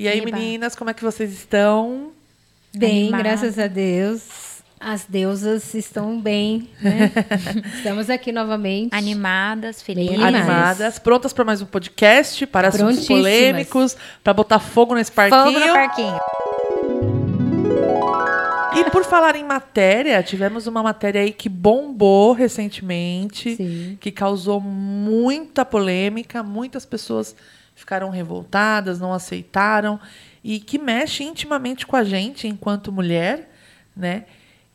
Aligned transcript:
E 0.00 0.08
aí, 0.08 0.20
Eba. 0.20 0.34
meninas, 0.34 0.74
como 0.74 0.88
é 0.88 0.94
que 0.94 1.02
vocês 1.02 1.30
estão? 1.30 2.12
Bem, 2.74 3.02
Animada. 3.02 3.22
graças 3.22 3.58
a 3.58 3.66
Deus. 3.66 4.62
As 4.80 5.04
deusas 5.04 5.74
estão 5.74 6.18
bem, 6.18 6.70
né? 6.80 7.12
Estamos 7.76 8.08
aqui 8.08 8.32
novamente. 8.32 8.94
Animadas, 8.94 9.82
felizes. 9.82 10.18
Animadas. 10.18 10.98
Prontas 10.98 11.34
para 11.34 11.44
mais 11.44 11.60
um 11.60 11.66
podcast, 11.66 12.46
para 12.46 12.68
assuntos 12.68 13.06
polêmicos, 13.06 13.94
para 14.24 14.32
botar 14.32 14.58
fogo 14.58 14.94
nesse 14.94 15.12
parquinho. 15.12 15.44
Fogo 15.44 15.60
no 15.60 15.70
parquinho. 15.70 16.18
E 18.78 18.90
por 18.90 19.04
falar 19.04 19.36
em 19.36 19.44
matéria, 19.44 20.22
tivemos 20.22 20.66
uma 20.66 20.82
matéria 20.82 21.20
aí 21.20 21.32
que 21.34 21.50
bombou 21.50 22.32
recentemente, 22.32 23.54
Sim. 23.54 23.98
que 24.00 24.10
causou 24.10 24.62
muita 24.62 25.62
polêmica, 25.62 26.42
muitas 26.42 26.86
pessoas 26.86 27.36
ficaram 27.80 28.10
revoltadas, 28.10 29.00
não 29.00 29.12
aceitaram, 29.12 29.98
e 30.44 30.60
que 30.60 30.78
mexe 30.78 31.24
intimamente 31.24 31.86
com 31.86 31.96
a 31.96 32.04
gente 32.04 32.46
enquanto 32.46 32.92
mulher, 32.92 33.50
né? 33.96 34.26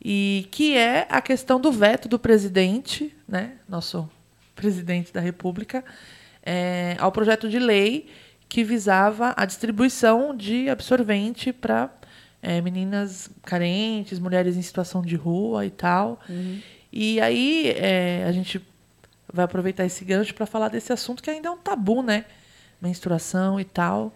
E 0.04 0.46
que 0.50 0.76
é 0.76 1.06
a 1.08 1.20
questão 1.20 1.60
do 1.60 1.72
veto 1.72 2.08
do 2.08 2.18
presidente, 2.18 3.16
né? 3.26 3.54
Nosso 3.68 4.08
presidente 4.54 5.12
da 5.12 5.20
República, 5.20 5.84
é, 6.42 6.96
ao 6.98 7.10
projeto 7.10 7.48
de 7.48 7.58
lei 7.58 8.08
que 8.48 8.62
visava 8.62 9.34
a 9.36 9.44
distribuição 9.44 10.36
de 10.36 10.68
absorvente 10.68 11.52
para 11.52 11.90
é, 12.42 12.60
meninas 12.60 13.28
carentes, 13.44 14.18
mulheres 14.18 14.56
em 14.56 14.62
situação 14.62 15.02
de 15.02 15.16
rua 15.16 15.66
e 15.66 15.70
tal. 15.70 16.20
E 16.92 17.20
aí 17.20 17.70
é, 17.76 18.24
a 18.26 18.32
gente 18.32 18.60
vai 19.32 19.44
aproveitar 19.44 19.84
esse 19.84 20.04
gancho 20.04 20.34
para 20.34 20.46
falar 20.46 20.68
desse 20.68 20.92
assunto 20.92 21.22
que 21.22 21.30
ainda 21.30 21.48
é 21.48 21.50
um 21.50 21.58
tabu, 21.58 22.02
né? 22.02 22.24
Menstruação 22.80 23.58
e 23.58 23.64
tal. 23.64 24.12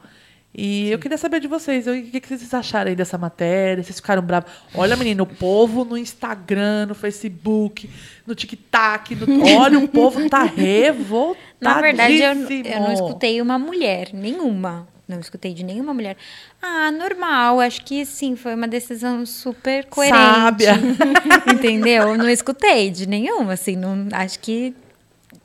E 0.53 0.91
eu 0.91 0.99
queria 0.99 1.17
saber 1.17 1.39
de 1.39 1.47
vocês, 1.47 1.87
o 1.87 1.93
que, 1.93 2.21
que 2.21 2.29
vocês 2.29 2.53
acharam 2.53 2.91
aí 2.91 2.97
dessa 2.97 3.17
matéria? 3.17 3.85
Vocês 3.85 3.97
ficaram 3.97 4.21
bravos? 4.21 4.51
Olha, 4.75 4.97
menino, 4.97 5.23
o 5.23 5.27
povo 5.27 5.85
no 5.85 5.97
Instagram, 5.97 6.87
no 6.87 6.95
Facebook, 6.95 7.89
no 8.27 8.35
TikTok, 8.35 9.15
no... 9.15 9.47
olha, 9.57 9.79
o 9.79 9.87
povo 9.87 10.29
tá 10.29 10.43
revoltadíssimo. 10.43 11.37
Na 11.61 11.81
verdade, 11.81 12.21
eu, 12.21 12.33
eu 12.65 12.81
não 12.81 12.93
escutei 12.93 13.41
uma 13.41 13.59
mulher, 13.61 14.11
nenhuma. 14.13 14.89
Não 15.07 15.21
escutei 15.21 15.53
de 15.53 15.65
nenhuma 15.65 15.93
mulher. 15.93 16.17
Ah, 16.63 16.91
normal. 16.91 17.61
Acho 17.61 17.85
que 17.85 18.05
sim, 18.05 18.37
foi 18.37 18.55
uma 18.55 18.69
decisão 18.69 19.27
super 19.27 19.85
coerente. 19.87 20.17
Sábia. 20.17 20.75
Entendeu? 21.53 22.17
Não 22.17 22.29
escutei 22.29 22.91
de 22.91 23.07
nenhuma, 23.07 23.55
assim. 23.55 23.75
Não, 23.75 24.09
acho 24.13 24.39
que 24.39 24.75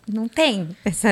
não 0.08 0.28
tem 0.28 0.76
essa, 0.86 1.10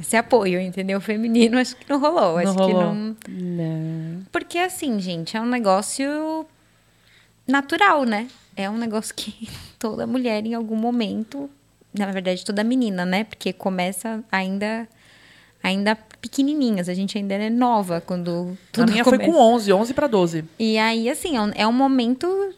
esse 0.00 0.16
apoio, 0.16 0.60
entendeu? 0.60 1.00
Feminino, 1.00 1.58
acho 1.58 1.76
que 1.76 1.88
não 1.88 1.98
rolou. 2.00 2.32
Não 2.32 2.38
acho 2.38 2.52
rolou. 2.52 2.68
que 2.68 2.74
não. 2.74 3.16
Não. 3.28 4.22
Porque 4.30 4.58
assim, 4.58 4.98
gente, 5.00 5.36
é 5.36 5.40
um 5.40 5.46
negócio 5.46 6.46
natural, 7.46 8.04
né? 8.04 8.28
É 8.56 8.70
um 8.70 8.76
negócio 8.76 9.14
que 9.14 9.48
toda 9.78 10.06
mulher 10.06 10.44
em 10.46 10.54
algum 10.54 10.76
momento, 10.76 11.50
na 11.92 12.06
verdade 12.10 12.44
toda 12.44 12.62
menina, 12.62 13.04
né? 13.04 13.24
Porque 13.24 13.52
começa 13.52 14.22
ainda 14.30 14.88
ainda 15.62 15.96
pequenininhas, 16.20 16.88
a 16.88 16.94
gente 16.94 17.18
ainda 17.18 17.34
é 17.34 17.50
nova 17.50 18.00
quando 18.00 18.56
A 18.56 18.72
tudo 18.72 18.92
minha 18.92 19.02
começa. 19.02 19.24
foi 19.24 19.32
com 19.32 19.38
11, 19.40 19.72
11 19.72 19.94
para 19.94 20.06
12. 20.06 20.44
E 20.58 20.78
aí 20.78 21.10
assim, 21.10 21.36
é 21.36 21.62
é 21.62 21.66
um 21.66 21.72
momento 21.72 22.54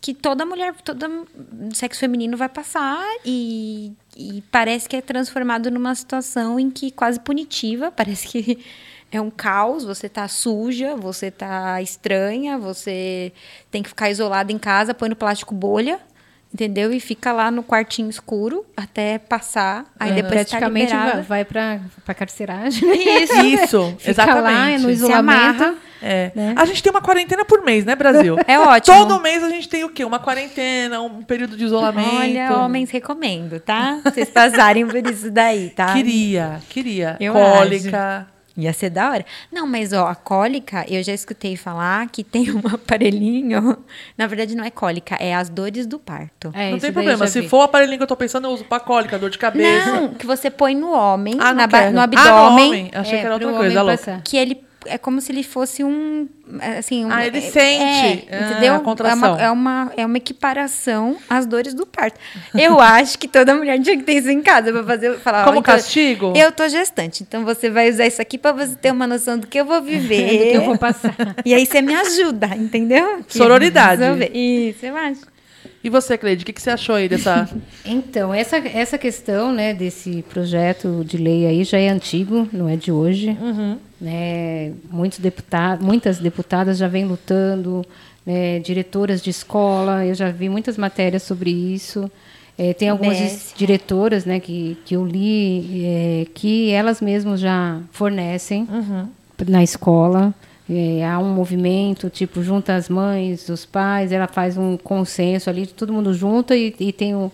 que 0.00 0.14
toda 0.14 0.46
mulher, 0.46 0.74
todo 0.82 1.26
sexo 1.74 2.00
feminino 2.00 2.36
vai 2.36 2.48
passar 2.48 3.04
e, 3.24 3.92
e 4.16 4.42
parece 4.50 4.88
que 4.88 4.96
é 4.96 5.00
transformado 5.00 5.70
numa 5.70 5.94
situação 5.94 6.58
em 6.58 6.70
que 6.70 6.90
quase 6.90 7.20
punitiva, 7.20 7.90
parece 7.96 8.26
que 8.26 8.58
é 9.12 9.20
um 9.20 9.30
caos, 9.30 9.84
você 9.84 10.08
tá 10.08 10.28
suja, 10.28 10.94
você 10.96 11.30
tá 11.30 11.82
estranha, 11.82 12.56
você 12.58 13.32
tem 13.70 13.82
que 13.82 13.88
ficar 13.88 14.10
isolada 14.10 14.52
em 14.52 14.58
casa, 14.58 14.94
põe 14.94 15.08
no 15.08 15.16
plástico 15.16 15.54
bolha, 15.54 16.00
entendeu? 16.52 16.92
E 16.92 17.00
fica 17.00 17.32
lá 17.32 17.50
no 17.50 17.62
quartinho 17.62 18.10
escuro 18.10 18.64
até 18.76 19.18
passar, 19.18 19.84
aí 19.98 20.12
depois 20.12 20.30
tá 20.46 20.56
praticamente 20.58 20.90
vai, 20.92 20.98
liberada. 20.98 21.22
vai 21.22 21.44
para 21.44 21.80
para 22.04 22.14
carceragem. 22.14 22.88
Isso. 23.22 23.40
Isso, 23.46 23.94
Fica 23.98 24.24
lá 24.26 24.40
exatamente. 24.70 24.82
no 24.82 24.88
Se 24.88 24.94
isolamento. 24.94 25.62
amarra. 25.62 25.74
É. 26.02 26.32
né? 26.34 26.54
A 26.56 26.64
gente 26.64 26.82
tem 26.82 26.90
uma 26.90 27.02
quarentena 27.02 27.44
por 27.44 27.62
mês, 27.62 27.84
né, 27.84 27.94
Brasil? 27.94 28.36
É 28.48 28.58
ótimo. 28.58 28.96
Todo 28.96 29.20
mês 29.20 29.44
a 29.44 29.50
gente 29.50 29.68
tem 29.68 29.84
o 29.84 29.90
quê? 29.90 30.02
Uma 30.04 30.18
quarentena, 30.18 31.00
um 31.02 31.22
período 31.22 31.56
de 31.56 31.64
isolamento. 31.64 32.16
Olha, 32.16 32.56
homens, 32.56 32.90
recomendo, 32.90 33.60
tá? 33.60 34.00
Vocês 34.02 34.30
passarem 34.30 34.86
por 34.86 34.96
isso 35.06 35.30
daí, 35.30 35.70
tá? 35.70 35.92
Queria, 35.92 36.60
queria. 36.68 37.16
Eu 37.20 37.34
Cólica. 37.34 38.26
Ia 38.60 38.72
ser 38.72 38.90
da 38.90 39.10
hora. 39.10 39.24
Não, 39.50 39.66
mas 39.66 39.92
ó, 39.92 40.06
a 40.06 40.14
cólica, 40.14 40.84
eu 40.88 41.02
já 41.02 41.12
escutei 41.14 41.56
falar 41.56 42.08
que 42.10 42.22
tem 42.22 42.50
um 42.50 42.60
aparelhinho. 42.74 43.78
Na 44.18 44.26
verdade, 44.26 44.54
não 44.54 44.64
é 44.64 44.70
cólica, 44.70 45.14
é 45.16 45.34
as 45.34 45.48
dores 45.48 45.86
do 45.86 45.98
parto. 45.98 46.50
É, 46.54 46.70
não 46.70 46.78
tem 46.78 46.92
problema. 46.92 47.26
Se 47.26 47.40
vi. 47.40 47.48
for 47.48 47.58
o 47.58 47.62
aparelhinho 47.62 47.98
que 47.98 48.02
eu 48.02 48.06
tô 48.08 48.16
pensando, 48.16 48.46
eu 48.46 48.50
uso 48.50 48.64
pra 48.64 48.78
cólica, 48.80 49.18
dor 49.18 49.30
de 49.30 49.38
cabeça. 49.38 49.90
Não, 49.92 50.08
que 50.14 50.26
você 50.26 50.50
põe 50.50 50.74
no 50.74 50.92
homem, 50.92 51.36
Ah, 51.40 51.54
não 51.54 51.66
na 51.66 51.90
no 51.90 52.00
Ah, 52.00 52.02
abdômen. 52.04 52.68
homem. 52.68 52.90
Achei 52.94 53.18
É, 53.18 53.20
que 53.20 53.26
era 53.26 53.34
outra 53.34 53.52
coisa, 53.52 53.82
louca. 53.82 54.20
que 54.24 54.36
ele 54.36 54.62
é 54.86 54.96
como 54.98 55.20
se 55.20 55.30
ele 55.32 55.42
fosse 55.42 55.84
um 55.84 56.28
assim 56.78 57.04
um, 57.04 57.12
Ah, 57.12 57.26
ele 57.26 57.38
é- 57.38 57.40
sente. 57.42 58.26
é, 58.28 58.36
Ah, 58.36 58.50
entendeu. 58.50 58.74
É, 58.74 59.14
uma, 59.14 59.40
é 59.42 59.50
uma 59.50 59.92
é 59.98 60.06
uma 60.06 60.16
equiparação 60.16 61.16
às 61.28 61.46
dores 61.46 61.74
do 61.74 61.86
parto 61.86 62.18
eu 62.54 62.80
acho 62.80 63.18
que 63.18 63.28
toda 63.28 63.54
mulher 63.54 63.78
tinha 63.80 63.96
que 63.96 64.02
ter 64.02 64.14
isso 64.14 64.30
em 64.30 64.42
casa 64.42 64.72
para 64.72 64.82
fazer 64.84 65.18
falar 65.20 65.44
Como 65.44 65.58
então, 65.60 65.74
castigo? 65.74 66.32
eu 66.36 66.50
tô 66.50 66.66
gestante 66.68 67.22
então 67.22 67.44
você 67.44 67.70
vai 67.70 67.88
usar 67.90 68.06
isso 68.06 68.20
aqui 68.20 68.36
para 68.36 68.52
você 68.52 68.74
ter 68.74 68.90
uma 68.90 69.06
noção 69.06 69.38
do 69.38 69.46
que 69.46 69.60
eu 69.60 69.64
vou 69.64 69.80
viver 69.82 70.38
Do 70.46 70.50
que 70.50 70.56
eu 70.56 70.64
vou 70.64 70.78
passar. 70.78 71.14
e 71.44 71.54
aí 71.54 71.64
você 71.66 71.80
me 71.82 71.94
ajuda 71.94 72.48
entendeu 72.56 73.22
Que 73.28 73.38
Sororidade. 73.38 74.02
isso 74.34 74.84
eu 74.86 74.96
acho 74.96 75.20
E 75.82 75.88
você, 75.88 76.18
Cleide, 76.18 76.42
o 76.42 76.46
que, 76.46 76.52
que 76.52 76.60
você 76.60 76.70
achou 76.70 76.94
aí 76.94 77.08
dessa. 77.08 77.48
Então, 77.84 78.32
essa, 78.34 78.58
essa 78.58 78.98
questão 78.98 79.52
né, 79.52 79.72
desse 79.72 80.22
projeto 80.28 81.02
de 81.04 81.16
lei 81.16 81.46
aí 81.46 81.64
já 81.64 81.78
é 81.78 81.88
antigo, 81.88 82.46
não 82.52 82.68
é 82.68 82.76
de 82.76 82.92
hoje. 82.92 83.36
Né, 84.00 84.72
muitos 84.90 85.18
deputados, 85.18 85.84
muitas 85.84 86.18
deputadas 86.18 86.78
já 86.78 86.88
vêm 86.88 87.04
lutando, 87.04 87.84
né, 88.24 88.58
diretoras 88.58 89.22
de 89.22 89.30
escola, 89.30 90.04
eu 90.04 90.14
já 90.14 90.30
vi 90.30 90.48
muitas 90.48 90.76
matérias 90.76 91.22
sobre 91.22 91.50
isso. 91.50 92.10
É, 92.58 92.74
tem 92.74 92.90
algumas 92.90 93.54
diretoras 93.56 94.26
né, 94.26 94.38
que, 94.38 94.76
que 94.84 94.94
eu 94.94 95.06
li 95.06 95.82
é, 95.82 96.26
que 96.34 96.70
elas 96.70 97.00
mesmas 97.00 97.40
já 97.40 97.80
fornecem 97.90 98.68
na 99.48 99.62
escola. 99.62 100.34
É, 100.72 101.04
há 101.04 101.18
um 101.18 101.34
movimento, 101.34 102.08
tipo, 102.08 102.42
junta 102.44 102.76
as 102.76 102.88
mães, 102.88 103.48
os 103.48 103.64
pais, 103.66 104.12
ela 104.12 104.28
faz 104.28 104.56
um 104.56 104.76
consenso 104.76 105.50
ali, 105.50 105.66
todo 105.66 105.92
mundo 105.92 106.14
junta 106.14 106.56
e, 106.56 106.72
e 106.78 106.92
tem 106.92 107.12
o, 107.14 107.32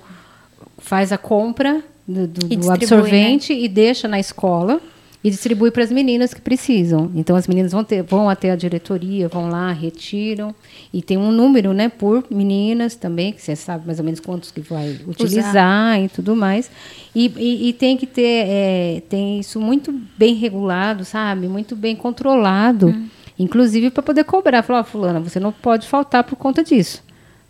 faz 0.79 1.13
a 1.13 1.19
compra 1.19 1.83
do, 2.09 2.27
do- 2.27 2.41
do 2.49 2.57
distribui, 2.57 2.75
absorvente 3.03 3.53
e 3.53 3.69
deixa 3.69 4.09
na 4.09 4.19
escola 4.19 4.81
e 5.23 5.29
distribui 5.31 5.71
para 5.73 5.83
as 5.83 5.91
meninas 5.91 6.33
que 6.33 6.41
precisam. 6.41 7.11
Então 7.15 7.35
as 7.37 7.47
meninas 7.49 7.73
vão, 7.73 7.83
ter, 7.85 8.01
vão 8.03 8.31
até 8.31 8.53
a 8.53 8.57
diretoria, 8.57 9.29
vão 9.29 9.51
lá, 9.51 9.71
retiram. 9.73 10.55
E 10.93 11.03
tem 11.03 11.19
um 11.19 11.33
número, 11.33 11.73
né, 11.75 11.89
por 11.91 12.25
meninas 12.31 12.95
também 12.95 13.33
que 13.33 13.43
você 13.43 13.55
sabe 13.57 13.85
mais 13.87 13.99
ou 13.99 14.05
menos 14.05 14.21
quantos 14.21 14.51
que 14.53 14.61
vai 14.61 14.97
utilizar 15.07 16.01
e 16.01 16.09
tudo 16.09 16.35
mais. 16.37 16.71
E, 17.15 17.27
e- 17.37 17.69
e 17.69 17.73
tem 17.73 17.97
que 17.97 18.07
ter 18.07 18.45
é, 18.47 19.03
tem 19.11 19.41
isso 19.41 19.61
muito 19.61 19.93
bem 20.17 20.35
regulado, 20.37 21.05
sabe, 21.05 21.49
muito 21.49 21.75
bem 21.77 21.97
controlado, 21.97 22.95
inclusive 23.39 23.91
para 23.91 24.03
poder 24.03 24.25
cobrar. 24.25 24.63
Falar, 24.63 24.81
ó, 24.81 24.85
fulana, 24.85 25.21
você 25.21 25.39
não 25.41 25.53
pode 25.53 25.87
faltar 25.87 26.25
por 26.25 26.37
conta 26.37 26.63
disso, 26.63 27.03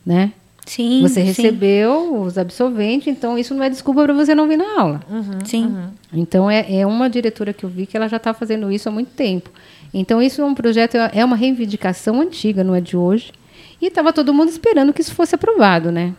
né? 0.04 0.32
sim 0.66 1.00
Você 1.02 1.20
sim, 1.20 1.26
recebeu 1.26 2.20
os 2.22 2.36
absolventes, 2.36 3.06
então 3.06 3.38
isso 3.38 3.54
não 3.54 3.62
é 3.62 3.70
desculpa 3.70 4.02
para 4.02 4.12
você 4.12 4.34
não 4.34 4.48
vir 4.48 4.58
na 4.58 4.80
aula. 4.80 5.00
sim 5.44 5.74
Então 6.12 6.50
é, 6.50 6.80
é 6.80 6.86
uma 6.86 7.08
diretora 7.08 7.52
que 7.52 7.64
eu 7.64 7.70
vi 7.70 7.86
que 7.86 7.96
ela 7.96 8.08
já 8.08 8.16
está 8.16 8.34
fazendo 8.34 8.70
isso 8.70 8.88
há 8.88 8.92
muito 8.92 9.12
tempo. 9.12 9.50
Então 9.94 10.20
isso 10.20 10.42
é 10.42 10.44
um 10.44 10.54
projeto, 10.54 10.96
é 10.96 11.24
uma 11.24 11.36
reivindicação 11.36 12.20
antiga, 12.20 12.64
não 12.64 12.74
é 12.74 12.80
de 12.80 12.96
hoje. 12.96 13.32
E 13.80 13.86
estava 13.86 14.12
todo 14.12 14.34
mundo 14.34 14.48
esperando 14.48 14.92
que 14.92 15.00
isso 15.00 15.14
fosse 15.14 15.34
aprovado, 15.34 15.92
né? 15.92 16.14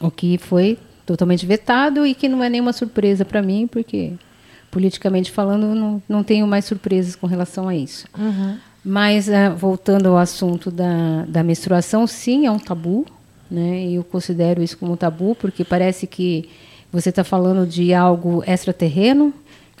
O 0.00 0.10
que 0.10 0.38
foi 0.38 0.78
totalmente 1.06 1.46
vetado 1.46 2.06
e 2.06 2.14
que 2.14 2.28
não 2.28 2.42
é 2.42 2.48
nenhuma 2.48 2.72
surpresa 2.72 3.24
para 3.24 3.42
mim, 3.42 3.66
porque 3.66 4.12
politicamente 4.70 5.30
falando 5.30 5.74
não, 5.74 6.02
não 6.08 6.22
tenho 6.22 6.46
mais 6.46 6.64
surpresas 6.64 7.16
com 7.16 7.26
relação 7.26 7.68
a 7.68 7.74
isso. 7.74 8.06
Mas 8.84 9.28
ah, 9.28 9.50
voltando 9.50 10.08
ao 10.08 10.16
assunto 10.16 10.70
da, 10.70 11.24
da 11.28 11.42
menstruação, 11.42 12.06
sim, 12.06 12.46
é 12.46 12.50
um 12.50 12.58
tabu, 12.58 13.04
né? 13.50 13.84
E 13.84 13.96
eu 13.96 14.04
considero 14.04 14.62
isso 14.62 14.78
como 14.78 14.92
um 14.92 14.96
tabu, 14.96 15.34
porque 15.34 15.64
parece 15.64 16.06
que 16.06 16.48
você 16.92 17.10
está 17.10 17.22
falando 17.22 17.66
de 17.66 17.92
algo 17.92 18.42
extraterreno, 18.46 19.34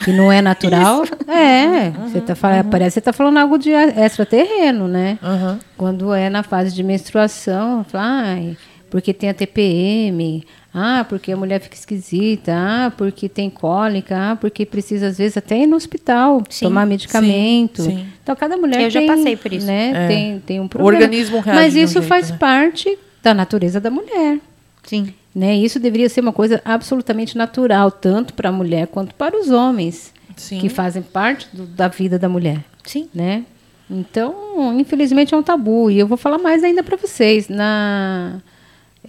que 0.04 0.12
não 0.12 0.30
é 0.30 0.42
natural. 0.42 1.04
é, 1.26 1.90
você 1.90 2.20
tá, 2.20 2.34
fala- 2.34 2.62
parece 2.64 2.90
que 2.90 2.94
você 2.94 2.98
está 3.00 3.12
falando 3.12 3.38
algo 3.38 3.56
de 3.58 3.70
extraterreno, 3.70 4.86
né? 4.86 5.18
Aham. 5.22 5.58
Quando 5.78 6.12
é 6.12 6.28
na 6.28 6.42
fase 6.42 6.74
de 6.74 6.82
menstruação, 6.82 7.84
fala, 7.84 8.04
ai, 8.04 8.56
porque 8.90 9.14
tem 9.14 9.30
a 9.30 9.34
TPM, 9.34 10.44
ah, 10.74 11.04
porque 11.08 11.32
a 11.32 11.36
mulher 11.36 11.60
fica 11.60 11.74
esquisita, 11.76 12.52
ah, 12.54 12.92
porque 12.96 13.28
tem 13.28 13.48
cólica, 13.48 14.32
ah, 14.32 14.36
porque 14.36 14.66
precisa 14.66 15.06
às 15.08 15.18
vezes 15.18 15.36
até 15.36 15.58
ir 15.58 15.66
no 15.66 15.76
hospital 15.76 16.42
Sim. 16.50 16.66
tomar 16.66 16.86
medicamento. 16.86 17.82
Sim, 17.82 17.90
sim. 17.98 18.06
Então 18.22 18.34
cada 18.36 18.56
mulher 18.56 18.82
Eu 18.82 18.90
já 18.90 19.00
tem, 19.00 19.06
passei 19.08 19.36
por 19.36 19.52
isso. 19.52 19.66
né, 19.66 19.92
É. 19.94 20.08
tem, 20.08 20.38
tem 20.40 20.60
um 20.60 20.68
problema. 20.68 21.04
organismo 21.04 21.40
reage 21.40 21.58
Mas 21.60 21.74
isso 21.76 21.94
jeito, 21.94 22.06
faz 22.08 22.30
né? 22.30 22.36
parte 22.38 22.98
da 23.22 23.32
natureza 23.32 23.80
da 23.80 23.90
mulher. 23.90 24.38
Sim. 24.82 25.14
Né? 25.34 25.54
Isso 25.56 25.78
deveria 25.78 26.08
ser 26.08 26.20
uma 26.22 26.32
coisa 26.32 26.60
absolutamente 26.64 27.38
natural, 27.38 27.90
tanto 27.90 28.34
para 28.34 28.48
a 28.48 28.52
mulher 28.52 28.88
quanto 28.88 29.14
para 29.14 29.38
os 29.38 29.48
homens, 29.50 30.12
Sim. 30.36 30.58
que 30.58 30.68
fazem 30.68 31.02
parte 31.02 31.46
do- 31.52 31.66
da 31.66 31.86
vida 31.86 32.18
da 32.18 32.28
mulher. 32.28 32.58
Sim. 32.84 33.08
Né? 33.14 33.44
Então, 33.88 34.78
infelizmente 34.78 35.34
é 35.34 35.36
um 35.36 35.42
tabu. 35.42 35.90
E 35.90 35.98
eu 35.98 36.06
vou 36.06 36.16
falar 36.16 36.38
mais 36.38 36.64
ainda 36.64 36.82
para 36.82 36.96
vocês. 36.96 37.48
Na, 37.48 38.40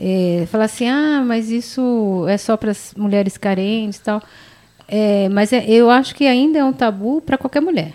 é, 0.02 0.46
falar 0.48 0.66
assim, 0.66 0.88
ah, 0.90 1.24
mas 1.24 1.50
isso 1.52 2.26
é 2.28 2.38
só 2.38 2.58
para 2.58 2.72
as 2.72 2.94
mulheres 2.98 3.38
carentes 3.38 4.00
e 4.00 4.02
tal. 4.04 4.22
É, 4.88 5.30
mas 5.30 5.54
é- 5.54 5.64
eu 5.68 5.90
acho 5.92 6.16
que 6.16 6.26
ainda 6.26 6.58
é 6.60 6.64
um 6.64 6.74
tabu 6.74 7.22
para 7.22 7.38
qualquer 7.38 7.62
mulher. 7.62 7.94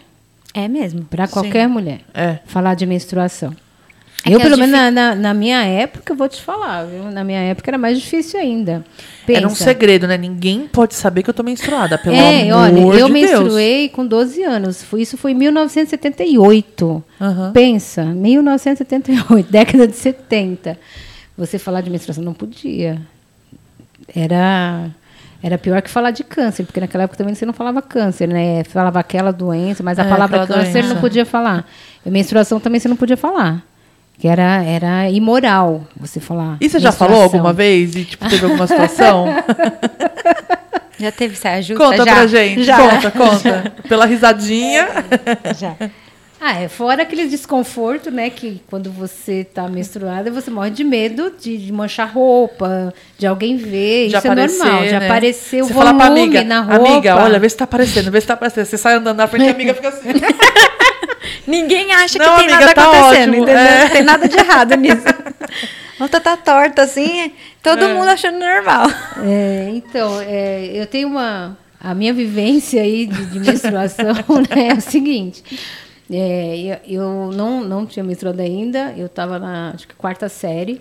É 0.55 0.69
mesmo. 0.69 1.05
Para 1.05 1.27
qualquer 1.29 1.69
mulher. 1.69 2.01
É. 2.15 2.39
Falar 2.47 2.75
de 2.75 2.87
menstruação. 2.87 3.53
É 4.25 4.35
eu, 4.35 4.41
pelo 4.41 4.55
as 4.55 4.59
menos 4.61 4.75
difi- 4.75 4.91
na, 4.91 4.91
na, 4.91 5.15
na 5.15 5.35
minha 5.35 5.63
época, 5.63 6.13
eu 6.13 6.17
vou 6.17 6.29
te 6.29 6.41
falar, 6.43 6.85
viu? 6.85 7.05
Na 7.13 7.23
minha 7.23 7.39
época 7.41 7.71
era 7.71 7.79
mais 7.79 8.01
difícil 8.01 8.41
ainda. 8.41 8.85
Era 9.29 9.47
um 9.47 9.51
Pensa. 9.51 9.65
segredo, 9.65 10.07
né? 10.09 10.17
Ninguém 10.17 10.67
pode 10.67 10.95
saber 10.95 11.23
que 11.23 11.31
eu 11.31 11.35
tô 11.35 11.43
menstruada, 11.45 11.97
pelo 11.99 12.17
É, 12.17 12.51
amor 12.51 12.55
olha, 12.63 12.79
eu 13.01 13.07
de 13.09 13.13
Deus. 13.13 13.31
menstruei 13.31 13.89
com 13.91 14.05
12 14.07 14.43
anos. 14.43 14.85
Isso 14.97 15.17
foi 15.17 15.33
em 15.33 15.35
1978. 15.35 17.05
Aham. 17.21 17.53
Pensa, 17.53 18.05
1978, 18.05 19.51
década 19.51 19.87
de 19.87 19.95
70. 19.97 20.79
Você 21.37 21.59
falar 21.59 21.81
de 21.83 21.91
menstruação 21.91 22.25
não 22.25 22.35
podia. 22.35 23.01
Era 24.15 24.91
era 25.43 25.59
pior 25.59 25.81
que 25.83 25.91
falar 25.91 26.11
de 26.11 26.25
câncer, 26.25 26.65
porque 26.65 26.81
naquela 26.81 27.05
época 27.05 27.19
também 27.19 27.35
você 27.35 27.45
não 27.47 27.53
falava 27.53 27.83
câncer, 27.83 28.27
né? 28.27 28.65
Falava 28.65 28.99
aquela 28.99 29.33
doença, 29.33 29.83
mas 29.83 29.99
a 29.99 30.03
É, 30.05 30.09
palavra 30.09 30.47
câncer 30.47 30.73
doença. 30.73 30.95
não 30.95 31.01
podia 31.01 31.27
falar. 31.27 31.67
E 32.05 32.11
menstruação 32.11 32.59
também 32.59 32.81
você 32.81 32.89
não 32.89 32.97
podia 32.97 33.17
falar. 33.17 33.63
Que 34.19 34.27
era, 34.29 34.65
era 34.65 35.11
imoral 35.11 35.87
você 35.95 36.19
falar. 36.19 36.57
E 36.59 36.69
você 36.71 36.79
já 36.81 36.91
falou 36.91 37.23
alguma 37.23 37.53
vez? 37.53 37.95
E, 37.95 38.05
tipo, 38.05 38.27
teve 38.29 38.45
alguma 38.47 38.67
situação? 38.67 39.27
Já 40.99 41.13
teve 41.13 41.37
saia 41.37 41.61
justa? 41.61 41.85
conta 41.85 42.05
já. 42.07 42.15
pra 42.15 42.27
gente. 42.27 42.65
Já. 42.65 42.79
Conta, 42.79 43.11
conta. 43.11 43.73
Pela 43.87 44.07
risadinha. 44.07 44.89
Já. 45.59 45.77
Ah, 46.49 46.61
é 46.63 46.69
fora 46.69 47.03
aquele 47.03 47.27
desconforto, 47.27 48.09
né? 48.09 48.31
Que 48.31 48.61
quando 48.71 48.89
você 48.89 49.43
tá 49.43 49.67
menstruada, 49.67 50.31
você 50.31 50.49
morre 50.49 50.71
de 50.71 50.85
medo 50.85 51.33
de, 51.41 51.57
de 51.59 51.73
manchar 51.73 52.09
roupa, 52.13 52.95
de 53.19 53.27
alguém 53.27 53.57
ver. 53.57 54.03
De 54.09 54.17
Isso 54.17 54.19
aparecer, 54.19 54.61
é 54.61 54.65
normal, 54.65 54.85
de 54.85 54.91
né? 54.93 55.07
aparecer 55.07 55.63
o 55.63 55.67
Você 55.67 55.73
volume 55.73 55.99
fala 55.99 56.13
pra 56.13 56.23
amiga, 56.23 56.45
na 56.45 56.61
roupa. 56.61 56.89
amiga, 56.89 57.17
olha, 57.17 57.41
vê 57.41 57.49
se 57.49 57.57
tá 57.57 57.65
aparecendo, 57.65 58.11
vê 58.13 58.21
se 58.21 58.27
tá 58.29 58.35
aparecendo. 58.35 58.65
Você 58.65 58.79
sai 58.79 58.95
andando 58.95 59.17
na 59.17 59.27
frente 59.27 59.47
e 59.47 59.49
a 59.49 59.53
amiga 59.53 59.75
fica 59.75 59.89
assim. 59.89 60.09
Ninguém 61.47 61.93
acha 61.93 62.19
Não, 62.19 62.37
que 62.37 62.45
tem 62.45 62.55
amiga, 62.55 62.61
nada 62.61 62.75
tá 62.75 62.83
acontecendo, 62.83 63.29
ótimo, 63.31 63.43
entendeu? 63.43 63.59
é. 63.63 63.83
Não 63.85 63.91
tem 63.91 64.03
nada 64.05 64.29
de 64.29 64.37
errado 64.37 64.75
nisso. 64.79 65.05
Outra 65.99 66.21
tá 66.21 66.37
torta, 66.37 66.83
assim, 66.83 67.33
todo 67.63 67.85
É. 67.85 67.95
mundo 67.95 68.09
achando 68.09 68.39
normal. 68.39 68.87
É, 69.25 69.71
então, 69.73 70.21
é, 70.21 70.71
eu 70.75 70.87
tenho 70.87 71.09
uma. 71.09 71.57
A 71.81 71.95
minha 71.95 72.13
vivência 72.13 72.83
aí 72.83 73.07
de, 73.07 73.27
de 73.27 73.39
menstruação 73.41 74.13
né, 74.55 74.69
é 74.71 74.75
o 74.75 74.81
seguinte. 74.81 75.43
É, 76.11 76.81
eu 76.87 77.33
não, 77.33 77.65
não 77.65 77.87
tinha 77.87 78.05
menstruado 78.05 78.41
ainda, 78.41 78.95
eu 78.97 79.07
estava 79.07 79.39
na 79.39 79.71
acho 79.75 79.89
que 79.89 79.95
quarta 79.95 80.29
série 80.29 80.81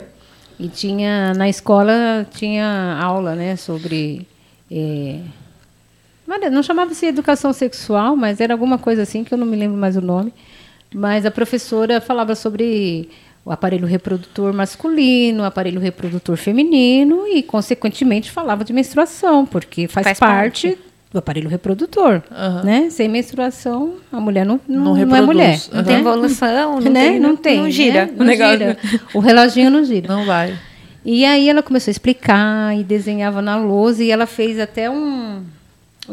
e 0.60 0.68
tinha 0.70 1.34
na 1.34 1.50
escola 1.50 2.26
tinha 2.32 3.00
aula 3.02 3.36
né, 3.36 3.56
sobre. 3.56 4.28
é, 4.72 5.20
não 6.50 6.64
chamava-se 6.64 7.06
educação 7.06 7.54
sexual, 7.54 8.16
mas 8.16 8.40
era 8.40 8.54
alguma 8.54 8.78
coisa 8.78 9.04
assim 9.04 9.24
que 9.24 9.34
eu 9.34 9.38
não 9.38 9.46
me 9.46 9.56
lembro 9.58 9.78
mais 9.78 9.96
o 9.96 10.02
nome. 10.02 10.34
Mas 10.94 11.26
a 11.26 11.32
professora 11.32 12.00
falava 12.00 12.36
sobre 12.36 13.10
o 13.44 13.52
aparelho 13.52 13.86
reprodutor 13.86 14.54
masculino, 14.54 15.44
o 15.44 15.46
aparelho 15.46 15.80
reprodutor 15.80 16.38
feminino 16.38 17.28
e, 17.28 17.44
consequentemente, 17.44 18.32
falava 18.32 18.64
de 18.64 18.74
menstruação, 18.74 19.46
porque 19.46 19.88
faz, 19.88 20.06
Faz 20.06 20.20
parte, 20.20 20.70
parte. 20.70 20.84
Do 21.16 21.20
aparelho 21.20 21.50
reprodutor. 21.50 22.22
Aham. 22.30 22.64
Né? 22.64 22.90
Sem 22.90 23.08
menstruação, 23.08 23.96
a 24.12 24.20
mulher 24.20 24.46
não, 24.46 24.60
não, 24.68 24.76
Não 24.78 24.84
não 24.86 24.96
é 24.98 25.00
reproduz. 25.00 25.26
mulher. 25.26 25.60
Não 25.72 25.80
Aham. 25.80 25.84
tem 25.88 25.96
evolução, 26.00 26.80
não 26.82 26.92
né? 26.92 27.10
tem. 27.10 27.20
não 27.20 27.36
tem. 27.38 27.58
Não 27.62 27.70
gira 27.72 28.06
né? 28.06 28.12
o 28.14 28.20
Não 28.20 28.26
negócio. 28.26 28.58
gira. 28.58 28.78
O 29.14 29.20
reloginho 29.20 29.72
não 29.72 29.84
gira. 29.86 30.08
Não 30.14 30.26
vai. 30.26 30.58
E 31.06 31.24
aí 31.24 31.48
ela 31.50 31.64
começou 31.64 31.90
a 31.90 31.94
explicar 31.94 32.78
e 32.78 32.84
desenhava 32.84 33.42
na 33.42 33.56
lousa 33.56 34.04
e 34.04 34.12
ela 34.12 34.26
fez 34.26 34.60
até 34.60 34.90
um 34.90 35.44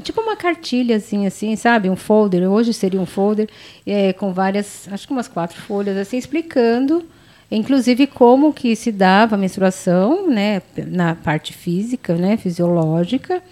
tipo 0.02 0.20
uma 0.22 0.36
cartilha 0.36 0.96
assim, 0.96 1.26
assim, 1.26 1.56
sabe, 1.56 1.90
um 1.90 1.96
folder. 1.96 2.48
Hoje 2.50 2.72
seria 2.72 3.00
um 3.00 3.06
folder 3.06 3.48
é, 3.86 4.12
com 4.12 4.32
várias, 4.32 4.88
acho 4.90 5.06
que 5.06 5.12
umas 5.12 5.28
quatro 5.28 5.60
folhas 5.60 5.96
assim, 5.98 6.16
explicando, 6.16 7.04
inclusive 7.50 8.06
como 8.06 8.52
que 8.52 8.74
se 8.76 8.90
dava 8.92 9.34
a 9.34 9.38
menstruação, 9.38 10.28
né, 10.30 10.62
na 10.86 11.14
parte 11.14 11.52
física, 11.52 12.14
né, 12.14 12.36
fisiológica, 12.38 13.42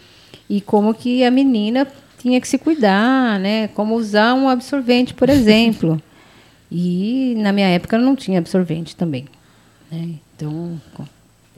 e 0.50 0.60
como 0.60 0.92
que 0.92 1.24
a 1.24 1.30
menina 1.30 1.86
tinha 2.18 2.40
que 2.40 2.48
se 2.48 2.58
cuidar, 2.58 3.38
né, 3.38 3.68
como 3.68 3.94
usar 3.94 4.34
um 4.34 4.48
absorvente, 4.48 5.14
por 5.14 5.30
exemplo. 5.30 6.02
E 6.72 7.34
na 7.38 7.52
minha 7.52 7.66
época 7.66 7.98
não 7.98 8.14
tinha 8.14 8.38
absorvente 8.38 8.94
também. 8.94 9.24
Né? 9.90 10.10
Então, 10.36 10.80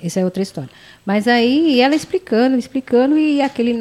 essa 0.03 0.21
é 0.21 0.25
outra 0.25 0.43
história. 0.43 0.71
Mas 1.05 1.29
aí 1.29 1.83
ela 1.83 1.95
explicando, 1.95 2.57
explicando, 2.57 3.19
e 3.19 3.43
aquele, 3.43 3.77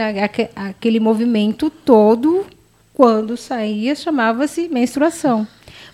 aquele 0.54 1.00
movimento 1.00 1.70
todo, 1.70 2.46
quando 2.94 3.38
saía, 3.38 3.96
chamava-se 3.96 4.68
menstruação. 4.68 5.48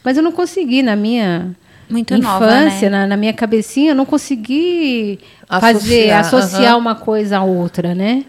Mas 0.04 0.18
eu 0.18 0.24
não 0.24 0.32
consegui, 0.32 0.82
na 0.82 0.96
minha 0.96 1.56
Muito 1.88 2.16
infância, 2.16 2.40
nova, 2.40 2.82
né? 2.82 2.90
na, 2.90 3.06
na 3.06 3.16
minha 3.16 3.34
cabecinha, 3.34 3.92
eu 3.92 3.96
não 3.96 4.08
consegui 4.08 5.20
Associar, 5.48 5.74
fazer, 5.74 6.12
associar 6.12 6.78
uma 6.80 6.96
coisa 6.96 7.38
à 7.38 7.44
outra, 7.44 7.94
né? 7.94 8.26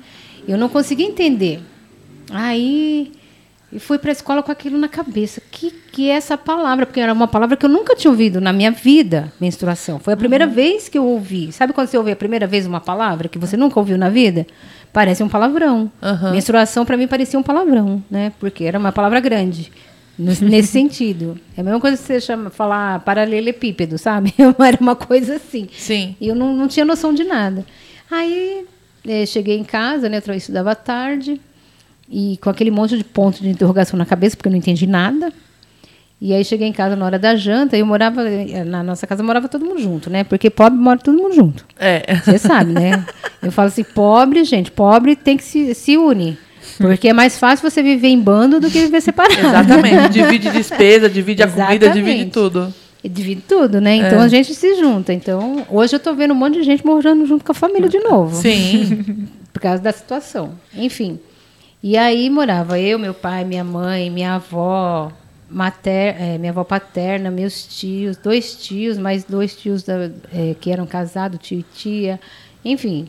Eu 0.49 0.59
não 0.59 0.69
consegui 0.69 1.03
entender. 1.05 1.61
Aí 2.31 3.13
e 3.71 3.79
fui 3.79 3.99
para 3.99 4.11
a 4.11 4.13
escola 4.13 4.43
com 4.43 4.51
aquilo 4.51 4.79
na 4.79 4.89
cabeça. 4.89 5.43
Que 5.51 5.71
que 5.93 6.09
é 6.09 6.15
essa 6.15 6.39
palavra? 6.39 6.87
Porque 6.87 7.01
era 7.01 7.13
uma 7.13 7.27
palavra 7.27 7.57
que 7.57 7.67
eu 7.67 7.69
nunca 7.69 7.95
tinha 7.97 8.11
ouvido 8.11 8.41
na 8.41 8.53
minha 8.53 8.71
vida, 8.71 9.33
menstruação. 9.41 9.99
Foi 9.99 10.15
a 10.15 10.17
primeira 10.17 10.47
Uhum. 10.47 10.53
vez 10.53 10.89
que 10.89 10.97
eu 10.97 11.05
ouvi. 11.05 11.51
Sabe 11.53 11.73
quando 11.73 11.89
você 11.89 11.99
ouve 11.99 12.13
a 12.13 12.17
primeira 12.17 12.47
vez 12.47 12.67
uma 12.67 12.81
palavra 12.81 13.29
que 13.29 13.39
você 13.39 13.57
nunca 13.57 13.79
ouviu 13.81 13.99
na 13.99 14.09
vida? 14.09 14.47
Parece 14.93 15.23
um 15.23 15.29
palavrão. 15.29 15.91
Aham. 16.03 16.33
Menstruação 16.33 16.87
para 16.87 16.97
mim 16.97 17.07
parecia 17.09 17.39
um 17.39 17.43
palavrão, 17.43 18.03
né? 18.11 18.33
Porque 18.41 18.65
era 18.65 18.79
uma 18.79 18.93
palavra 18.93 19.19
grande. 19.21 19.71
Nesse 20.19 20.69
sentido. 20.69 21.39
É 21.57 21.61
a 21.61 21.65
mesma 21.65 21.81
coisa 21.81 21.97
que 21.97 22.03
você 22.05 22.21
chama, 22.21 22.49
falar 22.51 23.01
paralelepípedo, 23.01 23.99
sabe? 23.99 24.33
Era 24.59 24.79
uma 24.81 24.97
coisa 24.97 25.37
assim. 25.37 25.69
Sim. 25.77 26.17
E 26.21 26.27
eu 26.29 26.35
não, 26.35 26.55
não 26.57 26.67
tinha 26.69 26.85
noção 26.85 27.13
de 27.15 27.23
nada. 27.25 27.65
Aí 28.11 28.65
eh, 29.09 29.27
cheguei 29.27 29.59
em 29.59 29.65
casa, 29.65 30.09
né? 30.09 30.23
Eu 30.27 30.35
estudava 30.35 30.73
à 30.73 30.75
tarde. 30.75 31.41
E 32.11 32.39
com 32.43 32.49
aquele 32.49 32.71
monte 32.71 32.97
de 32.97 33.05
ponto 33.05 33.43
de 33.43 33.51
interrogação 33.51 33.99
na 33.99 34.07
cabeça, 34.07 34.37
porque 34.37 34.49
eu 34.49 34.53
não 34.53 34.59
entendi 34.59 34.87
nada. 34.87 35.33
E 36.21 36.35
aí 36.35 36.45
cheguei 36.45 36.67
em 36.67 36.73
casa 36.73 36.97
na 36.97 37.05
hora 37.05 37.19
da 37.19 37.37
janta, 37.37 37.77
eu 37.77 37.87
morava, 37.87 38.29
eh, 38.29 38.65
na 38.65 38.83
nossa 38.83 39.07
casa 39.07 39.23
morava 39.23 39.49
todo 39.49 39.65
mundo 39.65 39.81
junto, 39.81 40.11
né? 40.11 40.25
Porque 40.25 40.51
pobre 40.51 40.79
mora 40.79 40.99
todo 40.99 41.17
mundo 41.17 41.35
junto. 41.35 41.65
É. 41.79 42.17
Você 42.17 42.39
sabe, 42.39 42.73
né? 42.73 43.05
Eu 43.41 43.53
falo 43.53 43.69
assim, 43.69 43.85
pobre, 43.85 44.43
gente, 44.43 44.71
pobre 44.71 45.15
tem 45.15 45.37
que 45.37 45.45
se, 45.45 45.75
se 45.75 45.97
unir. 45.97 46.37
Porque 46.77 47.09
é 47.09 47.13
mais 47.13 47.39
fácil 47.39 47.69
você 47.69 47.83
viver 47.83 48.09
em 48.09 48.21
bando 48.21 48.59
do 48.59 48.71
que 48.71 48.81
viver 48.81 49.01
separado. 49.01 49.39
Exatamente. 49.39 50.09
Divide 50.11 50.51
despesa, 50.51 51.09
divide 51.09 51.43
a 51.43 51.49
comida, 51.49 51.91
divide 51.91 52.27
tudo. 52.27 52.73
E 53.03 53.09
divide 53.09 53.43
tudo, 53.43 53.81
né? 53.81 53.95
Então 53.97 54.21
É. 54.21 54.25
a 54.25 54.29
gente 54.29 54.55
se 54.55 54.75
junta. 54.77 55.13
Então, 55.13 55.65
hoje 55.71 55.95
eu 55.95 56.01
tô 56.01 56.15
vendo 56.15 56.33
um 56.33 56.37
monte 56.37 56.55
de 56.55 56.65
gente 56.65 56.85
morando 56.85 57.25
junto 57.27 57.45
com 57.45 57.53
a 57.53 57.55
família 57.55 57.89
de 57.89 57.99
novo. 58.01 58.35
Sim. 58.35 59.29
Por 59.53 59.61
causa 59.61 59.81
da 59.83 59.93
situação. 59.93 60.53
Enfim. 60.75 61.19
E 61.83 61.97
aí 61.97 62.29
morava 62.29 62.79
eu, 62.81 62.99
meu 62.99 63.15
pai, 63.15 63.45
minha 63.45 63.63
mãe, 63.63 64.11
minha 64.11 64.35
avó 64.35 65.13
mater, 65.51 66.17
eh, 66.21 66.37
minha 66.39 66.51
avó 66.53 66.65
paterna, 66.65 67.31
meus 67.31 67.65
tios, 67.67 68.17
dois 68.17 68.55
tios, 68.57 68.99
mais 68.99 69.25
dois 69.25 69.55
tios 69.57 69.83
da- 69.85 70.11
eh, 70.35 70.55
que 70.61 70.71
eram 70.71 70.85
casados, 70.87 71.39
tio 71.41 71.61
e 71.61 71.63
tia. 71.75 72.21
Enfim, 72.65 73.07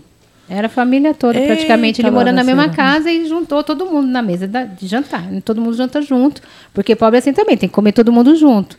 era 0.48 0.68
a 0.68 0.70
família 0.70 1.14
toda, 1.14 1.38
Eita, 1.38 1.48
praticamente. 1.54 2.00
Ele 2.02 2.12
morando 2.12 2.36
na 2.36 2.44
mesma 2.44 2.68
bagaceira. 2.68 2.92
casa 2.94 3.12
e 3.12 3.28
juntou 3.28 3.64
todo 3.64 3.86
mundo 3.88 4.08
na 4.08 4.22
mesa 4.22 4.48
da- 4.48 4.64
de 4.64 4.88
jantar. 4.88 5.24
Todo 5.44 5.60
mundo 5.60 5.76
janta 5.76 6.02
junto. 6.02 6.42
Porque 6.74 6.96
pobre 6.96 7.18
é 7.18 7.20
assim 7.20 7.34
também, 7.34 7.58
tem 7.58 7.68
que 7.68 7.76
comer 7.76 7.92
todo 7.92 8.12
mundo 8.12 8.34
junto. 8.36 8.78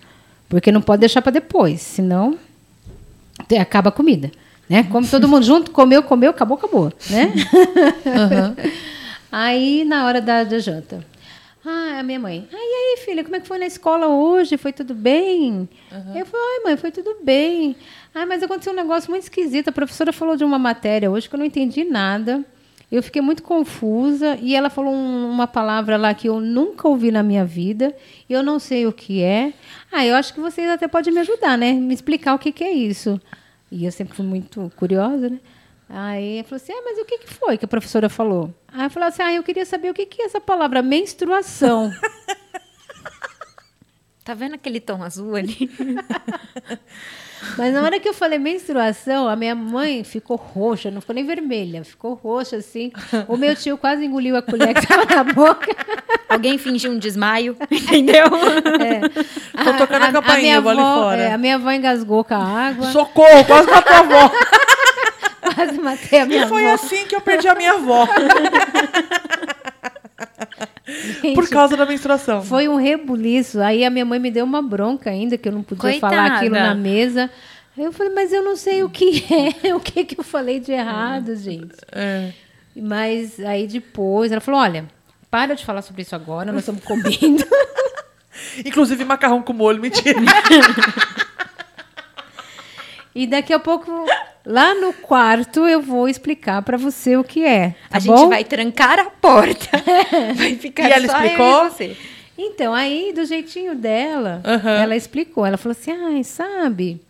Porque 0.50 0.70
não 0.72 0.82
pode 0.82 1.00
deixar 1.00 1.22
para 1.22 1.32
depois, 1.32 1.80
senão 1.80 2.36
acaba 3.58 3.88
a 3.88 3.92
comida. 3.92 4.30
Né? 4.68 4.82
Come 4.84 5.08
todo 5.08 5.26
mundo 5.26 5.44
junto, 5.44 5.70
comeu, 5.70 6.02
comeu, 6.02 6.30
acabou, 6.30 6.58
acabou. 6.58 6.92
Né? 7.08 7.32
Aham. 8.06 8.56
Aí, 9.32 9.84
na 9.84 10.06
hora 10.06 10.20
da, 10.20 10.44
da 10.44 10.58
janta. 10.58 11.04
Ah, 11.64 12.00
a 12.00 12.02
minha 12.02 12.18
mãe. 12.18 12.48
Ah, 12.52 12.56
e 12.56 12.58
aí, 12.98 13.04
filha, 13.04 13.22
como 13.22 13.36
é 13.36 13.40
que 13.40 13.46
foi 13.46 13.58
na 13.58 13.66
escola 13.66 14.08
hoje? 14.08 14.56
Foi 14.56 14.72
tudo 14.72 14.92
bem? 14.92 15.68
Eu 16.14 16.26
falei, 16.26 16.46
ai, 16.46 16.64
mãe, 16.64 16.76
foi 16.76 16.90
tudo 16.90 17.16
bem. 17.22 17.76
Ah, 18.14 18.26
mas 18.26 18.42
aconteceu 18.42 18.72
um 18.72 18.76
negócio 18.76 19.10
muito 19.10 19.22
esquisito. 19.22 19.68
A 19.68 19.72
professora 19.72 20.12
falou 20.12 20.36
de 20.36 20.44
uma 20.44 20.58
matéria 20.58 21.10
hoje 21.10 21.28
que 21.28 21.34
eu 21.34 21.38
não 21.38 21.46
entendi 21.46 21.84
nada. 21.84 22.44
Eu 22.90 23.02
fiquei 23.02 23.22
muito 23.22 23.42
confusa 23.42 24.36
e 24.42 24.54
ela 24.56 24.68
falou 24.68 24.92
um- 24.92 25.30
uma 25.30 25.46
palavra 25.46 25.96
lá 25.96 26.12
que 26.12 26.28
eu 26.28 26.40
nunca 26.40 26.88
ouvi 26.88 27.10
na 27.12 27.22
minha 27.22 27.44
vida. 27.44 27.94
Eu 28.28 28.42
não 28.42 28.58
sei 28.58 28.86
o 28.86 28.92
que 28.92 29.22
é. 29.22 29.52
Ah, 29.92 30.04
eu 30.04 30.16
acho 30.16 30.34
que 30.34 30.40
vocês 30.40 30.68
até 30.68 30.88
podem 30.88 31.12
me 31.12 31.20
ajudar, 31.20 31.56
né? 31.56 31.72
Me 31.72 31.94
explicar 31.94 32.34
o 32.34 32.38
que, 32.38 32.50
que 32.50 32.64
é 32.64 32.72
isso. 32.72 33.20
E 33.70 33.84
eu 33.84 33.92
sempre 33.92 34.16
fui 34.16 34.26
muito 34.26 34.72
curiosa, 34.76 35.30
né? 35.30 35.38
Aí 35.88 36.36
ela 36.38 36.44
falou 36.44 36.56
assim: 36.62 36.72
ah, 36.72 36.82
mas 36.84 36.98
o 36.98 37.04
que, 37.04 37.18
que 37.18 37.28
foi 37.32 37.56
que 37.56 37.64
a 37.64 37.68
professora 37.68 38.08
falou? 38.08 38.52
Aí 38.72 38.84
eu 38.86 38.90
falei 38.90 39.08
assim: 39.08 39.22
ah, 39.22 39.32
eu 39.34 39.42
queria 39.44 39.64
saber 39.64 39.90
o 39.90 39.94
que, 39.94 40.06
que 40.06 40.22
é 40.22 40.24
essa 40.26 40.40
palavra 40.40 40.82
menstruação. 40.82 41.90
Tá 44.22 44.34
vendo 44.34 44.54
aquele 44.54 44.80
tom 44.80 45.02
azul 45.02 45.34
ali? 45.34 45.68
Mas 47.56 47.72
na 47.72 47.82
hora 47.82 47.98
que 47.98 48.08
eu 48.08 48.14
falei 48.14 48.38
menstruação, 48.38 49.28
a 49.28 49.34
minha 49.36 49.54
mãe 49.54 50.04
ficou 50.04 50.36
roxa, 50.36 50.90
não 50.90 51.00
ficou 51.00 51.14
nem 51.14 51.24
vermelha, 51.24 51.82
ficou 51.84 52.14
roxa 52.14 52.56
assim. 52.56 52.92
O 53.28 53.36
meu 53.36 53.56
tio 53.56 53.78
quase 53.78 54.04
engoliu 54.04 54.36
a 54.36 54.42
colher 54.42 54.74
que 54.74 54.80
estava 54.80 55.04
na 55.06 55.24
boca. 55.24 55.74
Alguém 56.28 56.58
fingiu 56.58 56.92
um 56.92 56.98
desmaio, 56.98 57.56
entendeu? 57.70 58.26
É. 58.26 59.00
Tô 59.64 59.72
tocando 59.78 60.04
a 60.04 60.12
campainha, 60.12 60.40
minha 60.42 60.54
eu 60.56 60.62
vou 60.62 60.70
ali 60.72 60.80
avó, 60.80 60.94
fora. 61.02 61.22
é, 61.22 61.32
a 61.32 61.38
minha 61.38 61.54
avó 61.56 61.70
engasgou 61.72 62.22
com 62.24 62.34
a 62.34 62.38
água, 62.38 62.86
Socorro, 62.92 63.44
quase 63.46 63.70
matou 63.70 63.94
a 63.96 63.98
avó. 64.00 64.30
quase 65.54 65.80
matei 65.80 66.20
a 66.20 66.26
minha 66.26 66.44
E 66.44 66.48
foi 66.48 66.64
avó. 66.66 66.74
assim 66.74 67.06
que 67.06 67.16
eu 67.16 67.20
perdi 67.20 67.48
a 67.48 67.54
minha 67.54 67.72
avó. 67.72 68.06
Por 71.34 71.44
Gente, 71.44 71.50
causa 71.50 71.76
da 71.76 71.86
menstruação. 71.86 72.42
Foi 72.42 72.68
um 72.68 72.76
rebuliço. 72.76 73.60
Aí 73.60 73.84
a 73.84 73.90
minha 73.90 74.04
mãe 74.04 74.18
me 74.18 74.30
deu 74.30 74.44
uma 74.44 74.62
bronca 74.62 75.10
ainda, 75.10 75.36
que 75.38 75.48
eu 75.48 75.52
não 75.52 75.62
podia 75.62 75.92
Coitada. 75.92 76.14
falar 76.14 76.36
aquilo 76.36 76.54
na 76.54 76.74
mesa. 76.74 77.30
Aí 77.76 77.84
eu 77.84 77.92
falei, 77.92 78.12
mas 78.12 78.32
eu 78.32 78.42
não 78.42 78.56
sei 78.56 78.82
o 78.82 78.90
que 78.90 79.24
é, 79.64 79.74
o 79.74 79.80
que, 79.80 80.04
que 80.04 80.18
eu 80.18 80.24
falei 80.24 80.60
de 80.60 80.72
errado, 80.72 81.36
gente. 81.36 81.76
É. 81.92 82.32
Mas 82.76 83.38
aí 83.40 83.66
depois 83.66 84.32
ela 84.32 84.40
falou: 84.40 84.60
olha, 84.60 84.86
para 85.30 85.54
de 85.54 85.64
falar 85.64 85.82
sobre 85.82 86.02
isso 86.02 86.14
agora, 86.14 86.50
nós 86.52 86.62
estamos 86.62 86.82
comendo. 86.84 87.44
Inclusive 88.64 89.04
macarrão 89.04 89.42
com 89.42 89.52
molho, 89.52 89.80
mentira. 89.80 90.18
e 93.14 93.26
daqui 93.26 93.52
a 93.52 93.58
pouco, 93.58 93.90
lá 94.50 94.74
no 94.74 94.92
quarto, 94.92 95.66
eu 95.68 95.80
vou 95.80 96.08
explicar 96.08 96.62
para 96.62 96.76
você 96.76 97.16
o 97.16 97.24
que 97.24 97.44
é. 97.44 97.70
Tá 97.88 97.98
a 97.98 98.00
bom? 98.00 98.16
gente 98.16 98.28
vai 98.28 98.44
trancar 98.44 98.98
a 98.98 99.06
porta. 99.10 99.68
Vai 100.36 100.54
ficar 100.56 100.88
E 100.88 100.92
ela 100.92 101.06
só 101.08 101.18
eu 101.18 101.24
explicou? 101.24 101.66
e 101.66 101.70
você. 101.70 101.96
Então, 102.36 102.72
aí, 102.74 103.12
do 103.14 103.24
jeitinho 103.24 103.74
dela, 103.74 104.40
Aham. 104.44 104.70
ela 104.82 104.96
explicou. 104.96 105.44
Ela 105.46 105.56
falou 105.56 105.72
assim: 105.78 105.92
ai, 105.92 106.24
sabe, 106.24 107.00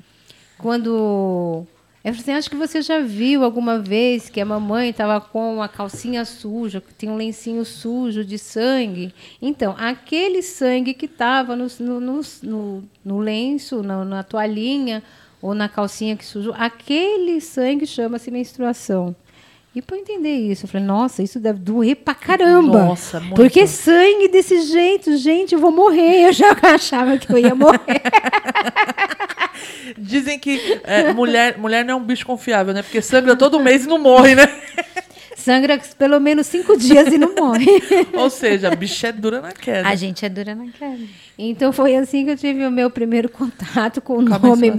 quando. 0.58 1.66
Eu 2.02 2.12
falei 2.14 2.20
assim: 2.22 2.32
acho 2.32 2.50
que 2.50 2.56
você 2.56 2.80
já 2.82 2.98
viu 3.00 3.44
alguma 3.44 3.78
vez 3.78 4.28
que 4.30 4.40
a 4.40 4.44
mamãe 4.44 4.88
estava 4.90 5.20
com 5.20 5.62
a 5.62 5.68
calcinha 5.68 6.24
suja, 6.24 6.80
que 6.80 6.94
tem 6.94 7.10
um 7.10 7.16
lencinho 7.16 7.64
sujo 7.64 8.24
de 8.24 8.38
sangue. 8.38 9.12
Então, 9.40 9.74
aquele 9.78 10.42
sangue 10.42 10.94
que 10.94 11.06
estava 11.06 11.54
no, 11.54 11.66
no, 11.78 12.00
no, 12.00 12.20
no- 12.42 12.84
no 13.04 13.18
lenço, 13.18 13.82
na, 13.82 14.04
na 14.04 14.22
toalhinha 14.22 15.02
ou 15.42 15.54
na 15.54 15.68
calcinha 15.68 16.16
que 16.16 16.24
sujou, 16.24 16.54
aquele 16.56 17.40
sangue 17.40 17.86
chama-se 17.86 18.30
menstruação. 18.30 19.14
E 19.72 19.80
para 19.80 19.96
entender 19.96 20.34
isso, 20.34 20.64
eu 20.64 20.68
falei, 20.68 20.84
nossa, 20.84 21.22
isso 21.22 21.38
deve 21.38 21.60
doer 21.60 21.94
pra 21.94 22.12
caramba. 22.12 22.86
Nossa, 22.86 23.20
muito. 23.20 23.36
Porque 23.36 23.68
sangue 23.68 24.26
desse 24.26 24.62
jeito, 24.62 25.16
gente, 25.16 25.54
eu 25.54 25.60
vou 25.60 25.70
morrer. 25.70 26.26
Eu 26.26 26.32
já 26.32 26.56
achava 26.74 27.16
que 27.16 27.32
eu 27.32 27.38
ia 27.38 27.54
morrer. 27.54 27.78
Dizem 29.96 30.40
que 30.40 30.80
é, 30.82 31.12
mulher, 31.12 31.56
mulher 31.56 31.84
não 31.84 31.94
é 31.94 31.96
um 31.96 32.02
bicho 32.02 32.26
confiável, 32.26 32.74
né? 32.74 32.82
Porque 32.82 33.00
sangra 33.00 33.36
todo 33.36 33.60
mês 33.60 33.84
e 33.84 33.88
não 33.88 33.98
morre, 33.98 34.34
né? 34.34 34.46
Sangra 35.36 35.80
pelo 35.96 36.20
menos 36.20 36.46
cinco 36.48 36.76
dias 36.76 37.08
e 37.08 37.16
não 37.16 37.34
morre. 37.34 37.66
Ou 38.12 38.28
seja, 38.28 38.68
a 38.68 38.76
bicha 38.76 39.08
é 39.08 39.12
dura 39.12 39.40
na 39.40 39.52
queda. 39.52 39.88
A 39.88 39.94
gente 39.94 40.26
é 40.26 40.28
dura 40.28 40.54
na 40.54 40.66
queda. 40.66 40.98
Então 41.48 41.72
foi 41.72 41.96
assim 41.96 42.24
que 42.24 42.32
eu 42.32 42.36
tive 42.36 42.66
o 42.66 42.70
meu 42.70 42.90
primeiro 42.90 43.28
contato 43.28 44.00
com 44.00 44.14
o 44.18 44.22
nome 44.22 44.70
menstruação. 44.70 44.76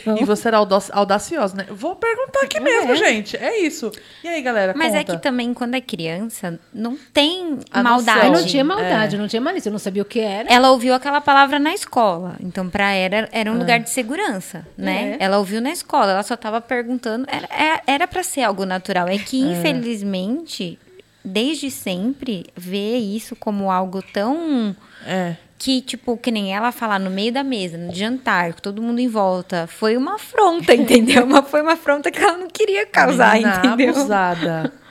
menstruação. 0.00 0.18
E 0.18 0.24
você 0.24 0.48
era 0.48 0.56
audac- 0.56 0.90
audaciosa, 0.92 1.56
né? 1.56 1.66
Vou 1.70 1.94
perguntar 1.94 2.40
aqui 2.42 2.58
mesmo, 2.58 2.92
É. 2.92 2.96
gente. 2.96 3.36
É 3.36 3.60
isso. 3.60 3.92
E 4.24 4.28
aí, 4.28 4.42
galera? 4.42 4.74
Mas 4.76 4.94
é 4.94 4.98
conta. 5.04 5.16
que 5.16 5.22
também, 5.22 5.54
quando 5.54 5.74
é 5.74 5.80
criança, 5.80 6.58
não 6.74 6.96
tem 7.12 7.58
A 7.70 7.82
maldade. 7.82 8.18
Eu 8.18 8.24
noção. 8.30 8.40
não 8.42 8.48
tinha 8.48 8.64
maldade, 8.64 9.14
É. 9.14 9.16
eu 9.16 9.20
não 9.20 9.28
tinha 9.28 9.40
malícia, 9.40 9.68
eu 9.68 9.72
não 9.72 9.78
sabia 9.78 10.02
o 10.02 10.04
que 10.04 10.20
era. 10.20 10.48
Ela 10.52 10.70
ouviu 10.70 10.92
aquela 10.94 11.20
palavra 11.20 11.58
na 11.58 11.72
escola. 11.74 12.36
Então, 12.40 12.68
para 12.68 12.92
ela, 12.92 13.28
era 13.30 13.52
um 13.52 13.58
lugar 13.58 13.78
de 13.80 13.90
segurança, 13.90 14.66
né? 14.76 15.16
É. 15.20 15.24
Ela 15.24 15.38
ouviu 15.38 15.60
na 15.60 15.70
escola, 15.70 16.12
ela 16.12 16.22
só 16.22 16.34
estava 16.34 16.60
perguntando. 16.60 17.26
Era 17.28 17.46
é- 17.46 17.82
era 17.86 18.06
para 18.08 18.22
ser 18.22 18.42
algo 18.42 18.64
natural. 18.66 19.06
É 19.08 19.18
que, 19.18 19.38
infelizmente, 19.40 20.78
desde 21.24 21.70
sempre, 21.70 22.46
ver 22.56 22.96
isso 22.98 23.36
como 23.36 23.70
algo 23.70 24.02
tão. 24.02 24.74
É. 25.06 25.36
Que, 25.58 25.82
tipo, 25.82 26.16
que 26.16 26.30
nem 26.30 26.54
ela 26.54 26.70
falar 26.70 27.00
no 27.00 27.10
meio 27.10 27.32
da 27.32 27.42
mesa, 27.42 27.76
no 27.76 27.92
jantar, 27.92 28.54
com 28.54 28.60
todo 28.60 28.80
mundo 28.80 29.00
em 29.00 29.08
volta, 29.08 29.66
foi 29.66 29.96
uma 29.96 30.14
afronta, 30.14 30.72
entendeu? 30.76 31.24
Uma, 31.24 31.42
foi 31.42 31.62
uma 31.62 31.72
afronta 31.72 32.10
que 32.12 32.18
ela 32.20 32.38
não 32.38 32.48
queria 32.48 32.86
causar, 32.86 33.34
Menina 33.34 33.62
entendeu? 33.64 33.90
abusada. 33.90 34.72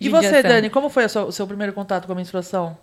E 0.00 0.08
você. 0.08 0.42
Dani, 0.42 0.68
como 0.68 0.88
foi 0.90 1.08
sua- 1.08 1.26
o 1.26 1.30
seu 1.30 1.46
primeiro 1.46 1.72
contato 1.72 2.06
com 2.06 2.12
a 2.12 2.16
menstruação? 2.16 2.76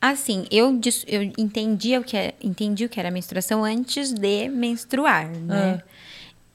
Assim, 0.00 0.46
eu, 0.50 0.80
eu 1.06 1.22
entendi 1.36 1.98
o 1.98 2.02
que 2.02 2.16
é, 2.16 2.32
entendi 2.42 2.86
o 2.86 2.88
que 2.88 2.98
era 2.98 3.10
menstruação 3.10 3.62
antes 3.62 4.10
de 4.10 4.48
menstruar, 4.48 5.28
né? 5.28 5.82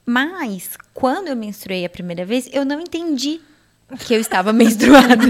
Mas 0.04 0.76
quando 0.92 1.28
eu 1.28 1.36
menstruei 1.36 1.84
a 1.84 1.88
primeira 1.88 2.24
vez, 2.24 2.48
eu 2.52 2.64
não 2.64 2.80
entendi 2.80 3.40
que 4.00 4.12
eu 4.14 4.18
estava 4.20 4.50
menstruada. 4.52 5.24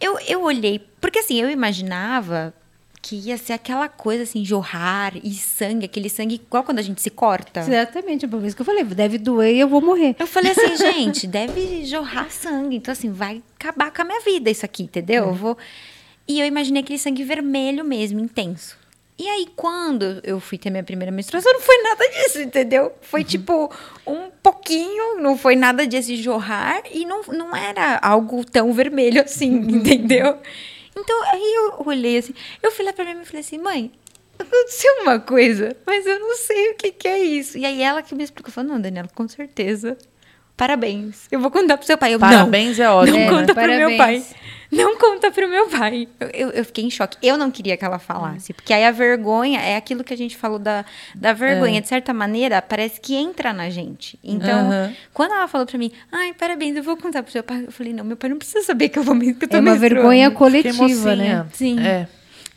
eu, 0.00 0.18
eu 0.26 0.42
olhei, 0.42 0.80
porque 1.00 1.20
assim, 1.20 1.40
eu 1.40 1.48
imaginava 1.48 2.52
que 3.00 3.16
ia 3.16 3.36
ser 3.36 3.52
aquela 3.52 3.88
coisa 3.88 4.24
assim, 4.24 4.44
jorrar 4.44 5.14
e 5.22 5.32
sangue, 5.34 5.84
aquele 5.84 6.08
sangue 6.08 6.34
igual 6.34 6.64
quando 6.64 6.78
a 6.78 6.82
gente 6.82 7.00
se 7.00 7.10
corta. 7.10 7.60
Exatamente, 7.60 8.26
por 8.26 8.44
isso 8.44 8.56
que 8.56 8.62
eu 8.62 8.66
falei, 8.66 8.84
deve 8.84 9.18
doer 9.18 9.54
e 9.54 9.60
eu 9.60 9.68
vou 9.68 9.80
morrer. 9.80 10.16
Eu 10.18 10.26
falei 10.26 10.52
assim, 10.52 10.76
gente, 10.76 11.26
deve 11.26 11.84
jorrar 11.84 12.30
sangue. 12.30 12.76
Então, 12.76 12.92
assim, 12.92 13.10
vai 13.10 13.42
acabar 13.58 13.92
com 13.92 14.02
a 14.02 14.04
minha 14.04 14.20
vida 14.20 14.50
isso 14.50 14.64
aqui, 14.64 14.82
entendeu? 14.82 15.26
Eu 15.26 15.34
vou... 15.34 15.56
E 16.26 16.40
eu 16.40 16.46
imaginei 16.46 16.82
aquele 16.82 16.98
sangue 16.98 17.24
vermelho 17.24 17.84
mesmo, 17.84 18.20
intenso. 18.20 18.76
E 19.18 19.26
aí, 19.26 19.48
quando 19.56 20.20
eu 20.22 20.38
fui 20.38 20.56
ter 20.56 20.70
minha 20.70 20.84
primeira 20.84 21.10
menstruação, 21.10 21.52
não 21.52 21.60
foi 21.60 21.82
nada 21.82 22.04
disso, 22.08 22.40
entendeu? 22.40 22.92
Foi 23.00 23.24
tipo 23.24 23.72
um 24.06 24.30
pouquinho, 24.40 25.20
não 25.20 25.36
foi 25.36 25.56
nada 25.56 25.84
desse 25.86 26.16
jorrar 26.16 26.82
e 26.92 27.04
não, 27.04 27.22
não 27.22 27.56
era 27.56 27.98
algo 28.00 28.44
tão 28.44 28.72
vermelho 28.72 29.20
assim, 29.20 29.52
entendeu? 29.56 30.38
Então, 30.98 31.22
aí 31.32 31.54
eu 31.56 31.82
olhei 31.86 32.18
assim, 32.18 32.34
eu 32.62 32.70
fui 32.70 32.84
lá 32.84 32.92
pra 32.92 33.04
minha 33.04 33.16
mãe 33.16 33.24
e 33.24 33.26
falei 33.26 33.40
assim, 33.40 33.58
mãe, 33.58 33.92
aconteceu 34.38 34.92
uma 35.02 35.18
coisa, 35.18 35.76
mas 35.86 36.06
eu 36.06 36.18
não 36.18 36.36
sei 36.36 36.70
o 36.70 36.74
que, 36.74 36.92
que 36.92 37.08
é 37.08 37.18
isso. 37.18 37.58
E 37.58 37.64
aí 37.64 37.82
ela 37.82 38.02
que 38.02 38.14
me 38.14 38.24
explicou, 38.24 38.52
falou, 38.52 38.72
não, 38.72 38.80
Daniela, 38.80 39.08
com 39.14 39.26
certeza. 39.28 39.96
Parabéns. 40.56 41.28
Eu 41.30 41.38
vou 41.40 41.50
contar 41.52 41.76
pro 41.76 41.86
seu 41.86 41.96
pai. 41.96 42.14
Eu, 42.14 42.18
Parabéns 42.18 42.78
não, 42.78 42.84
é 42.84 42.90
ótimo, 42.90 43.16
Não 43.16 43.24
né? 43.24 43.30
conta 43.30 43.54
pro 43.54 43.66
meu 43.66 43.96
pai. 43.96 44.24
Não 44.70 44.98
conta 44.98 45.30
pro 45.30 45.48
meu 45.48 45.66
pai. 45.68 46.06
Eu, 46.20 46.28
eu, 46.28 46.48
eu 46.50 46.64
fiquei 46.64 46.84
em 46.84 46.90
choque. 46.90 47.16
Eu 47.22 47.38
não 47.38 47.50
queria 47.50 47.74
que 47.76 47.84
ela 47.84 47.98
falasse. 47.98 48.52
Porque 48.52 48.72
aí 48.72 48.84
a 48.84 48.90
vergonha 48.90 49.60
é 49.60 49.76
aquilo 49.76 50.04
que 50.04 50.12
a 50.12 50.16
gente 50.16 50.36
falou 50.36 50.58
da, 50.58 50.84
da 51.14 51.32
vergonha. 51.32 51.80
De 51.80 51.88
certa 51.88 52.12
maneira, 52.12 52.60
parece 52.60 53.00
que 53.00 53.14
entra 53.16 53.52
na 53.54 53.70
gente. 53.70 54.18
Então, 54.22 54.66
Aham. 54.70 54.92
quando 55.14 55.32
ela 55.32 55.48
falou 55.48 55.66
pra 55.66 55.78
mim, 55.78 55.90
ai, 56.12 56.34
parabéns, 56.34 56.76
eu 56.76 56.82
vou 56.82 56.96
contar 56.98 57.22
pro 57.22 57.32
seu 57.32 57.42
pai. 57.42 57.64
Eu 57.66 57.72
falei, 57.72 57.94
não, 57.94 58.04
meu 58.04 58.16
pai 58.16 58.28
não 58.28 58.36
precisa 58.36 58.62
saber 58.62 58.90
que 58.90 58.98
eu 58.98 59.02
vou 59.02 59.14
me 59.14 59.32
que 59.32 59.46
eu 59.46 59.48
tô 59.48 59.56
É 59.56 59.60
uma 59.60 59.70
menstruando." 59.70 59.94
vergonha 60.02 60.30
coletiva, 60.30 61.16
né? 61.16 61.36
mocinha. 61.36 61.46
Sim. 61.54 61.80
É. 61.80 62.06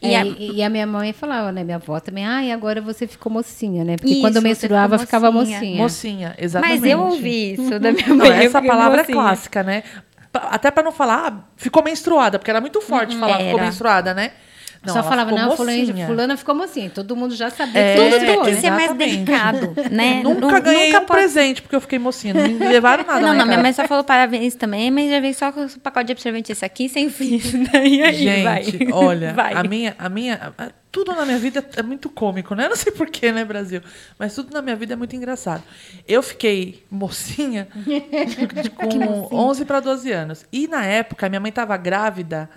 E 0.02 0.10
E, 0.10 0.16
a- 0.16 0.22
a... 0.22 0.26
e 0.26 0.64
a 0.64 0.70
minha 0.70 0.88
mãe 0.88 1.14
falava, 1.14 1.52
né? 1.52 1.64
Minha 1.64 1.78
avó 1.78 2.00
também, 2.00 2.26
ah, 2.26 2.44
e 2.44 2.52
agora 2.52 2.82
você 2.82 3.06
ficou 3.08 3.32
mocinha, 3.32 3.84
né? 3.86 3.96
Porque 3.98 4.14
Isso, 4.14 4.22
quando 4.22 4.36
eu 4.36 4.42
menstruava, 4.42 4.96
ficou 4.98 5.06
ficava 5.06 5.32
mocinha. 5.32 5.60
mocinha. 5.60 5.78
Mocinha, 5.78 6.36
exatamente. 6.40 6.80
Mas 6.82 6.92
eu 6.92 7.00
ouvi 7.00 7.54
isso 7.54 7.80
da 7.80 7.92
minha 7.92 8.08
mãe. 8.10 8.18
Não, 8.30 8.36
essa 8.36 8.62
palavra 8.62 8.98
mocinha. 8.98 9.18
é 9.18 9.22
clássica, 9.22 9.64
né? 9.64 9.84
Até 10.34 10.72
pra 10.72 10.82
não 10.84 10.92
falar, 10.92 11.28
ah, 11.28 11.34
ficou 11.58 11.84
menstruada, 11.84 12.40
porque 12.40 12.50
era 12.50 12.62
muito 12.62 12.80
forte 12.82 13.18
falar 13.18 13.38
ficou 13.38 13.44
Uhum. 13.44 13.52
era. 13.52 13.64
menstruada, 13.66 14.14
né? 14.14 14.32
Só 14.84 14.94
ela 15.00 15.04
falava, 15.04 15.30
ficou 15.30 15.46
não, 15.48 15.56
fulana, 15.56 15.78
mocinha. 15.78 16.08
fulana 16.08 16.38
ficou 16.38 16.56
mocinha. 16.56 16.90
Todo 16.90 17.16
mundo 17.16 17.36
já 17.36 17.52
sabia 17.52 17.80
É, 17.80 17.94
que 17.96 18.02
Tudo 18.02 18.20
tem 18.26 18.42
que 18.42 18.50
é, 18.50 18.56
ser 18.56 18.70
mais 18.72 18.84
exatamente. 18.86 18.98
delicado, 19.16 19.76
né? 19.92 20.22
Nunca 20.24 20.56
Nu- 20.58 20.62
ganhei 20.64 20.88
nunca 20.88 21.04
um 21.04 21.06
pode- 21.06 21.20
presente 21.22 21.62
porque 21.62 21.76
eu 21.76 21.82
fiquei 21.82 22.00
mocinha. 22.00 22.34
Não 22.34 22.48
me 22.48 22.54
levaram 22.68 23.04
nada. 23.06 23.20
não, 23.20 23.28
não, 23.28 23.34
minha 23.36 23.46
minha 23.46 23.60
mãe 23.62 23.74
só 23.74 23.88
falou 23.88 24.04
parabéns 24.04 24.56
também, 24.56 24.90
mas 24.90 25.10
já 25.12 25.20
veio 25.20 25.36
só 25.36 25.52
com 25.52 25.66
o 25.66 25.80
pacote 25.80 26.06
de 26.08 26.12
absorvente 26.14 26.52
esse 26.52 26.66
aqui, 26.66 26.90
sem 26.90 27.12
fim. 27.12 27.40
Daí 27.72 28.02
aí, 28.04 28.14
Gente, 28.16 28.44
vai. 28.44 28.92
olha, 28.92 29.34
vai. 29.36 29.54
a 29.54 29.64
minha, 29.64 29.96
a 30.00 30.10
minha, 30.10 30.54
a- 30.58 30.70
tudo 30.92 31.14
na 31.16 31.26
minha 31.26 31.38
vida 31.38 31.64
é 31.78 31.84
muito 31.84 32.10
cômico, 32.10 32.56
né? 32.56 32.66
Eu 32.66 32.70
não 32.70 32.76
sei 32.76 32.92
porquê, 32.92 33.32
né, 33.32 33.46
Brasil? 33.46 33.82
Mas 34.18 34.34
tudo 34.34 34.52
na 34.52 34.62
minha 34.64 34.76
vida 34.76 34.94
é 34.94 34.96
muito 34.96 35.16
engraçado. 35.16 35.64
Eu 36.08 36.22
fiquei 36.24 36.84
mocinha 36.92 37.68
com 38.76 39.36
11 39.36 39.64
para 39.66 39.80
12 39.80 40.12
anos. 40.12 40.46
E 40.52 40.68
na 40.68 40.84
época, 40.86 41.30
minha 41.30 41.40
mãe 41.40 41.50
estava 41.50 41.78
grávida 41.78 42.50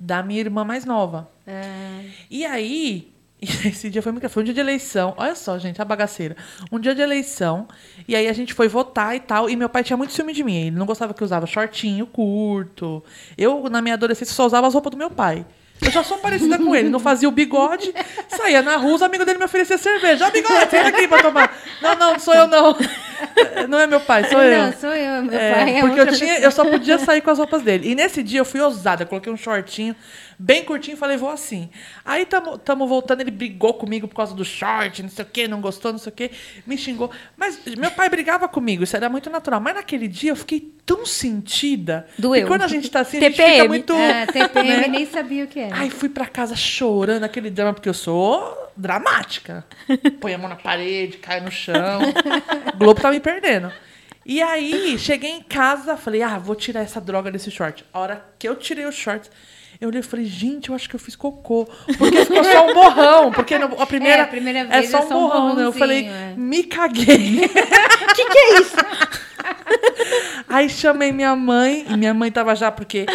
da 0.00 0.22
minha 0.22 0.40
irmã 0.40 0.64
mais 0.64 0.84
nova. 0.86 1.28
Ah, 1.46 2.02
E 2.30 2.44
aí, 2.44 3.12
esse 3.40 3.90
dia 3.90 4.02
foi 4.02 4.12
muito. 4.12 4.28
Foi 4.28 4.42
um 4.42 4.44
dia 4.44 4.54
de 4.54 4.60
eleição. 4.60 5.14
Olha 5.16 5.34
só, 5.34 5.58
gente, 5.58 5.80
a 5.80 5.84
bagaceira. 5.84 6.36
Um 6.72 6.78
dia 6.80 6.94
de 6.94 7.02
eleição. 7.02 7.68
E 8.08 8.16
aí 8.16 8.26
a 8.26 8.32
gente 8.32 8.54
foi 8.54 8.66
votar 8.68 9.14
e 9.14 9.20
tal. 9.20 9.48
E 9.50 9.56
meu 9.56 9.68
pai 9.68 9.84
tinha 9.84 9.96
muito 9.96 10.12
ciúme 10.12 10.32
de 10.32 10.42
mim. 10.42 10.54
Ele 10.68 10.76
não 10.76 10.86
gostava 10.86 11.12
que 11.12 11.22
eu 11.22 11.26
usava 11.26 11.46
shortinho 11.46 12.06
curto. 12.06 13.02
Eu, 13.36 13.68
na 13.68 13.82
minha 13.82 13.94
adolescência, 13.94 14.34
só 14.34 14.46
usava 14.46 14.66
as 14.66 14.74
roupas 14.74 14.90
do 14.90 14.96
meu 14.96 15.10
pai. 15.10 15.44
Eu 15.82 15.90
já 15.90 16.02
sou 16.04 16.18
parecida 16.18 16.58
com 16.58 16.74
ele. 16.74 16.88
Não 16.88 17.00
fazia 17.00 17.28
o 17.28 17.32
bigode, 17.32 17.94
saía 18.28 18.62
na 18.62 18.76
rua, 18.76 18.94
os 18.94 19.02
amigos 19.02 19.24
dele 19.26 19.38
me 19.38 19.44
ofereciam 19.44 19.78
cerveja. 19.78 20.26
Ó, 20.26 20.30
bigode, 20.30 20.70
senta 20.70 20.88
aqui 20.88 21.08
pra 21.08 21.22
tomar. 21.22 21.56
Não, 21.80 21.94
não, 21.96 22.18
sou 22.18 22.34
eu 22.34 22.46
não. 22.46 22.76
Não 23.68 23.78
é 23.78 23.86
meu 23.86 24.00
pai, 24.00 24.24
sou 24.28 24.42
eu. 24.42 24.62
Não, 24.62 24.72
sou 24.72 24.94
eu, 24.94 25.22
meu 25.22 25.38
É, 25.38 25.52
pai 25.52 25.76
é 25.76 25.80
porque 25.80 26.00
eu, 26.00 26.12
tinha, 26.12 26.38
eu 26.38 26.50
só 26.50 26.64
podia 26.64 26.98
sair 26.98 27.20
com 27.20 27.30
as 27.30 27.38
roupas 27.38 27.62
dele. 27.62 27.90
E 27.90 27.94
nesse 27.94 28.22
dia 28.22 28.40
eu 28.40 28.44
fui 28.44 28.60
ousada, 28.60 29.04
coloquei 29.04 29.32
um 29.32 29.36
shortinho 29.36 29.94
bem 30.40 30.64
curtinho 30.64 30.96
falei, 30.96 31.18
vou 31.18 31.28
assim. 31.28 31.68
Aí 32.02 32.24
tamo, 32.24 32.56
tamo 32.56 32.86
voltando, 32.86 33.20
ele 33.20 33.30
brigou 33.30 33.74
comigo 33.74 34.08
por 34.08 34.16
causa 34.16 34.34
do 34.34 34.44
short, 34.44 35.02
não 35.02 35.10
sei 35.10 35.24
o 35.24 35.28
quê, 35.28 35.46
não 35.46 35.60
gostou, 35.60 35.92
não 35.92 35.98
sei 35.98 36.10
o 36.10 36.14
quê, 36.14 36.30
me 36.66 36.78
xingou. 36.78 37.10
Mas 37.36 37.60
meu 37.76 37.90
pai 37.90 38.08
brigava 38.08 38.48
comigo, 38.48 38.82
isso 38.82 38.96
era 38.96 39.10
muito 39.10 39.28
natural. 39.28 39.60
Mas 39.60 39.74
naquele 39.74 40.08
dia 40.08 40.30
eu 40.30 40.36
fiquei 40.36 40.72
tão 40.86 41.04
sentida. 41.04 42.06
Doeu. 42.18 42.44
E 42.44 42.46
quando 42.46 42.62
a 42.62 42.68
gente 42.68 42.90
tá 42.90 43.00
assim, 43.00 43.18
a 43.18 43.20
gente 43.20 43.32
fica 43.32 43.44
TPM. 43.44 43.68
muito. 43.68 43.92
É, 43.92 44.26
TPM 44.26 44.68
né? 44.68 44.88
nem 44.88 45.06
sabia 45.06 45.44
o 45.44 45.46
que 45.46 45.60
era. 45.60 45.76
Ai, 45.76 45.90
fui 45.90 46.08
pra 46.08 46.26
casa 46.26 46.56
chorando 46.56 47.24
aquele 47.24 47.50
drama, 47.50 47.74
porque 47.74 47.88
eu 47.88 47.94
sou 47.94 48.72
dramática. 48.74 49.64
Põe 50.20 50.32
a 50.32 50.38
mão 50.38 50.48
na 50.48 50.56
parede, 50.56 51.18
cai 51.18 51.40
no 51.40 51.50
chão. 51.50 52.00
O 52.74 52.78
Globo 52.78 53.00
tá 53.00 53.10
me 53.10 53.20
perdendo. 53.20 53.70
E 54.24 54.40
aí, 54.40 54.98
cheguei 54.98 55.30
em 55.30 55.42
casa, 55.42 55.96
falei, 55.96 56.22
ah, 56.22 56.38
vou 56.38 56.54
tirar 56.54 56.80
essa 56.80 57.00
droga 57.00 57.30
desse 57.30 57.50
short. 57.50 57.84
A 57.92 57.98
hora 57.98 58.24
que 58.38 58.48
eu 58.48 58.54
tirei 58.54 58.86
o 58.86 58.92
short, 58.92 59.30
eu 59.80 59.88
olhei 59.88 60.00
e 60.00 60.02
falei, 60.04 60.26
gente, 60.26 60.68
eu 60.68 60.74
acho 60.74 60.88
que 60.88 60.94
eu 60.94 61.00
fiz 61.00 61.16
cocô. 61.16 61.66
Porque 61.96 62.24
ficou 62.24 62.44
só 62.44 62.66
um 62.70 62.74
borrão. 62.74 63.32
Porque 63.32 63.54
a 63.54 63.86
primeira, 63.86 64.18
É, 64.18 64.20
a 64.22 64.26
primeira 64.26 64.58
é 64.60 64.64
vez 64.64 64.90
só 64.90 64.98
é 64.98 65.00
um 65.04 65.08
só 65.08 65.16
um 65.16 65.20
borrão. 65.28 65.56
né? 65.56 65.64
Eu 65.64 65.72
falei, 65.72 66.06
é. 66.06 66.34
me 66.36 66.64
caguei. 66.64 67.44
O 67.44 67.48
que, 68.14 68.24
que 68.26 68.38
é 68.38 68.60
isso? 68.60 68.76
Aí 70.48 70.68
chamei 70.68 71.12
minha 71.12 71.34
mãe, 71.36 71.86
e 71.88 71.96
minha 71.96 72.12
mãe 72.12 72.30
tava 72.30 72.54
já, 72.54 72.70
porque 72.70 73.06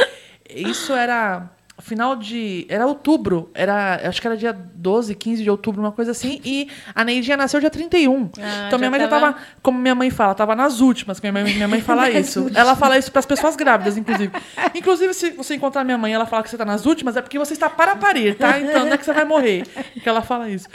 isso 0.50 0.94
era 0.94 1.50
final 1.80 2.16
de. 2.16 2.66
Era 2.70 2.86
outubro, 2.88 3.50
era, 3.54 4.00
acho 4.08 4.22
que 4.22 4.28
era 4.28 4.38
dia 4.38 4.54
12, 4.54 5.14
15 5.14 5.44
de 5.44 5.50
outubro, 5.50 5.82
uma 5.82 5.92
coisa 5.92 6.12
assim, 6.12 6.40
e 6.46 6.70
a 6.94 7.04
Neidinha 7.04 7.36
nasceu 7.36 7.60
dia 7.60 7.70
31. 7.70 8.30
Ah, 8.40 8.66
então 8.68 8.80
minha 8.80 8.90
mãe 8.90 9.00
já 9.00 9.08
tava- 9.08 9.34
tava, 9.34 9.46
como 9.62 9.78
minha 9.78 9.94
mãe 9.96 10.10
fala, 10.10 10.34
tava 10.34 10.56
nas 10.56 10.80
últimas, 10.80 11.20
minha 11.20 11.34
mãe, 11.34 11.44
minha 11.44 11.68
mãe 11.68 11.82
fala 11.82 12.10
isso. 12.12 12.50
Ela 12.56 12.76
fala 12.76 12.98
isso 12.98 13.12
pras 13.12 13.26
pessoas 13.26 13.56
grávidas, 13.56 13.98
inclusive. 13.98 14.32
Inclusive, 14.74 15.14
se 15.14 15.32
você 15.32 15.56
encontrar 15.56 15.84
minha 15.84 15.98
mãe 15.98 16.14
ela 16.14 16.26
fala 16.26 16.44
que 16.44 16.50
você 16.50 16.58
tá 16.58 16.66
nas 16.66 16.86
últimas, 16.86 17.18
é 17.18 17.22
porque 17.22 17.38
você 17.38 17.54
está 17.54 17.70
para 17.70 17.96
parir, 17.96 18.36
tá? 18.36 18.60
Então 18.60 18.86
não 18.86 18.94
é 18.94 18.98
que 18.98 19.06
você 19.06 19.14
vai 19.14 19.26
morrer. 19.26 19.64
Que 20.02 20.08
ela 20.08 20.22
fala 20.22 20.50
isso. 20.50 20.68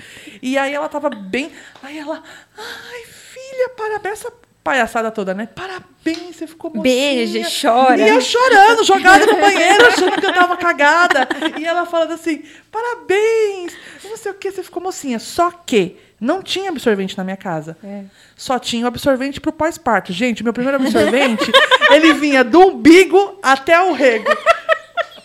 E 0.43 0.59
aí 0.59 0.73
ela 0.75 0.89
tava 0.89 1.09
bem. 1.11 1.51
Aí 1.83 1.99
ela. 1.99 2.23
Ai, 2.59 3.03
filha, 3.07 3.71
parabéns. 3.77 4.11
Essa 4.21 4.33
palhaçada 4.63 5.11
toda, 5.11 5.35
né? 5.35 5.49
Parabéns, 5.55 6.37
você 6.37 6.47
ficou 6.47 6.71
mocinha. 6.71 6.83
Beija, 6.83 7.49
chora. 7.61 8.01
E 8.01 8.09
eu 8.09 8.21
chorando, 8.21 8.85
jogada 8.85 9.27
no 9.27 9.41
banheiro, 9.41 9.87
achando 9.87 10.21
que 10.21 10.27
eu 10.27 10.35
tava 10.35 10.57
cagada. 10.57 11.29
E 11.59 11.65
ela 11.65 11.87
falando 11.87 12.13
assim: 12.13 12.45
parabéns, 12.71 13.77
não 14.05 14.17
sei 14.17 14.33
o 14.33 14.35
que, 14.35 14.51
você 14.51 14.63
ficou 14.63 14.83
mocinha. 14.83 15.19
Só 15.19 15.51
que 15.51 15.97
não 16.21 16.43
tinha 16.43 16.69
absorvente 16.71 17.17
na 17.17 17.25
minha 17.25 17.37
casa. 17.37 17.77
É. 17.83 18.05
Só 18.37 18.59
tinha 18.59 18.85
o 18.85 18.89
absorvente 18.89 19.41
pro 19.41 19.53
pós-parto. 19.53 20.13
Gente, 20.13 20.45
meu 20.45 20.53
primeiro 20.53 20.77
absorvente, 20.77 21.51
ele 21.91 22.13
vinha 22.15 22.45
do 22.45 22.61
umbigo 22.61 23.39
até 23.43 23.81
o 23.81 23.93
rego. 23.93 24.31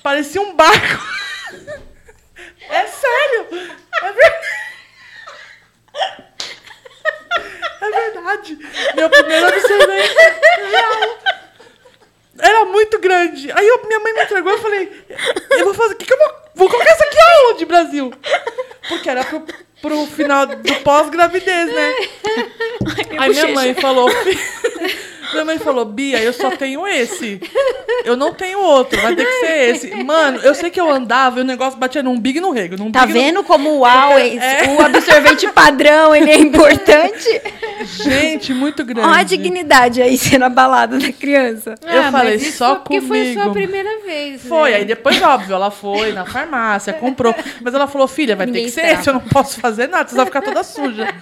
Parecia 0.01 0.41
um 0.41 0.53
barco. 0.55 1.03
É 2.67 2.87
sério. 2.87 3.47
É 4.01 4.11
verdade. 4.11 4.47
É 7.81 7.84
verdade. 7.99 8.57
Meu 8.95 9.09
primeiro 9.09 9.47
absorvente 9.47 10.15
real. 10.69 11.17
Era 12.39 12.65
muito 12.65 12.99
grande. 12.99 13.51
Aí 13.53 13.67
eu- 13.67 13.85
minha 13.87 13.99
mãe 13.99 14.13
me 14.13 14.23
entregou 14.23 14.51
e 14.51 14.55
eu 14.55 14.61
falei, 14.61 15.05
eu 15.51 15.65
vou 15.65 15.73
fazer. 15.73 15.93
O 15.93 15.97
que, 15.97 16.05
que 16.05 16.13
eu 16.13 16.17
vou. 16.17 16.45
Vou 16.55 16.69
colocar 16.69 16.93
isso 16.93 17.03
aqui 17.03 17.17
aonde, 17.19 17.65
Brasil? 17.65 18.13
Porque 18.87 19.09
era 19.09 19.25
pro, 19.25 19.45
pro 19.81 20.05
final 20.07 20.45
do 20.45 20.75
pós-gravidez, 20.83 21.67
né? 21.73 21.93
Aí 23.19 23.29
minha 23.29 23.47
mãe 23.47 23.73
falou. 23.75 24.09
Minha 25.35 25.45
mãe 25.45 25.59
falou, 25.59 25.85
Bia, 25.85 26.21
eu 26.21 26.33
só 26.33 26.51
tenho 26.51 26.87
esse. 26.87 27.39
Eu 28.03 28.15
não 28.17 28.33
tenho 28.33 28.59
outro, 28.59 28.99
vai 29.01 29.15
ter 29.15 29.25
que 29.25 29.33
ser 29.45 29.69
esse. 29.75 29.95
Mano, 30.03 30.39
eu 30.39 30.53
sei 30.55 30.69
que 30.69 30.79
eu 30.79 30.89
andava 30.89 31.39
e 31.39 31.41
o 31.41 31.45
negócio 31.45 31.77
batia 31.79 32.01
num 32.03 32.19
big 32.19 32.37
e 32.37 32.41
no 32.41 32.51
rego. 32.51 32.77
Num 32.77 32.91
Tá 32.91 33.05
big 33.05 33.11
e 33.17 33.21
no- 33.21 33.25
vendo 33.27 33.43
como 33.43 33.79
uau, 33.79 34.17
esse- 34.19 34.37
É. 34.45 34.75
o 34.77 34.81
absorvente 34.81 35.47
padrão 35.51 36.15
ele 36.15 36.29
é 36.31 36.37
importante? 36.37 37.41
Gente, 37.83 38.53
muito 38.53 38.83
grande. 38.83 39.07
Olha 39.07 39.19
a 39.19 39.23
dignidade 39.23 40.01
aí 40.01 40.17
sendo 40.17 40.45
abalada 40.45 40.97
da 40.97 41.11
criança. 41.11 41.75
Eu 41.83 42.01
Ah, 42.03 42.11
falei, 42.11 42.33
mas 42.33 42.43
isso 42.47 42.57
só 42.57 42.75
foi 42.75 42.79
porque 42.83 43.01
foi 43.01 43.33
só 43.33 43.39
a 43.41 43.43
comigo. 43.43 43.53
primeira 43.53 43.99
vez. 44.01 44.41
Foi, 44.43 44.71
né? 44.71 44.77
aí 44.77 44.85
depois, 44.85 45.21
óbvio, 45.21 45.53
ela 45.55 45.71
foi 45.71 46.11
na 46.11 46.25
farmácia, 46.25 46.93
comprou. 46.93 47.33
Mas 47.61 47.73
ela 47.73 47.87
falou, 47.87 48.07
filha, 48.07 48.35
vai 48.35 48.45
Ninguém 48.45 48.63
ter 48.63 48.69
que 48.69 48.73
ser 48.75 48.81
esperava. 48.81 49.01
esse, 49.01 49.09
eu 49.09 49.13
não 49.13 49.21
posso 49.21 49.59
fazer 49.59 49.87
nada, 49.87 50.09
você 50.09 50.15
vai 50.15 50.25
ficar 50.25 50.41
toda 50.41 50.63
suja. 50.63 51.13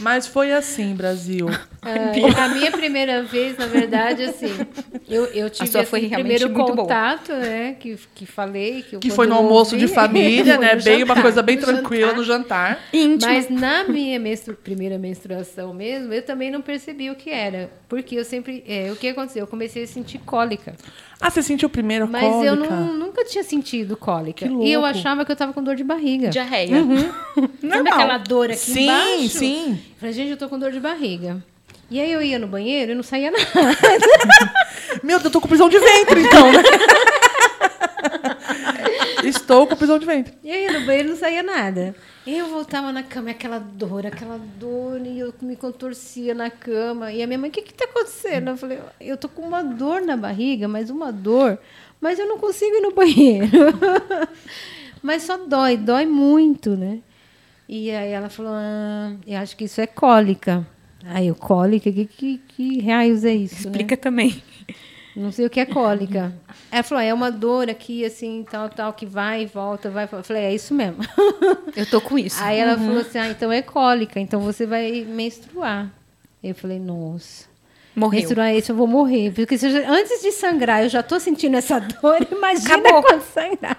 Mas 0.00 0.26
foi 0.26 0.52
assim, 0.52 0.94
Brasil. 0.94 1.46
Ah, 1.82 2.12
a 2.44 2.48
minha 2.48 2.70
primeira 2.72 3.22
vez, 3.22 3.56
na 3.56 3.66
verdade, 3.66 4.22
assim, 4.24 4.48
eu, 5.08 5.24
eu 5.26 5.48
tive 5.50 5.68
esse 5.68 5.84
foi 5.86 6.00
realmente 6.06 6.44
primeiro 6.44 6.50
contato, 6.76 7.32
né, 7.32 7.76
que, 7.78 7.96
que 8.14 8.26
falei. 8.26 8.82
Que, 8.82 8.96
eu- 8.96 9.00
Que 9.00 9.10
foi 9.10 9.26
no 9.26 9.34
almoço 9.34 9.74
ouvi, 9.74 9.86
de 9.86 9.92
família, 9.92 10.56
né? 10.58 10.74
Bem 10.76 10.96
uma 11.02 11.08
jantar, 11.14 11.22
coisa 11.22 11.42
bem 11.42 11.56
no 11.56 11.62
tranquila 11.62 12.06
jantar. 12.08 12.16
no 12.16 12.24
jantar. 12.24 12.80
Íntimo. 12.92 13.32
Mas 13.32 13.50
na 13.50 13.84
minha 13.84 14.18
menstru- 14.18 14.56
primeira 14.56 14.98
menstruação 14.98 15.72
mesmo, 15.74 16.12
eu 16.12 16.22
também 16.22 16.50
não 16.50 16.60
percebi 16.62 17.10
o 17.10 17.14
que 17.14 17.30
era. 17.30 17.70
Porque 17.88 18.14
eu 18.16 18.24
sempre. 18.24 18.64
é, 18.66 18.90
o 18.92 18.96
que 18.96 19.08
aconteceu? 19.08 19.42
Eu 19.42 19.46
comecei 19.46 19.82
a 19.82 19.86
sentir 19.86 20.18
cólica. 20.18 20.74
Ah, 21.20 21.30
você 21.30 21.42
sentiu 21.42 21.68
primeiro 21.68 22.04
a 22.04 22.08
Mas 22.08 22.22
cólica? 22.22 22.46
eu 22.46 22.56
não, 22.56 22.94
nunca 22.94 23.24
tinha 23.24 23.44
sentido 23.44 23.96
cólica. 23.96 24.48
Que 24.48 24.54
E 24.64 24.72
eu 24.72 24.84
achava 24.84 25.24
que 25.24 25.30
eu 25.30 25.36
tava 25.36 25.52
com 25.52 25.62
dor 25.62 25.76
de 25.76 25.84
barriga. 25.84 26.30
Diarreia. 26.30 26.76
Sabe 27.36 27.48
Normal. 27.62 27.92
aquela 27.92 28.18
dor 28.18 28.46
aqui 28.50 28.58
Sim, 28.58 28.82
embaixo? 28.84 29.28
sim. 29.38 29.70
Eu 29.72 29.78
Falei, 29.98 30.14
gente, 30.14 30.30
eu 30.30 30.36
tô 30.36 30.48
com 30.48 30.58
dor 30.58 30.72
de 30.72 30.80
barriga. 30.80 31.42
E 31.90 32.00
aí 32.00 32.10
eu 32.10 32.22
ia 32.22 32.38
no 32.38 32.46
banheiro 32.46 32.92
e 32.92 32.94
não 32.94 33.02
saía 33.02 33.30
nada. 33.30 33.44
Meu 35.02 35.18
Deus, 35.18 35.24
eu 35.24 35.30
tô 35.30 35.40
com 35.40 35.48
prisão 35.48 35.68
de 35.68 35.78
ventre, 35.78 36.22
então, 36.22 36.52
né? 36.52 36.62
Estou 39.24 39.66
com 39.66 39.76
prisão 39.76 39.98
de 39.98 40.06
ventre. 40.06 40.34
E 40.42 40.50
aí 40.50 40.70
no 40.70 40.86
banheiro 40.86 41.10
não 41.10 41.16
saía 41.16 41.42
nada. 41.42 41.94
E 42.26 42.36
eu 42.36 42.48
voltava 42.48 42.92
na 42.92 43.02
cama, 43.02 43.30
e 43.30 43.32
aquela 43.32 43.58
dor, 43.58 44.06
aquela 44.06 44.38
dor, 44.38 45.00
e 45.04 45.18
eu 45.18 45.32
me 45.40 45.56
contorcia 45.56 46.34
na 46.34 46.50
cama. 46.50 47.12
E 47.12 47.22
a 47.22 47.26
minha 47.26 47.38
mãe, 47.38 47.48
o 47.50 47.52
que 47.52 47.62
que 47.62 47.74
tá 47.74 47.86
acontecendo? 47.86 48.50
Eu 48.50 48.56
falei, 48.56 48.78
eu 49.00 49.16
tô 49.16 49.28
com 49.28 49.42
uma 49.42 49.62
dor 49.62 50.02
na 50.02 50.16
barriga, 50.16 50.68
mas 50.68 50.90
uma 50.90 51.12
dor, 51.12 51.58
mas 52.00 52.18
eu 52.18 52.26
não 52.26 52.38
consigo 52.38 52.76
ir 52.76 52.80
no 52.80 52.92
banheiro. 52.92 53.48
mas 55.02 55.22
só 55.22 55.38
dói, 55.38 55.76
dói 55.76 56.06
muito, 56.06 56.76
né? 56.76 57.00
E 57.68 57.90
aí 57.90 58.10
ela 58.10 58.28
falou, 58.28 58.52
ah, 58.54 59.14
eu 59.26 59.38
acho 59.38 59.56
que 59.56 59.64
isso 59.64 59.80
é 59.80 59.86
cólica. 59.86 60.66
Aí 61.04 61.28
eu, 61.28 61.34
cólica? 61.34 61.90
Que, 61.90 62.04
que, 62.04 62.38
que 62.38 62.80
raios 62.82 63.24
é 63.24 63.32
isso, 63.32 63.54
né? 63.54 63.60
Explica 63.60 63.96
também. 63.96 64.42
Não 65.16 65.32
sei 65.32 65.46
o 65.46 65.50
que 65.50 65.58
é 65.60 65.66
cólica. 65.66 66.32
Ela 66.70 66.82
falou, 66.82 67.02
é 67.02 67.12
uma 67.12 67.30
dor 67.30 67.68
aqui, 67.68 68.04
assim, 68.04 68.44
tal, 68.48 68.68
tal, 68.68 68.92
que 68.92 69.04
vai 69.04 69.42
e 69.42 69.46
volta, 69.46 69.90
vai. 69.90 70.08
Eu 70.10 70.22
falei, 70.22 70.44
é 70.44 70.54
isso 70.54 70.72
mesmo. 70.72 70.98
Eu 71.76 71.84
tô 71.86 72.00
com 72.00 72.18
isso. 72.18 72.42
Aí 72.42 72.58
ela 72.58 72.76
falou 72.76 72.98
assim, 73.00 73.18
ah, 73.18 73.28
então 73.28 73.50
é 73.52 73.62
cólica, 73.62 74.18
então 74.20 74.40
você 74.40 74.66
vai 74.66 75.04
menstruar. 75.08 75.88
Eu 76.42 76.54
falei, 76.54 76.78
nossa. 76.78 77.48
Morreu. 77.94 78.20
Menstruar 78.20 78.54
isso, 78.54 78.70
eu 78.72 78.76
vou 78.76 78.86
morrer. 78.86 79.32
Porque 79.32 79.58
se 79.58 79.66
eu 79.66 79.70
já- 79.72 79.90
antes 79.90 80.22
de 80.22 80.30
sangrar, 80.32 80.82
eu 80.84 80.88
já 80.88 81.02
tô 81.02 81.18
sentindo 81.18 81.56
essa 81.56 81.80
dor, 81.80 82.18
imagina 82.30 82.76
Acabou. 82.76 83.02
quando 83.02 83.22
sangrar. 83.22 83.76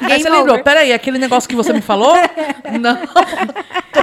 Aí 0.00 0.08
Game 0.08 0.22
você 0.22 0.30
lembrou, 0.30 0.54
over. 0.54 0.64
peraí, 0.64 0.92
aquele 0.94 1.18
negócio 1.18 1.48
que 1.48 1.54
você 1.54 1.72
me 1.72 1.82
falou? 1.82 2.14
não. 2.80 2.98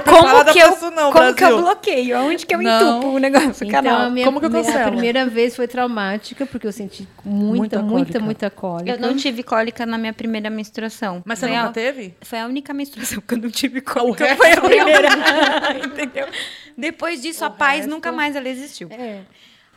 Como 0.08 0.22
preparada 0.22 0.52
que, 0.52 0.58
pra 0.58 0.68
eu, 0.68 0.74
isso 0.74 0.90
não, 0.90 1.12
como 1.12 1.34
que 1.34 1.44
eu 1.44 1.48
Brasil. 1.48 1.58
bloqueio? 1.64 2.18
Aonde 2.18 2.46
que 2.46 2.54
eu 2.54 2.62
Não. 2.62 2.98
entupo 2.98 3.14
o 3.14 3.18
negócio? 3.18 3.66
Então, 3.66 3.82
canal? 3.82 4.00
a 4.02 4.10
minha, 4.10 4.26
Como 4.26 4.40
que 4.40 4.46
eu 4.46 4.50
cancelo? 4.50 4.78
a 4.84 4.90
primeira 4.90 5.26
vez 5.26 5.54
foi 5.56 5.68
traumática, 5.68 6.46
porque 6.46 6.66
eu 6.66 6.72
senti 6.72 7.06
muita, 7.24 7.56
Muita 7.56 7.82
muita, 7.82 7.88
cólica. 8.12 8.20
muita 8.20 8.50
cólica. 8.50 8.90
Eu 8.92 8.98
não 8.98 9.16
tive 9.16 9.42
cólica 9.42 9.84
na 9.86 9.98
minha 9.98 10.12
primeira 10.12 10.48
menstruação. 10.50 11.22
Mas 11.24 11.38
você 11.38 11.46
Foi 11.46 11.56
nunca 11.56 11.68
a- 11.68 11.72
teve? 11.72 12.14
Foi 12.22 12.38
a 12.38 12.46
única 12.46 12.72
menstruação 12.74 13.20
que 13.20 13.34
eu 13.34 13.38
não 13.38 13.50
tive 13.50 13.78
O 13.78 13.82
cólica. 13.82 14.24
resto 14.24 14.36
Foi 14.38 14.52
a 14.52 14.60
foi 14.60 14.68
primeira. 14.76 15.08
Entendeu? 15.84 16.26
Depois 16.76 17.20
disso, 17.22 17.44
a 17.44 17.50
paz 17.50 17.78
resto- 17.80 17.90
nunca 17.90 18.12
mais 18.12 18.36
ela 18.36 18.48
existiu. 18.48 18.88
É. 18.90 19.20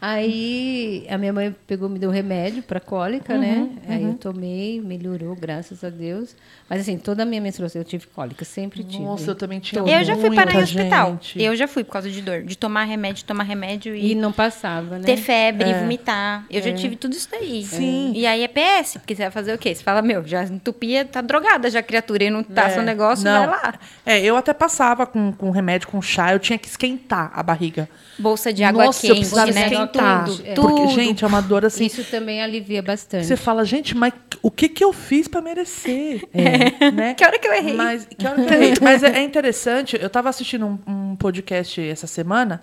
Aí 0.04 1.06
a 1.10 1.16
minha 1.16 1.32
mãe 1.32 1.56
pegou, 1.68 1.88
me 1.88 2.00
deu 2.00 2.10
remédio 2.10 2.64
para 2.64 2.80
cólica, 2.80 3.38
né? 3.38 3.70
Aí 3.88 4.02
eu 4.04 4.16
tomei, 4.16 4.82
melhorou, 4.82 5.36
graças 5.36 5.84
a 5.84 5.90
Deus. 5.90 6.36
Mas 6.68 6.82
assim, 6.82 6.98
toda 6.98 7.22
a 7.22 7.26
minha 7.26 7.40
menstruação 7.40 7.80
eu 7.80 7.86
tive 7.86 8.08
cólica, 8.08 8.44
sempre 8.44 8.84
tive. 8.84 9.04
Nossa, 9.04 9.30
eu 9.30 9.36
também 9.36 9.60
tinha 9.60 9.80
Eu 9.80 10.04
já 10.04 10.16
fui 10.16 10.34
parar 10.34 10.56
em 10.56 10.64
hospital. 10.64 11.12
gente. 11.12 11.40
Eu 11.40 11.56
já 11.56 11.68
fui 11.68 11.84
por 11.84 11.92
causa 11.92 12.10
de 12.10 12.20
dor. 12.20 12.42
De 12.42 12.58
tomar 12.58 12.86
remédio, 12.86 13.24
tomar 13.26 13.44
remédio 13.44 13.96
e, 13.96 14.14
E 14.14 14.16
não 14.16 14.32
passava, 14.32 14.98
né? 14.98 15.06
ter 15.06 15.18
febre, 15.18 15.72
vomitar. 15.72 16.46
Eu 16.50 16.64
já 16.64 16.74
tive 16.74 16.96
tudo 16.96 17.14
isso 17.14 17.30
daí. 17.30 17.64
Sim. 17.64 18.12
E 18.16 18.26
aí 18.26 18.42
é 18.44 18.48
PS, 18.48 18.94
porque 18.94 19.16
você 19.16 19.22
vai 19.22 19.32
fazer 19.32 19.54
o 19.54 19.58
quê? 19.60 19.76
Você 19.76 19.84
fala, 19.84 20.02
meu, 20.02 20.26
já 20.26 20.44
entupia, 20.44 21.06
tá 21.06 21.22
drogada 21.22 21.70
já 21.70 21.78
a 21.80 21.84
criatura 21.84 22.24
e 22.24 22.30
não 22.32 22.42
tá 22.42 22.72
seu 22.72 22.82
negócio, 22.82 23.24
Não. 23.24 23.42
vai 23.42 23.48
lá. 23.50 23.74
É, 24.04 24.20
eu 24.20 24.36
até 24.36 24.52
passava 24.52 25.06
com, 25.06 25.32
com 25.32 25.52
remédio, 25.52 25.88
com 25.90 26.02
chá, 26.02 26.34
eu 26.34 26.40
tinha 26.40 26.58
que 26.58 26.68
esquentar 26.68 27.32
a 27.36 27.44
barriga. 27.44 27.88
Bolsa 28.18 28.52
de 28.52 28.64
água 28.64 28.86
Nossa, 28.86 29.06
eu 29.06 29.16
quente, 29.16 29.20
precisava 29.20 29.52
né? 29.52 29.62
esquentar. 29.64 29.91
Tudo, 29.92 30.42
É. 30.46 30.54
tudo. 30.54 30.68
Porque, 30.70 30.88
gente, 30.90 31.24
é 31.24 31.28
uma 31.28 31.42
dor 31.42 31.66
assim. 31.66 31.86
Isso 31.86 32.04
também 32.06 32.42
alivia 32.42 32.82
bastante. 32.82 33.26
Você 33.26 33.36
fala, 33.36 33.64
gente, 33.66 33.96
mas 33.96 34.14
o 34.42 34.50
que 34.50 34.70
que 34.70 34.84
eu 34.84 34.92
fiz 34.94 35.28
pra 35.28 35.42
merecer? 35.42 36.28
É, 36.34 36.92
né? 36.92 37.14
Que 37.14 37.24
hora 37.26 37.38
que 37.38 37.48
eu 37.48 37.54
errei? 37.54 37.74
Mas, 37.74 38.08
que 38.18 38.26
hora 38.26 38.36
que 38.36 38.54
eu 38.54 38.54
errei? 38.54 38.74
Mas 38.82 39.04
é, 39.04 39.20
é 39.20 39.22
interessante, 39.22 39.98
eu 40.02 40.10
tava 40.10 40.30
assistindo 40.30 40.66
um, 40.66 41.12
um 41.12 41.16
podcast 41.16 41.82
essa 41.82 42.08
semana, 42.08 42.62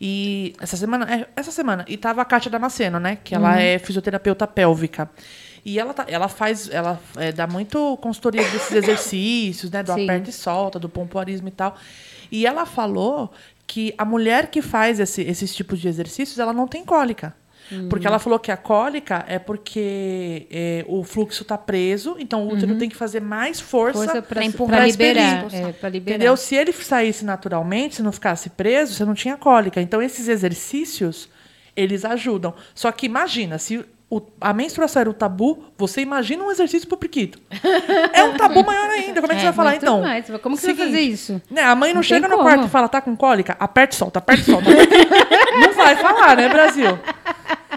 e. 0.00 0.54
Essa 0.60 0.76
semana? 0.76 1.06
É, 1.12 1.26
essa 1.36 1.50
semana. 1.50 1.84
E 1.88 1.96
tava 1.96 2.22
a 2.22 2.24
Kátia 2.24 2.50
Damasceno, 2.50 3.00
né? 3.00 3.18
Que 3.22 3.34
ela 3.34 3.60
é 3.60 3.78
fisioterapeuta 3.78 4.46
pélvica. 4.46 5.10
E 5.64 5.80
ela, 5.80 5.92
tá, 5.92 6.04
ela 6.06 6.28
faz, 6.28 6.70
ela 6.70 7.00
é, 7.16 7.32
dá 7.32 7.46
muito 7.46 7.96
consultoria 7.96 8.42
desses 8.50 8.70
exercícios, 8.70 9.70
né? 9.70 9.82
Do 9.82 9.94
Sim. 9.94 10.04
aperta 10.04 10.30
e 10.30 10.32
solta, 10.32 10.78
do 10.78 10.88
pompoarismo 10.88 11.48
e 11.48 11.50
tal. 11.50 11.76
E 12.30 12.46
ela 12.46 12.66
falou 12.66 13.32
que 13.66 13.92
a 13.98 14.04
mulher 14.04 14.48
que 14.50 14.62
faz 14.62 15.00
esse- 15.00 15.22
esses 15.22 15.54
tipos 15.54 15.80
de 15.80 15.88
exercícios, 15.88 16.38
ela 16.38 16.52
não 16.52 16.66
tem 16.68 16.84
cólica. 16.84 17.34
Porque 17.90 18.06
ela 18.06 18.20
falou 18.20 18.38
que 18.38 18.52
a 18.52 18.56
cólica 18.56 19.24
é 19.26 19.40
porque 19.40 20.46
é, 20.52 20.84
o 20.86 21.02
fluxo 21.02 21.42
está 21.42 21.58
preso, 21.58 22.14
então 22.16 22.46
o 22.46 22.52
útero 22.52 22.78
tem 22.78 22.88
que 22.88 22.94
fazer 22.94 23.20
mais 23.20 23.58
força, 23.58 24.04
Força 24.04 24.22
para 24.22 24.44
empurrar, 24.44 24.86
liberar. 24.86 25.44
É, 25.52 25.88
liberar. 25.90 26.14
Entendeu? 26.16 26.36
Se 26.36 26.54
ele 26.54 26.72
saísse 26.72 27.24
naturalmente, 27.24 27.96
se 27.96 28.02
não 28.02 28.12
ficasse 28.12 28.50
preso, 28.50 28.94
você 28.94 29.04
não 29.04 29.14
tinha 29.14 29.36
cólica. 29.36 29.80
Então, 29.80 30.00
esses 30.00 30.28
exercícios, 30.28 31.28
eles 31.74 32.04
ajudam. 32.04 32.54
Só 32.72 32.92
que 32.92 33.04
imagina, 33.04 33.58
se 33.58 33.84
o- 34.08 34.20
a 34.40 34.52
menstruação 34.52 35.00
era 35.00 35.10
o 35.10 35.14
tabu, 35.14 35.64
você 35.76 36.00
imagina 36.00 36.44
um 36.44 36.50
exercício 36.50 36.86
pro 36.86 36.96
priquito. 36.96 37.40
É 38.12 38.22
um 38.24 38.36
tabu 38.36 38.64
maior 38.64 38.88
ainda. 38.90 39.20
Como 39.20 39.32
é 39.32 39.36
que 39.36 39.40
você 39.42 39.46
vai 39.46 39.54
falar, 39.54 39.76
então? 39.76 40.02
mais. 40.02 40.26
Como 40.42 40.56
que 40.56 40.62
você 40.62 40.72
vai 40.74 40.86
fazer 40.86 41.00
isso? 41.00 41.42
Né, 41.50 41.62
a 41.62 41.74
mãe 41.74 41.90
não, 41.90 41.96
Não 41.96 42.02
chega 42.02 42.28
no 42.28 42.36
como. 42.36 42.48
quarto 42.48 42.66
e 42.66 42.70
fala, 42.70 42.88
tá 42.88 43.00
com 43.00 43.16
cólica? 43.16 43.56
Aperta 43.58 43.94
e 43.94 43.98
solta, 43.98 44.18
aperta 44.20 44.42
e 44.42 44.44
solta. 44.44 44.70
não 45.60 45.72
vai 45.72 45.96
falar, 45.96 46.36
né, 46.36 46.48
Brasil? 46.48 46.98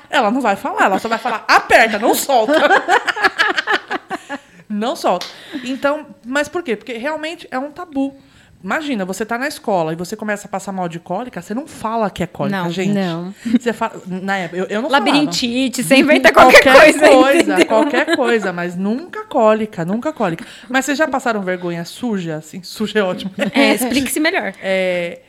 Ela 0.10 0.32
não 0.32 0.42
vai 0.42 0.56
falar, 0.56 0.86
ela 0.86 1.00
só 1.00 1.08
vai 1.08 1.18
falar, 1.20 1.46
aperta, 1.48 1.98
não 2.00 2.14
solta. 2.16 2.54
não 4.70 4.96
solta. 4.96 5.26
Então, 5.64 6.08
mas 6.26 6.48
por 6.48 6.64
quê? 6.64 6.76
Porque 6.76 6.94
realmente 6.94 7.48
é 7.52 7.58
um 7.60 7.72
tabu. 7.72 8.16
Imagina, 8.62 9.06
você 9.06 9.26
tá 9.26 9.38
na 9.38 9.48
escola 9.48 9.94
e 9.94 9.96
você 9.96 10.16
começa 10.18 10.46
a 10.48 10.50
passar 10.52 10.72
mal 10.74 10.90
de 10.90 11.00
cólica, 11.00 11.42
você 11.42 11.54
não 11.54 11.66
fala 11.66 12.10
que 12.10 12.22
é 12.22 12.28
cólica, 12.28 12.58
Não. 12.64 12.70
gente. 12.70 12.92
Não. 12.94 13.34
Você 13.60 13.72
fala, 13.72 14.02
na 14.06 14.36
época, 14.38 14.58
eu, 14.58 14.66
eu 14.66 14.82
não 14.82 14.90
falava. 14.90 15.06
Labirintite, 15.12 15.82
você 15.84 15.96
inventa 15.96 16.32
qualquer, 16.34 16.62
coisa. 16.76 17.34
entendeu? 17.42 17.66
qualquer 17.68 18.16
coisa, 18.18 18.52
mas 18.52 18.76
nunca 18.76 19.24
cólica, 19.26 19.86
nunca 19.86 20.12
cólica. 20.12 20.46
Mas 20.68 20.84
vocês 20.86 20.98
já 20.98 21.08
passaram 21.08 21.42
vergonha 21.42 21.86
suja, 21.86 22.36
assim? 22.36 22.62
Suja 22.62 23.00
é 23.00 23.04
ótimo. 23.04 23.32
É, 23.54 23.74
explique-se 23.76 24.20
melhor. 24.20 24.54
É, 24.62 25.22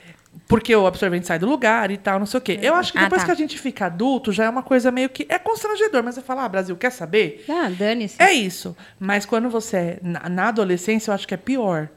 porque 0.48 0.74
o 0.74 0.86
absorvente 0.86 1.26
sai 1.26 1.38
do 1.38 1.46
lugar 1.48 1.90
e 1.92 1.96
tal, 1.96 2.18
não 2.18 2.26
sei 2.26 2.38
o 2.38 2.40
quê. 2.40 2.58
Eu 2.60 2.74
acho 2.74 2.92
que 2.92 2.98
Ah, 2.98 3.02
depois 3.04 3.22
tá. 3.22 3.26
que 3.26 3.32
a 3.32 3.34
gente 3.36 3.58
fica 3.58 3.86
adulto, 3.86 4.32
já 4.32 4.44
é 4.44 4.48
uma 4.50 4.62
coisa 4.62 4.90
meio 4.90 5.08
que. 5.08 5.24
É 5.28 5.38
constrangedor, 5.38 6.02
mas 6.02 6.16
você 6.16 6.22
fala, 6.22 6.44
ah, 6.44 6.48
Brasil, 6.48 6.76
quer 6.76 6.90
saber? 6.90 7.44
Ah, 7.48 7.68
dane-se. 7.70 8.20
É 8.20 8.32
isso. 8.32 8.76
Mas 8.98 9.24
quando 9.24 9.48
você 9.48 9.76
é 9.76 9.98
na, 10.02 10.28
na 10.28 10.48
adolescência, 10.48 11.10
eu 11.10 11.14
acho 11.14 11.26
que 11.28 11.34
é 11.34 11.36
pior. 11.36 11.88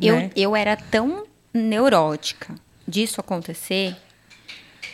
Eu, 0.00 0.16
né? 0.16 0.30
eu 0.34 0.56
era 0.56 0.76
tão 0.76 1.24
neurótica 1.52 2.54
disso 2.86 3.20
acontecer 3.20 3.96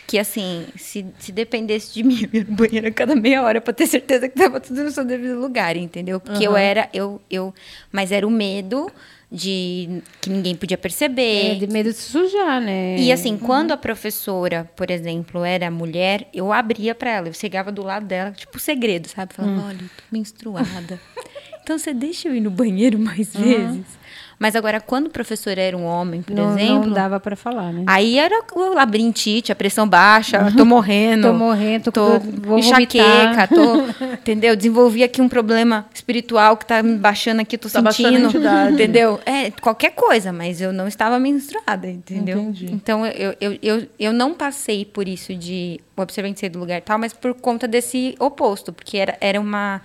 que, 0.07 0.19
assim, 0.19 0.65
se, 0.75 1.05
se 1.19 1.31
dependesse 1.31 1.93
de 1.93 2.03
mim, 2.03 2.27
eu 2.33 2.39
ia 2.41 2.45
no 2.45 2.55
banheiro 2.55 2.87
a 2.87 2.91
cada 2.91 3.15
meia 3.15 3.41
hora 3.43 3.61
pra 3.61 3.73
ter 3.73 3.87
certeza 3.87 4.27
que 4.27 4.35
tava 4.35 4.59
tudo 4.59 4.83
no 4.83 4.91
seu 4.91 5.05
devido 5.05 5.39
lugar, 5.39 5.77
entendeu? 5.77 6.19
Porque 6.19 6.45
eu 6.45 6.57
era, 6.57 6.89
eu, 6.93 7.21
eu... 7.29 7.53
Mas 7.91 8.11
era 8.11 8.27
o 8.27 8.29
medo 8.29 8.91
de 9.31 10.01
que 10.19 10.29
ninguém 10.29 10.53
podia 10.53 10.77
perceber. 10.77 11.53
É, 11.53 11.55
de 11.55 11.67
medo 11.67 11.89
de 11.89 11.95
se 11.95 12.11
sujar, 12.11 12.59
né? 12.59 12.97
E 12.97 13.09
assim, 13.13 13.37
quando 13.37 13.71
a 13.71 13.77
professora, 13.77 14.69
por 14.75 14.91
exemplo, 14.91 15.45
era 15.45 15.71
mulher, 15.71 16.27
eu 16.33 16.51
abria 16.51 16.93
pra 16.93 17.11
ela, 17.11 17.29
eu 17.29 17.33
chegava 17.33 17.71
do 17.71 17.81
lado 17.81 18.05
dela, 18.05 18.31
tipo 18.31 18.59
segredo, 18.59 19.07
sabe? 19.07 19.33
Falava, 19.33 19.67
olha, 19.67 19.81
eu 19.81 19.87
tô 19.87 20.03
menstruada. 20.11 20.99
então 21.63 21.77
você 21.77 21.93
deixa 21.93 22.27
eu 22.27 22.35
ir 22.35 22.41
no 22.41 22.51
banheiro 22.51 22.97
mais 22.99 23.33
vezes? 23.33 24.01
Mas 24.41 24.55
agora, 24.55 24.81
quando 24.81 25.05
o 25.05 25.09
professor 25.11 25.55
era 25.55 25.77
um 25.77 25.85
homem, 25.85 26.23
por 26.23 26.35
não, 26.35 26.57
exemplo, 26.57 26.87
não 26.87 26.93
dava 26.93 27.19
para 27.19 27.35
falar, 27.35 27.71
né? 27.71 27.83
aí 27.85 28.17
era 28.17 28.43
o 28.55 28.73
labirintite, 28.73 29.51
a 29.51 29.55
pressão 29.55 29.87
baixa, 29.87 30.51
tô 30.57 30.65
morrendo. 30.65 31.27
Tô 31.27 31.33
morrendo, 31.35 31.91
tô 31.91 32.19
tô 32.19 32.57
enxaqueca, 32.57 33.47
tô, 33.47 33.85
entendeu? 34.17 34.55
Desenvolvi 34.55 35.03
aqui 35.03 35.21
um 35.21 35.29
problema 35.29 35.85
espiritual 35.93 36.57
que 36.57 36.65
tá 36.65 36.81
me 36.81 36.97
baixando 36.97 37.39
aqui, 37.39 37.55
tô 37.55 37.69
Tá 37.69 37.91
sentindo, 37.91 38.31
entendeu? 38.71 39.19
É, 39.27 39.51
qualquer 39.51 39.91
coisa, 39.91 40.33
mas 40.33 40.59
eu 40.59 40.73
não 40.73 40.87
estava 40.87 41.19
menstruada, 41.19 41.87
entendeu? 41.87 42.39
Entendi. 42.39 42.65
Então, 42.71 43.05
eu, 43.05 43.35
eu, 43.39 43.59
eu, 43.61 43.87
eu 43.99 44.11
não 44.11 44.33
passei 44.33 44.85
por 44.85 45.07
isso 45.07 45.35
de 45.35 45.79
observante 45.95 46.39
sair 46.39 46.49
do 46.49 46.57
lugar 46.57 46.81
tal, 46.81 46.97
mas 46.97 47.13
por 47.13 47.35
conta 47.35 47.67
desse 47.67 48.15
oposto, 48.17 48.73
porque 48.73 48.97
era, 48.97 49.15
era 49.21 49.39
uma 49.39 49.81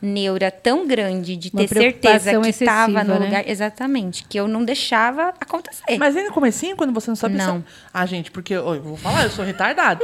neura 0.00 0.50
tão 0.50 0.86
grande 0.86 1.36
de 1.36 1.50
Uma 1.52 1.62
ter 1.62 1.68
certeza 1.68 2.40
que 2.40 2.48
estava 2.48 3.04
no 3.04 3.18
né? 3.18 3.26
lugar. 3.26 3.48
Exatamente, 3.48 4.24
que 4.24 4.38
eu 4.38 4.48
não 4.48 4.64
deixava 4.64 5.34
acontecer. 5.40 5.98
Mas 5.98 6.16
aí 6.16 6.24
no 6.24 6.32
comecinho, 6.32 6.76
quando 6.76 6.92
você 6.92 7.10
não 7.10 7.16
sabe... 7.16 7.36
Não. 7.36 7.64
Ah, 7.92 8.06
gente, 8.06 8.30
porque... 8.30 8.54
Eu 8.54 8.80
vou 8.82 8.96
falar, 8.96 9.24
eu 9.24 9.30
sou 9.30 9.44
retardada. 9.44 10.02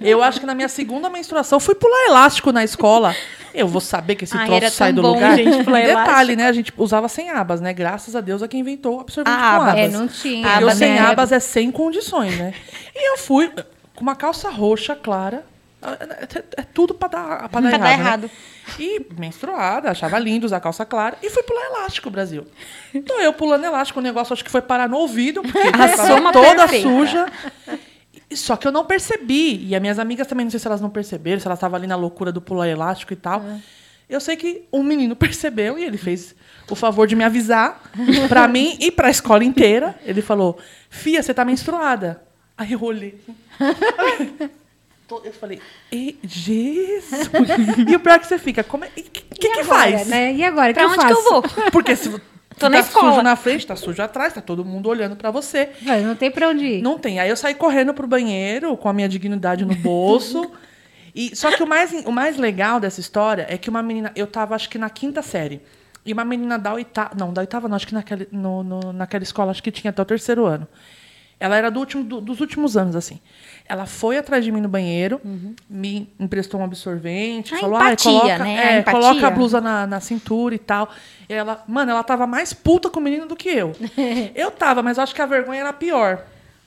eu 0.00 0.22
acho 0.22 0.40
que 0.40 0.46
na 0.46 0.54
minha 0.54 0.68
segunda 0.68 1.08
menstruação, 1.08 1.58
fui 1.58 1.74
pular 1.74 2.06
elástico 2.06 2.52
na 2.52 2.64
escola. 2.64 3.14
Eu 3.52 3.66
vou 3.66 3.80
saber 3.80 4.14
que 4.14 4.24
esse 4.24 4.36
Ai, 4.36 4.46
troço 4.46 4.70
sai 4.76 4.92
do 4.92 5.02
bom, 5.02 5.14
lugar. 5.14 5.36
gente, 5.36 5.64
pular 5.64 5.82
Detalhe, 5.82 6.36
né? 6.36 6.46
A 6.46 6.52
gente 6.52 6.72
usava 6.76 7.08
sem 7.08 7.30
abas, 7.30 7.60
né? 7.60 7.72
Graças 7.72 8.14
a 8.14 8.20
Deus 8.20 8.42
a 8.42 8.48
quem 8.48 8.60
inventou 8.60 8.98
o 8.98 9.00
absorvente 9.00 9.36
A 9.36 9.40
com 9.40 9.44
aba. 9.44 9.70
abas. 9.70 9.78
É, 9.78 9.88
não 9.88 10.06
tinha. 10.06 10.46
Porque 10.48 10.64
Aba, 10.64 10.74
sem 10.74 10.90
né? 10.92 10.98
abas 11.00 11.32
é 11.32 11.40
sem 11.40 11.70
condições, 11.70 12.36
né? 12.38 12.54
E 12.94 13.12
eu 13.12 13.18
fui 13.18 13.50
com 13.94 14.02
uma 14.02 14.14
calça 14.14 14.50
roxa, 14.50 14.94
clara. 14.94 15.44
É 16.56 16.62
tudo 16.62 16.94
pra 16.94 17.08
dar, 17.08 17.48
pra 17.48 17.60
dar 17.60 17.68
Pra 17.70 17.78
errado. 17.78 17.80
dar 17.80 17.88
né? 17.88 17.92
errado. 17.94 18.30
E 18.78 19.06
menstruada, 19.18 19.90
achava 19.90 20.18
lindo 20.18 20.44
usar 20.44 20.60
calça 20.60 20.84
clara. 20.84 21.16
E 21.22 21.30
fui 21.30 21.42
pular 21.42 21.64
elástico, 21.66 22.10
Brasil. 22.10 22.46
Então 22.94 23.20
eu 23.20 23.32
pulando 23.32 23.64
elástico, 23.64 23.98
o 23.98 24.02
negócio 24.02 24.32
acho 24.32 24.44
que 24.44 24.50
foi 24.50 24.60
parar 24.62 24.88
no 24.88 24.96
ouvido, 24.98 25.42
porque 25.42 25.68
A 25.68 25.72
tava 25.72 26.06
soma 26.06 26.32
toda 26.32 26.68
perfeita. 26.68 26.88
suja. 26.88 27.26
Só 28.32 28.56
que 28.56 28.66
eu 28.68 28.72
não 28.72 28.84
percebi. 28.84 29.66
E 29.66 29.74
as 29.74 29.80
minhas 29.80 29.98
amigas 29.98 30.26
também, 30.26 30.44
não 30.44 30.50
sei 30.50 30.60
se 30.60 30.66
elas 30.66 30.80
não 30.80 30.90
perceberam, 30.90 31.40
se 31.40 31.46
elas 31.48 31.58
estavam 31.58 31.76
ali 31.76 31.86
na 31.86 31.96
loucura 31.96 32.30
do 32.30 32.40
pular 32.40 32.68
elástico 32.68 33.12
e 33.12 33.16
tal. 33.16 33.42
Eu 34.08 34.20
sei 34.20 34.36
que 34.36 34.68
um 34.72 34.82
menino 34.82 35.14
percebeu 35.16 35.78
e 35.78 35.84
ele 35.84 35.96
fez 35.98 36.34
o 36.68 36.74
favor 36.76 37.06
de 37.06 37.16
me 37.16 37.24
avisar 37.24 37.80
pra 38.28 38.46
mim 38.46 38.76
e 38.80 38.90
pra 38.92 39.08
escola 39.10 39.42
inteira. 39.44 39.98
Ele 40.04 40.20
falou: 40.22 40.58
Fia, 40.90 41.22
você 41.22 41.32
tá 41.34 41.44
menstruada. 41.44 42.22
Aí 42.56 42.72
eu 42.72 42.82
olhei. 42.82 43.18
Tô- 45.10 45.20
Eu 45.24 45.32
falei, 45.32 45.60
"Ei, 45.92 46.18
Jesus! 46.22 47.10
E 47.90 47.96
o 47.96 48.00
pior 48.00 48.14
é 48.14 48.18
que 48.20 48.26
você 48.28 48.38
fica, 48.38 48.62
como 48.64 48.84
é, 48.84 48.88
o 48.88 48.90
que, 48.92 49.02
que, 49.02 49.46
E 49.46 49.50
que 49.50 49.60
agora, 49.60 49.64
faz? 49.66 50.06
Né? 50.06 50.32
E 50.34 50.44
agora, 50.44 50.72
Pra 50.72 50.84
que 50.84 50.88
onde 50.88 50.96
eu 50.98 51.06
que 51.08 51.14
faço? 51.14 51.26
eu 51.26 51.30
vou? 51.30 51.42
Porque 51.72 51.96
se 51.96 52.08
Tô 52.60 52.66
tá 52.66 52.68
na 52.70 52.78
escola. 52.80 53.10
sujo 53.12 53.22
na 53.22 53.36
frente, 53.36 53.66
tá 53.66 53.74
sujo 53.74 54.02
atrás, 54.02 54.34
tá 54.34 54.40
todo 54.40 54.64
mundo 54.64 54.88
olhando 54.88 55.16
pra 55.16 55.30
você. 55.30 55.70
Vai, 55.82 56.02
Não 56.02 56.14
tem 56.14 56.30
pra 56.30 56.48
onde 56.50 56.64
ir. 56.64 56.82
Não 56.82 56.98
tem. 56.98 57.18
Aí 57.18 57.28
eu 57.30 57.36
saí 57.36 57.54
correndo 57.54 57.92
pro 57.94 58.06
banheiro 58.06 58.76
com 58.76 58.88
a 58.88 58.92
minha 58.92 59.08
dignidade 59.08 59.64
no 59.64 59.74
bolso. 59.74 60.50
e 61.14 61.34
só 61.34 61.50
que 61.56 61.62
o 61.62 61.66
mais, 61.66 61.90
o 62.04 62.12
mais 62.12 62.36
legal 62.36 62.78
dessa 62.78 63.00
história 63.00 63.46
é 63.48 63.56
que 63.58 63.68
uma 63.70 63.82
menina, 63.82 64.12
eu 64.14 64.26
tava 64.26 64.54
acho 64.54 64.68
que 64.68 64.78
na 64.78 64.90
quinta 64.90 65.22
série. 65.22 65.60
E 66.04 66.12
uma 66.12 66.24
menina 66.24 66.58
da 66.58 66.72
oitava, 66.74 67.10
não, 67.18 67.32
da 67.32 67.40
oitava 67.40 67.66
não, 67.68 67.76
acho 67.76 67.86
que 67.86 67.94
naquela, 67.94 68.26
no, 68.30 68.62
no- 68.62 68.92
naquela 68.92 69.22
escola 69.24 69.50
acho 69.50 69.62
que 69.62 69.70
tinha 69.70 69.90
até 69.90 70.00
o 70.02 70.04
terceiro 70.04 70.44
ano. 70.46 70.68
Ela 71.40 71.56
era 71.56 71.70
do 71.70 71.80
último, 71.80 72.04
do- 72.04 72.20
dos 72.20 72.38
últimos 72.40 72.76
anos, 72.76 72.94
assim. 72.94 73.18
Ela 73.66 73.86
foi 73.86 74.18
atrás 74.18 74.44
de 74.44 74.52
mim 74.52 74.60
no 74.60 74.68
banheiro, 74.68 75.20
me 75.68 76.12
emprestou 76.20 76.60
um 76.60 76.64
absorvente, 76.64 77.54
A 77.54 77.58
falou, 77.58 77.78
Uhum. 77.78 77.86
empatia, 77.86 78.10
ah, 78.10 78.20
coloca, 78.20 78.38
né? 78.44 78.58
A 78.58 78.72
é, 78.72 78.78
empatia. 78.80 79.00
coloca 79.00 79.26
a 79.26 79.30
blusa 79.30 79.60
na, 79.60 79.86
na 79.86 80.00
cintura 80.00 80.54
e 80.54 80.58
tal. 80.58 80.90
E 81.28 81.32
ela, 81.32 81.64
mano, 81.66 81.90
ela 81.92 82.02
tava 82.04 82.26
mais 82.26 82.52
puta 82.52 82.90
com 82.90 83.00
o 83.00 83.02
menino 83.02 83.26
do 83.26 83.34
que 83.36 83.48
eu. 83.48 83.72
eu 84.34 84.50
tava, 84.50 84.82
mas 84.82 84.98
eu 84.98 85.02
acho 85.04 85.14
que 85.14 85.22
a 85.22 85.26
vergonha 85.26 85.60
era 85.60 85.72
pior, 85.72 86.24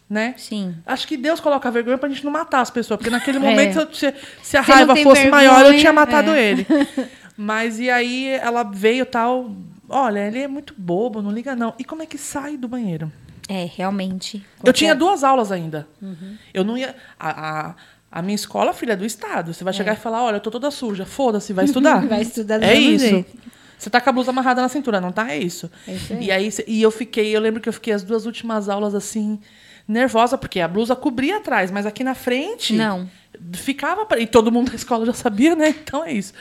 né? 0.10 0.34
Sim. 0.38 0.76
Acho 0.88 1.08
que 1.08 1.16
Deus 1.18 1.40
coloca 1.40 1.68
a 1.68 1.72
vergonha 1.72 1.98
pra 1.98 2.10
gente 2.10 2.24
não 2.26 2.32
matar 2.32 2.62
as 2.62 2.72
pessoas, 2.72 2.98
porque 2.98 3.12
naquele 3.12 3.38
É. 3.40 3.42
momento, 3.42 3.74
se, 3.96 4.08
eu- 4.08 4.12
se- 4.12 4.20
se 4.42 4.58
a 4.58 4.62
não 4.62 4.68
raiva 4.68 4.96
fosse 4.96 5.28
maior, 5.28 5.52
eu 5.52 5.58
vergonha, 5.66 5.80
tinha 5.80 5.94
matado 5.94 6.32
é. 6.32 6.42
ele. 6.42 6.66
Mas 7.38 7.80
e 7.80 7.90
aí 7.90 8.28
ela 8.30 8.64
veio 8.64 9.06
tal, 9.06 9.52
olha, 9.90 10.26
ele 10.28 10.40
é 10.40 10.48
muito 10.48 10.74
bobo, 10.78 11.22
não 11.22 11.32
liga 11.32 11.56
não. 11.56 11.74
E 11.78 11.84
como 11.84 12.02
é 12.02 12.06
que 12.06 12.18
sai 12.18 12.58
do 12.58 12.68
banheiro? 12.68 13.12
É, 13.54 13.70
realmente. 13.76 14.44
Eu 14.64 14.74
tinha 14.74 14.96
duas 14.96 15.24
aulas 15.24 15.52
ainda. 15.52 15.88
Uhum. 16.02 16.38
Eu 16.54 16.64
não 16.64 16.78
ia. 16.78 16.96
A, 17.20 17.70
a, 17.70 17.76
A 18.12 18.22
minha 18.22 18.36
escola, 18.36 18.74
filha, 18.74 18.94
é 18.94 18.96
do 18.96 19.06
Estado. 19.06 19.54
Você 19.54 19.64
vai 19.64 19.74
chegar 19.74 19.94
e 19.94 19.96
falar, 19.98 20.24
olha, 20.24 20.36
eu 20.38 20.40
tô 20.40 20.50
toda 20.52 20.70
suja. 20.72 21.06
Foda-se, 21.06 21.52
vai 21.54 21.66
estudar. 21.66 22.02
Vai 22.08 22.22
estudar 22.22 22.60
do 22.60 22.64
É 22.66 22.74
isso. 22.76 23.06
jeito. 23.08 23.38
Você 23.78 23.90
tá 23.90 24.00
com 24.00 24.10
a 24.10 24.14
blusa 24.14 24.32
amarrada 24.32 24.62
na 24.62 24.70
cintura, 24.70 25.02
não 25.02 25.12
tá? 25.12 25.30
É 25.32 25.38
isso. 25.38 25.70
É 25.88 25.94
isso 25.94 26.14
aí. 26.14 26.26
E 26.26 26.32
aí, 26.32 26.50
e 26.68 26.82
eu 26.82 26.90
fiquei, 26.92 27.36
eu 27.36 27.42
lembro 27.42 27.60
que 27.60 27.68
eu 27.68 27.74
fiquei 27.74 27.92
as 27.94 28.02
duas 28.04 28.26
últimas 28.26 28.70
aulas 28.70 28.96
assim, 28.96 29.40
nervosa, 29.88 30.38
porque 30.38 30.62
a 30.62 30.68
blusa 30.68 30.96
cobria 30.96 31.38
atrás, 31.38 31.70
mas 31.70 31.86
aqui 31.86 32.04
na 32.04 32.16
frente. 32.16 32.74
Não. 32.74 33.10
Ficava. 33.54 34.08
E 34.20 34.26
todo 34.28 34.52
mundo 34.52 34.70
da 34.70 34.76
escola 34.76 35.06
já 35.06 35.14
sabia, 35.14 35.56
né? 35.56 35.70
Então 35.84 36.04
é 36.06 36.14
isso. 36.14 36.34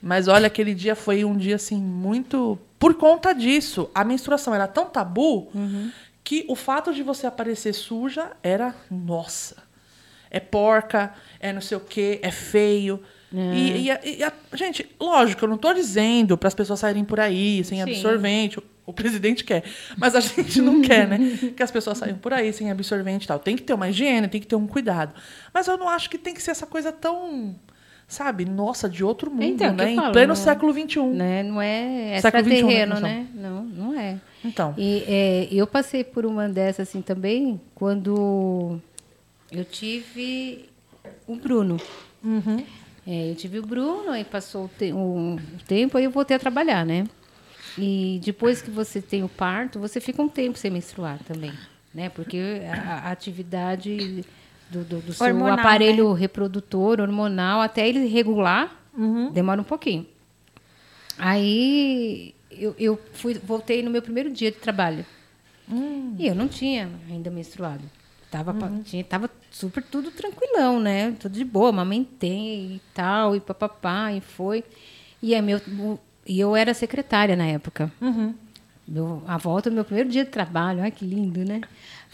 Mas 0.00 0.28
olha, 0.28 0.46
aquele 0.46 0.74
dia 0.74 0.94
foi 0.94 1.24
um 1.24 1.36
dia 1.36 1.56
assim, 1.56 1.80
muito. 1.80 2.58
Por 2.78 2.94
conta 2.94 3.32
disso, 3.32 3.88
a 3.94 4.04
menstruação 4.04 4.54
era 4.54 4.68
tão 4.68 4.84
tabu 4.84 5.50
que 6.26 6.44
o 6.48 6.56
fato 6.56 6.92
de 6.92 7.04
você 7.04 7.24
aparecer 7.24 7.72
suja 7.72 8.32
era. 8.42 8.74
Nossa! 8.90 9.62
É 10.28 10.40
porca, 10.40 11.14
é 11.38 11.52
não 11.52 11.60
sei 11.60 11.76
o 11.76 11.80
quê, 11.80 12.18
é 12.20 12.32
feio. 12.32 13.00
E, 13.32 13.82
e 13.84 13.90
a- 13.90 14.00
e 14.04 14.24
a- 14.24 14.32
gente, 14.54 14.88
lógico, 15.00 15.44
eu 15.44 15.48
não 15.48 15.56
tô 15.58 15.72
dizendo 15.72 16.36
para 16.36 16.48
as 16.48 16.54
pessoas 16.54 16.80
saírem 16.80 17.04
por 17.04 17.20
aí 17.20 17.62
sem 17.64 17.78
Sim. 17.78 17.82
absorvente. 17.82 18.58
O, 18.58 18.62
o 18.86 18.92
presidente 18.92 19.44
quer, 19.44 19.62
mas 19.96 20.14
a 20.16 20.20
gente 20.20 20.60
não 20.60 20.82
quer, 20.82 21.06
né? 21.06 21.18
Que 21.56 21.62
as 21.62 21.70
pessoas 21.70 21.98
saiam 21.98 22.18
por 22.18 22.32
aí 22.32 22.52
sem 22.52 22.70
absorvente 22.72 23.24
e 23.24 23.28
tal. 23.28 23.38
Tem 23.38 23.56
que 23.56 23.62
ter 23.62 23.74
uma 23.74 23.88
higiene, 23.88 24.26
tem 24.28 24.40
que 24.40 24.46
ter 24.48 24.56
um 24.56 24.66
cuidado. 24.66 25.14
Mas 25.54 25.68
eu 25.68 25.76
não 25.78 25.88
acho 25.88 26.10
que 26.10 26.18
tem 26.18 26.34
que 26.34 26.42
ser 26.42 26.50
essa 26.50 26.66
coisa 26.66 26.90
tão, 26.90 27.54
sabe, 28.08 28.44
nossa, 28.44 28.88
de 28.88 29.02
outro 29.04 29.30
mundo, 29.30 29.42
Então, 29.42 29.72
né? 29.74 29.92
Em 29.92 29.96
falo, 29.96 30.12
pleno 30.12 30.28
não- 30.28 30.36
século 30.36 30.72
XXI. 30.72 31.00
Né? 31.06 31.42
Não 31.42 31.60
é 31.60 32.18
XXI, 32.20 32.26
extraterreno, 32.28 32.94
né, 33.00 33.00
né? 33.00 33.26
Não, 33.34 33.64
não 33.64 33.98
é. 33.98 34.18
Então. 34.44 34.74
E 34.78 35.04
é, 35.08 35.48
eu 35.50 35.66
passei 35.66 36.04
por 36.04 36.24
uma 36.24 36.48
dessas 36.48 36.88
assim 36.88 37.02
também 37.02 37.60
quando 37.74 38.80
eu 39.50 39.64
tive 39.64 40.68
o 41.26 41.36
Bruno. 41.36 41.76
Uhum. 42.22 42.64
É, 43.06 43.30
eu 43.30 43.34
tive 43.36 43.58
o 43.58 43.62
Bruno, 43.66 44.10
aí 44.10 44.24
passou 44.24 44.64
o, 44.64 44.68
te- 44.68 44.92
um 44.92 45.36
tempo, 45.66 45.96
aí 45.96 46.04
eu 46.04 46.10
voltei 46.10 46.36
a 46.36 46.40
trabalhar, 46.40 46.84
né? 46.84 47.04
E 47.78 48.20
depois 48.24 48.62
que 48.62 48.70
você 48.70 49.00
tem 49.02 49.22
o 49.22 49.28
parto, 49.28 49.78
você 49.78 50.00
fica 50.00 50.20
um 50.22 50.28
tempo 50.28 50.56
sem 50.58 50.70
menstruar 50.70 51.18
também, 51.24 51.52
né? 51.94 52.08
Porque 52.08 52.38
a, 52.68 53.08
a 53.08 53.10
atividade 53.12 54.24
do, 54.70 54.82
do- 54.84 55.00
do 55.00 55.12
seu 55.12 55.26
Hormonal, 55.26 55.58
aparelho 55.58 56.12
reprodutor, 56.12 57.00
hormonal, 57.00 57.60
até 57.60 57.88
ele 57.88 58.06
regular, 58.06 58.82
Uhum. 58.96 59.30
demora 59.30 59.60
um 59.60 59.64
pouquinho. 59.64 60.06
Aí 61.18 62.34
eu, 62.50 62.74
eu 62.78 63.00
fui, 63.14 63.34
voltei 63.34 63.82
no 63.82 63.90
meu 63.90 64.02
primeiro 64.02 64.30
dia 64.30 64.50
de 64.50 64.58
trabalho. 64.58 65.04
E 66.18 66.26
eu 66.26 66.34
não 66.34 66.46
tinha 66.46 66.88
ainda 67.10 67.30
menstruado. 67.30 67.82
Tava, 68.30 68.52
pa- 68.54 68.70
tinha, 68.84 69.02
tava 69.04 69.30
super 69.50 69.82
tudo 69.82 70.10
tranquilão, 70.10 70.78
né? 70.80 71.12
Tudo 71.18 71.32
de 71.32 71.44
boa, 71.44 71.70
amamentei 71.70 72.76
e 72.76 72.80
tal, 72.94 73.34
e 73.34 73.40
papapá, 73.40 74.12
e 74.12 74.20
foi. 74.20 74.62
E, 75.22 75.34
é 75.34 75.40
meu, 75.40 75.60
e 76.26 76.38
eu 76.38 76.54
era 76.54 76.72
secretária 76.74 77.34
na 77.34 77.46
época. 77.46 77.90
Meu, 78.88 79.22
a 79.26 79.36
volta 79.36 79.68
do 79.68 79.74
meu 79.74 79.84
primeiro 79.84 80.08
dia 80.08 80.24
de 80.24 80.30
trabalho, 80.30 80.80
ai 80.82 80.90
que 80.90 81.04
lindo, 81.04 81.44
né? 81.44 81.60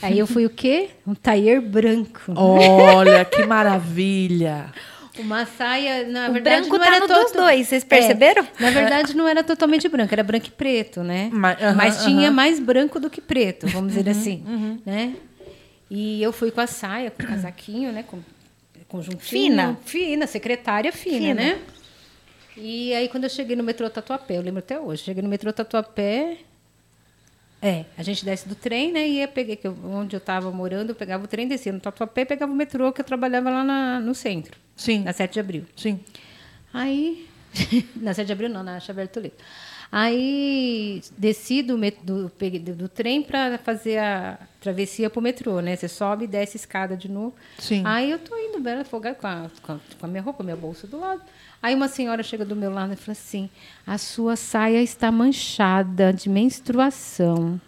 Aí 0.00 0.18
eu 0.18 0.26
fui 0.26 0.46
o 0.46 0.50
quê? 0.50 0.88
Um 1.06 1.14
taier 1.14 1.60
branco. 1.60 2.20
Olha, 2.34 3.24
que 3.24 3.42
maravilha! 3.44 4.72
Uma 5.18 5.44
saia, 5.44 6.06
na 6.06 6.30
O 6.30 6.32
verdade, 6.32 6.60
branco 6.62 6.78
não 6.78 6.84
tá 6.86 6.90
era 6.96 7.00
no 7.00 7.06
todo- 7.06 7.22
dos 7.24 7.32
dois, 7.32 7.68
vocês 7.68 7.82
É, 7.82 7.86
perceberam? 7.86 8.48
na 8.58 8.70
verdade, 8.70 9.14
não 9.14 9.28
era 9.28 9.44
totalmente 9.44 9.86
branco, 9.86 10.14
era 10.14 10.22
branco 10.24 10.46
e 10.46 10.50
preto, 10.50 11.02
né? 11.02 11.28
Mas- 11.30 11.60
aham, 11.62 11.74
Mas 11.74 12.02
tinha 12.04 12.28
aham. 12.28 12.30
mais 12.30 12.58
branco 12.58 12.98
do 12.98 13.10
que 13.10 13.20
preto, 13.20 13.66
vamos 13.68 13.92
dizer 13.92 14.08
assim, 14.08 14.42
né? 14.86 15.14
E 15.90 16.22
eu 16.22 16.32
fui 16.32 16.50
com 16.50 16.62
a 16.62 16.66
saia, 16.66 17.10
com 17.10 17.22
o 17.22 17.26
casaquinho, 17.26 17.92
né? 17.92 18.02
Com 18.04 18.20
conjuntinho. 18.88 19.20
Fina. 19.20 19.78
Fina, 19.84 20.26
secretária 20.26 20.90
fina, 20.90 21.18
Fina. 21.18 21.34
né? 21.34 21.58
E 22.56 22.94
aí, 22.94 23.06
quando 23.08 23.24
eu 23.24 23.30
cheguei 23.30 23.54
no 23.54 23.62
metrô 23.62 23.90
Tatuapé, 23.90 24.38
eu 24.38 24.42
lembro 24.42 24.60
até 24.60 24.80
hoje, 24.80 25.02
cheguei 25.02 25.22
no 25.22 25.28
metrô 25.28 25.52
Tatuapé, 25.52 26.38
é, 27.62 27.84
a 27.96 28.02
gente 28.02 28.24
desce 28.24 28.48
do 28.48 28.54
trem, 28.56 28.90
né? 28.92 29.08
E 29.08 29.20
eu 29.22 29.28
peguei, 29.28 29.54
que 29.56 29.66
eu- 29.66 29.76
onde 29.84 30.16
eu 30.16 30.18
estava 30.18 30.50
morando, 30.50 30.90
eu 30.90 30.94
pegava 30.96 31.24
o 31.24 31.28
trem, 31.28 31.46
descia 31.46 31.72
no 31.72 31.78
Tatuapé 31.80 32.22
e 32.22 32.26
pegava 32.26 32.52
o 32.52 32.56
metrô, 32.56 32.92
que 32.92 33.00
eu 33.00 33.04
trabalhava 33.04 33.48
lá 33.50 33.62
na- 33.64 34.00
no 34.00 34.14
centro, 34.14 34.58
Sim, 34.76 35.04
na 35.04 35.12
7 35.12 35.34
de 35.34 35.40
abril. 35.40 35.64
sim. 35.76 36.00
Aí, 36.74 37.28
na 37.96 38.12
7 38.14 38.26
de 38.26 38.32
abril 38.32 38.48
não, 38.48 38.62
na 38.64 38.80
Xavier 38.80 39.06
Toledo. 39.08 39.34
Aí, 39.94 41.02
desci 41.18 41.62
do, 41.62 41.76
do, 42.02 42.32
do, 42.74 42.88
trem 42.88 43.22
para 43.22 43.58
fazer 43.58 43.98
a 43.98 44.38
travessia 44.58 45.10
pro 45.10 45.20
metrô, 45.20 45.60
né? 45.60 45.76
Você 45.76 45.86
sobe 45.86 46.24
e 46.24 46.26
desce 46.26 46.56
a 46.56 46.60
escada 46.60 46.96
de 46.96 47.10
novo. 47.10 47.34
Sim. 47.58 47.82
Aí 47.84 48.10
eu 48.10 48.18
tô 48.18 48.34
indo 48.34 48.66
afogada 48.80 49.14
com 49.14 49.26
a, 49.26 49.50
com, 49.60 49.72
a, 49.72 49.80
com 50.00 50.06
a 50.06 50.08
minha 50.08 50.22
roupa, 50.22 50.42
minha 50.42 50.56
bolsa 50.56 50.86
do 50.86 50.98
lado. 50.98 51.20
Aí 51.62 51.74
uma 51.74 51.88
senhora 51.88 52.22
chega 52.22 52.42
do 52.42 52.56
meu 52.56 52.72
lado 52.72 52.94
e 52.94 52.96
fala 52.96 53.12
assim, 53.12 53.50
a 53.86 53.98
sua 53.98 54.34
saia 54.34 54.82
está 54.82 55.12
manchada 55.12 56.10
de 56.10 56.26
menstruação. 56.30 57.60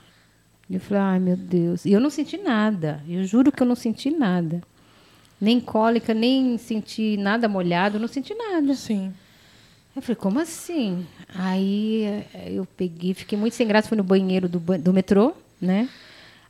Eu 0.70 0.80
falei, 0.80 1.02
ai 1.02 1.18
meu 1.18 1.36
Deus. 1.36 1.84
E 1.84 1.92
eu 1.92 2.00
não 2.00 2.08
senti 2.08 2.38
nada. 2.38 3.02
Eu 3.06 3.22
juro 3.24 3.52
que 3.52 3.62
eu 3.62 3.66
não 3.66 3.76
senti 3.76 4.10
nada. 4.10 4.62
Nem 5.38 5.60
cólica, 5.60 6.14
nem 6.14 6.56
senti 6.56 7.18
nada 7.18 7.46
molhado, 7.50 7.98
não 7.98 8.08
senti 8.08 8.34
nada. 8.34 8.74
Sim. 8.74 9.12
Eu 9.94 10.02
falei, 10.02 10.16
como 10.16 10.40
assim? 10.40 11.06
Aí 11.34 12.02
eh, 12.34 12.52
eu 12.52 12.66
peguei, 12.76 13.14
fiquei 13.14 13.38
muito 13.38 13.54
sem 13.54 13.66
graça, 13.66 13.88
fui 13.88 13.96
no 13.96 14.02
banheiro 14.04 14.48
do, 14.48 14.58
do 14.58 14.92
metrô, 14.92 15.32
né? 15.60 15.88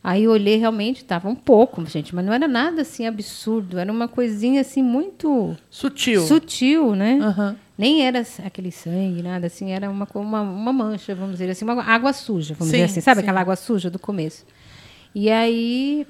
Aí 0.02 0.24
eu 0.24 0.32
olhei, 0.32 0.56
realmente, 0.56 0.98
estava 0.98 1.28
um 1.28 1.34
pouco, 1.34 1.84
gente, 1.86 2.14
mas 2.14 2.24
não 2.24 2.32
era 2.32 2.46
nada 2.46 2.82
assim 2.82 3.06
absurdo, 3.06 3.78
era 3.78 3.90
uma 3.90 4.06
coisinha 4.06 4.60
assim 4.60 4.82
muito 4.82 5.56
Sutil. 5.70 6.26
sutil, 6.26 6.94
né? 6.94 7.18
Aham. 7.22 7.56
Nem 7.76 8.06
era 8.06 8.22
aquele 8.44 8.70
sangue, 8.70 9.22
nada 9.22 9.46
assim, 9.46 9.72
era 9.72 9.90
uma, 9.90 10.06
uma, 10.14 10.42
uma 10.42 10.72
mancha, 10.72 11.14
vamos 11.14 11.32
dizer 11.32 11.50
assim, 11.50 11.64
uma 11.64 11.82
água 11.82 12.12
suja, 12.12 12.54
vamos 12.54 12.70
Sim, 12.70 12.76
dizer 12.76 12.84
assim, 12.84 13.00
sabe 13.00 13.20
sim. 13.20 13.22
aquela 13.24 13.40
água 13.40 13.56
suja 13.56 13.90
do 13.90 13.98
começo? 13.98 14.44
E 15.14 15.30
aí 15.30 16.06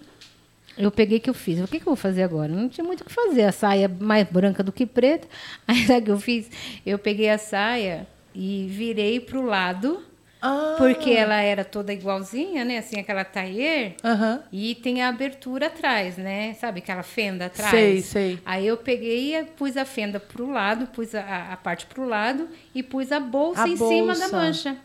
eu 0.76 0.90
peguei 0.90 1.20
que 1.20 1.30
eu 1.30 1.34
fiz. 1.34 1.60
O 1.60 1.68
que, 1.68 1.78
que 1.78 1.82
eu 1.82 1.92
vou 1.92 1.96
fazer 1.96 2.22
agora? 2.22 2.48
Não 2.52 2.68
tinha 2.68 2.84
muito 2.84 3.00
o 3.02 3.04
que 3.04 3.12
fazer. 3.12 3.42
A 3.42 3.52
saia 3.52 3.88
mais 3.88 4.26
branca 4.28 4.62
do 4.62 4.72
que 4.72 4.86
preta. 4.86 5.26
Aí 5.66 5.84
sabe 5.86 6.00
o 6.00 6.04
que 6.04 6.10
eu 6.10 6.20
fiz? 6.20 6.50
Eu 6.84 6.98
peguei 6.98 7.28
a 7.30 7.38
saia 7.38 8.06
e 8.34 8.66
virei 8.68 9.20
para 9.20 9.38
o 9.38 9.42
lado, 9.46 10.02
Ah, 10.42 10.74
porque 10.76 11.10
ela 11.10 11.40
era 11.40 11.64
toda 11.64 11.92
igualzinha, 11.92 12.64
né? 12.64 12.78
Assim, 12.78 12.98
aquela 12.98 13.24
taier. 13.24 13.94
Aham. 14.04 14.42
E 14.52 14.74
tem 14.74 15.00
a 15.02 15.08
abertura 15.08 15.68
atrás, 15.68 16.16
né? 16.18 16.54
Sabe 16.54 16.80
aquela 16.80 17.02
fenda 17.02 17.46
atrás? 17.46 17.70
Sei, 17.70 18.02
sei. 18.02 18.38
Aí 18.44 18.66
eu 18.66 18.76
peguei 18.76 19.36
e 19.36 19.44
pus 19.44 19.76
a 19.76 19.84
fenda 19.84 20.18
pro 20.18 20.50
lado, 20.50 20.86
pus 20.88 21.14
a, 21.14 21.52
a 21.52 21.56
parte 21.56 21.86
pro 21.86 22.04
lado 22.06 22.48
e 22.74 22.82
pus 22.82 23.10
a 23.12 23.20
bolsa 23.20 23.62
A 23.62 23.68
em 23.68 23.76
cima 23.76 24.14
da 24.14 24.20
bolsa. 24.28 24.36
mancha. 24.36 24.76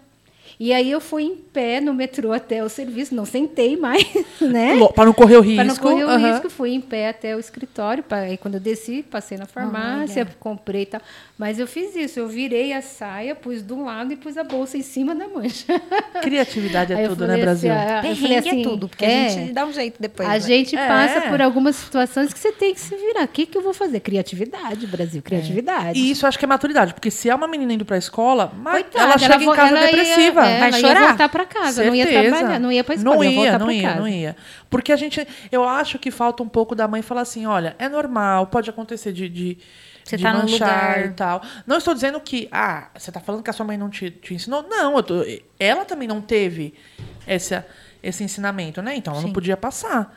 E 0.59 0.73
aí 0.73 0.91
eu 0.91 0.99
fui 0.99 1.23
em 1.23 1.35
pé 1.37 1.79
no 1.79 1.93
metrô 1.93 2.33
até 2.33 2.61
o 2.61 2.67
serviço, 2.67 3.15
não 3.15 3.23
sentei 3.25 3.77
mais, 3.77 4.03
né? 4.41 4.73
Para 4.93 5.05
não 5.05 5.13
correr 5.13 5.37
o 5.37 5.41
risco. 5.41 5.55
Para 5.55 5.63
não 5.65 5.75
correr 5.77 6.03
o 6.03 6.09
aham. 6.09 6.33
risco, 6.33 6.49
fui 6.49 6.71
em 6.73 6.81
pé 6.81 7.07
até 7.07 7.33
o 7.33 7.39
escritório. 7.39 8.03
pra- 8.03 8.19
Aí 8.19 8.37
quando 8.37 8.55
eu 8.55 8.59
desci, 8.59 9.01
passei 9.01 9.37
na 9.37 9.45
farmácia, 9.45 10.27
comprei 10.37 10.81
e 10.81 10.85
tal. 10.87 11.01
Mas 11.37 11.57
eu 11.59 11.65
fiz 11.65 11.95
isso, 11.95 12.19
eu 12.19 12.27
virei 12.27 12.73
a 12.73 12.81
saia, 12.81 13.33
pus 13.35 13.63
de 13.65 13.71
um 13.71 13.85
lado 13.85 14.11
e 14.11 14.17
pus 14.17 14.35
a 14.37 14.43
bolsa 14.43 14.77
em 14.77 14.81
cima 14.81 15.15
da 15.15 15.29
mancha. 15.29 15.65
Criatividade 16.21 16.91
é 16.91 17.07
tudo, 17.07 17.25
né, 17.25 17.37
Brasil? 17.37 17.71
assim, 17.71 17.79
ah, 17.81 17.95
eu 17.97 18.01
Perrengue 18.01 18.21
falei 18.21 18.37
assim, 18.37 18.59
é 18.59 18.63
tudo, 18.63 18.89
porque 18.89 19.05
é, 19.05 19.25
a 19.25 19.29
gente 19.29 19.53
dá 19.53 19.65
um 19.65 19.71
jeito 19.71 20.01
depois. 20.01 20.27
a 20.27 20.33
né? 20.33 20.39
gente 20.41 20.75
É. 20.75 20.87
passa 20.87 21.21
por 21.21 21.41
algumas 21.41 21.77
situações 21.77 22.33
que 22.33 22.39
você 22.39 22.51
tem 22.51 22.73
que 22.73 22.81
se 22.81 22.93
virar. 22.97 23.23
O 23.23 23.27
que, 23.29 23.45
que 23.45 23.57
eu 23.57 23.61
vou 23.61 23.73
fazer? 23.73 24.01
Criatividade, 24.01 24.85
Brasil, 24.87 25.21
criatividade. 25.21 25.97
E 25.97 26.11
isso 26.11 26.25
eu 26.25 26.27
acho 26.27 26.37
que 26.37 26.43
é 26.43 26.47
maturidade, 26.47 26.93
porque 26.93 27.09
se 27.09 27.29
é 27.29 27.33
uma 27.35 27.47
menina 27.47 27.71
indo 27.73 27.85
pra 27.85 27.97
escola, 27.97 28.51
mas 28.57 28.81
Coitada, 28.83 29.05
ela 29.05 29.17
chega 29.17 29.37
vo- 29.39 29.53
em 29.53 29.55
casa 29.55 29.69
ela 29.77 29.79
ia- 29.81 29.85
depressiva. 29.87 30.48
É, 30.49 30.59
Vai 30.59 30.73
chorar. 30.73 31.01
ia 31.01 31.07
voltar 31.09 31.29
para 31.29 31.45
casa, 31.45 31.83
não 31.83 31.95
ia 31.95 32.05
Certeza. 32.05 32.35
trabalhar, 32.37 32.59
não 32.59 32.71
ia 32.71 32.83
para 32.83 32.95
escola, 32.95 33.15
Não 33.15 33.23
ia 33.23 33.29
ia, 33.31 33.59
não 33.59 33.71
ia, 33.71 33.81
casa. 33.83 33.99
não 33.99 34.07
ia. 34.07 34.35
Porque 34.69 34.91
a 34.91 34.95
gente, 34.95 35.27
eu 35.51 35.63
acho 35.67 35.97
que 35.99 36.11
falta 36.11 36.43
um 36.43 36.49
pouco 36.49 36.75
da 36.75 36.87
mãe 36.87 37.01
falar 37.01 37.21
assim, 37.21 37.45
olha, 37.45 37.75
é 37.79 37.87
normal, 37.89 38.47
pode 38.47 38.69
acontecer 38.69 39.11
de, 39.13 39.27
de, 39.29 39.57
Você 40.03 40.17
de 40.17 40.23
tá 40.23 40.33
num 40.33 40.45
lugar. 40.51 41.05
e 41.05 41.09
tal. 41.09 41.41
Não 41.65 41.77
estou 41.77 41.93
dizendo 41.93 42.19
que, 42.19 42.47
ah, 42.51 42.89
você 42.97 43.11
tá 43.11 43.19
falando 43.19 43.43
que 43.43 43.49
a 43.49 43.53
sua 43.53 43.65
mãe 43.65 43.77
não 43.77 43.89
te, 43.89 44.09
te 44.11 44.33
ensinou? 44.33 44.63
Não, 44.69 44.95
eu 44.97 45.03
tô- 45.03 45.25
ela 45.59 45.85
também 45.85 46.07
não 46.07 46.21
teve 46.21 46.73
esse, 47.27 47.61
esse 48.01 48.23
ensinamento, 48.23 48.81
né? 48.81 48.95
Então 48.95 49.13
ela 49.13 49.21
não 49.21 49.29
Sim. 49.29 49.33
podia 49.33 49.55
passar. 49.57 50.15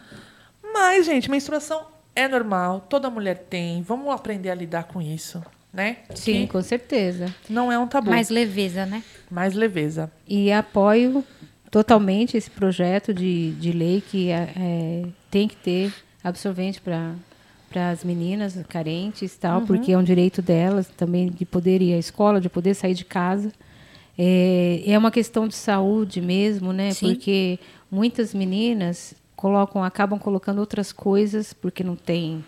Mas, 0.72 1.06
gente, 1.06 1.30
menstruação 1.30 1.86
é 2.14 2.26
normal, 2.28 2.80
toda 2.88 3.08
mulher 3.10 3.46
tem. 3.50 3.82
Vamos 3.82 4.12
aprender 4.14 4.50
a 4.50 4.54
lidar 4.54 4.84
com 4.84 5.00
isso, 5.02 5.42
né? 5.72 5.98
Sim, 6.14 6.42
Que 6.42 6.46
com 6.48 6.62
certeza. 6.62 7.34
não 7.48 7.70
é 7.72 7.78
um 7.78 7.86
tabu. 7.86 8.10
Mais 8.10 8.28
leveza, 8.28 8.84
né? 8.86 9.02
Mais 9.30 9.54
leveza. 9.54 10.10
E 10.28 10.52
apoio 10.52 11.24
totalmente 11.70 12.36
esse 12.36 12.50
projeto 12.50 13.14
de, 13.14 13.52
de 13.52 13.72
lei 13.72 14.02
que 14.06 14.28
é, 14.30 14.52
é, 14.56 15.02
tem 15.30 15.48
que 15.48 15.56
ter 15.56 15.92
absorvente 16.22 16.80
para 16.80 17.14
para 17.70 17.88
as 17.88 18.04
meninas 18.04 18.54
carentes 18.68 19.34
tal, 19.38 19.60
Uhum. 19.60 19.66
porque 19.66 19.92
é 19.92 19.96
um 19.96 20.02
direito 20.04 20.42
delas 20.42 20.86
também 20.94 21.30
de 21.30 21.46
poder 21.46 21.80
ir 21.80 21.94
à 21.94 21.98
escola, 21.98 22.38
de 22.38 22.50
poder 22.50 22.74
sair 22.74 22.92
de 22.92 23.02
casa. 23.06 23.50
É, 24.18 24.82
é 24.86 24.98
uma 24.98 25.10
questão 25.10 25.48
de 25.48 25.54
saúde 25.54 26.20
mesmo, 26.20 26.70
né? 26.70 26.90
Sim. 26.90 27.14
Porque 27.14 27.58
muitas 27.90 28.34
meninas 28.34 29.14
colocam, 29.34 29.82
acabam 29.82 30.18
colocando 30.18 30.58
outras 30.58 30.92
coisas 30.92 31.54
porque 31.54 31.82
não 31.82 31.96
tem 31.96 32.44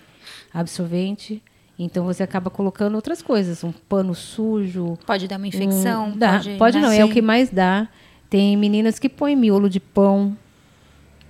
absorvente. 0.53 1.43
Então 1.79 2.05
você 2.05 2.23
acaba 2.23 2.51
colocando 2.51 2.95
outras 2.95 3.21
coisas, 3.21 3.65
um 3.65 3.73
pano 3.73 4.15
sujo. 4.15 4.97
Pode 5.07 5.27
dar 5.27 5.37
uma 5.39 5.49
infecção. 5.49 6.09
Um, 6.09 6.17
dá, 6.17 6.33
pode, 6.35 6.57
pode 6.57 6.77
né? 6.79 6.83
não, 6.87 6.93
é 6.93 7.05
o 7.05 7.09
que 7.11 7.21
mais 7.21 7.51
dá. 7.51 7.89
Tem 8.31 8.57
meninas 8.57 8.99
que 8.99 9.09
põem 9.09 9.35
miolo 9.35 9.69
de 9.69 9.81
pão 9.81 10.37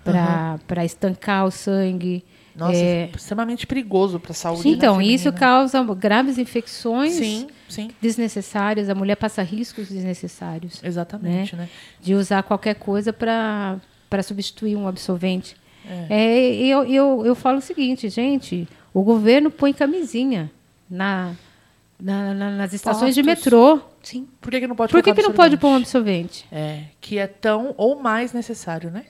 para 0.03 0.85
estancar 0.85 1.47
o 1.47 1.51
sangue. 1.51 2.25
Nossa, 2.55 2.77
É, 2.77 3.11
extremamente 3.13 3.67
perigoso 3.67 4.21
para 4.21 4.31
a 4.31 4.35
saúde. 4.35 4.69
então, 4.69 4.99
né, 4.99 5.05
isso 5.07 5.25
feminina. 5.25 5.41
causa 5.41 5.83
graves 5.95 6.39
infecções 6.39 7.15
Sim, 7.15 7.49
sim, 7.69 7.91
desnecessárias. 8.01 8.89
A 8.89 8.95
mulher 8.95 9.17
passa 9.17 9.43
riscos 9.43 9.89
desnecessários 9.89 10.81
exatamente, 10.85 11.57
né? 11.57 11.69
de 12.01 12.15
usar 12.15 12.45
qualquer 12.45 12.77
coisa 12.77 13.13
para 13.13 13.81
substituir 14.23 14.77
um 14.77 14.87
absorvente. 14.87 15.57
É, 16.09 16.55
eu, 16.57 16.85
eu, 16.85 17.27
eu 17.27 17.35
falo 17.35 17.59
o 17.59 17.61
seguinte, 17.61 18.09
gente, 18.09 18.69
o 18.95 19.03
governo 19.03 19.51
põe 19.51 19.73
camisinha 19.75 20.51
na, 20.89 21.33
na- 22.01 22.33
na- 22.33 22.51
nas 22.53 22.73
estações 22.73 23.15
de 23.15 23.23
metrô. 23.23 23.81
Sim. 24.03 24.27
Por 24.41 24.51
que, 24.51 24.61
que 24.61 24.67
não 24.67 24.77
pode 24.77 24.93
Por 24.93 25.03
que, 25.03 25.13
que 25.13 25.23
não 25.23 25.33
pode 25.33 25.57
pôr 25.59 25.69
um 25.69 25.77
absorvente? 25.77 26.47
É, 26.53 26.85
que 27.01 27.19
é 27.19 27.27
tão 27.27 27.75
ou 27.77 27.97
mais 28.01 28.33
necessário, 28.33 28.91
né? 28.91 29.05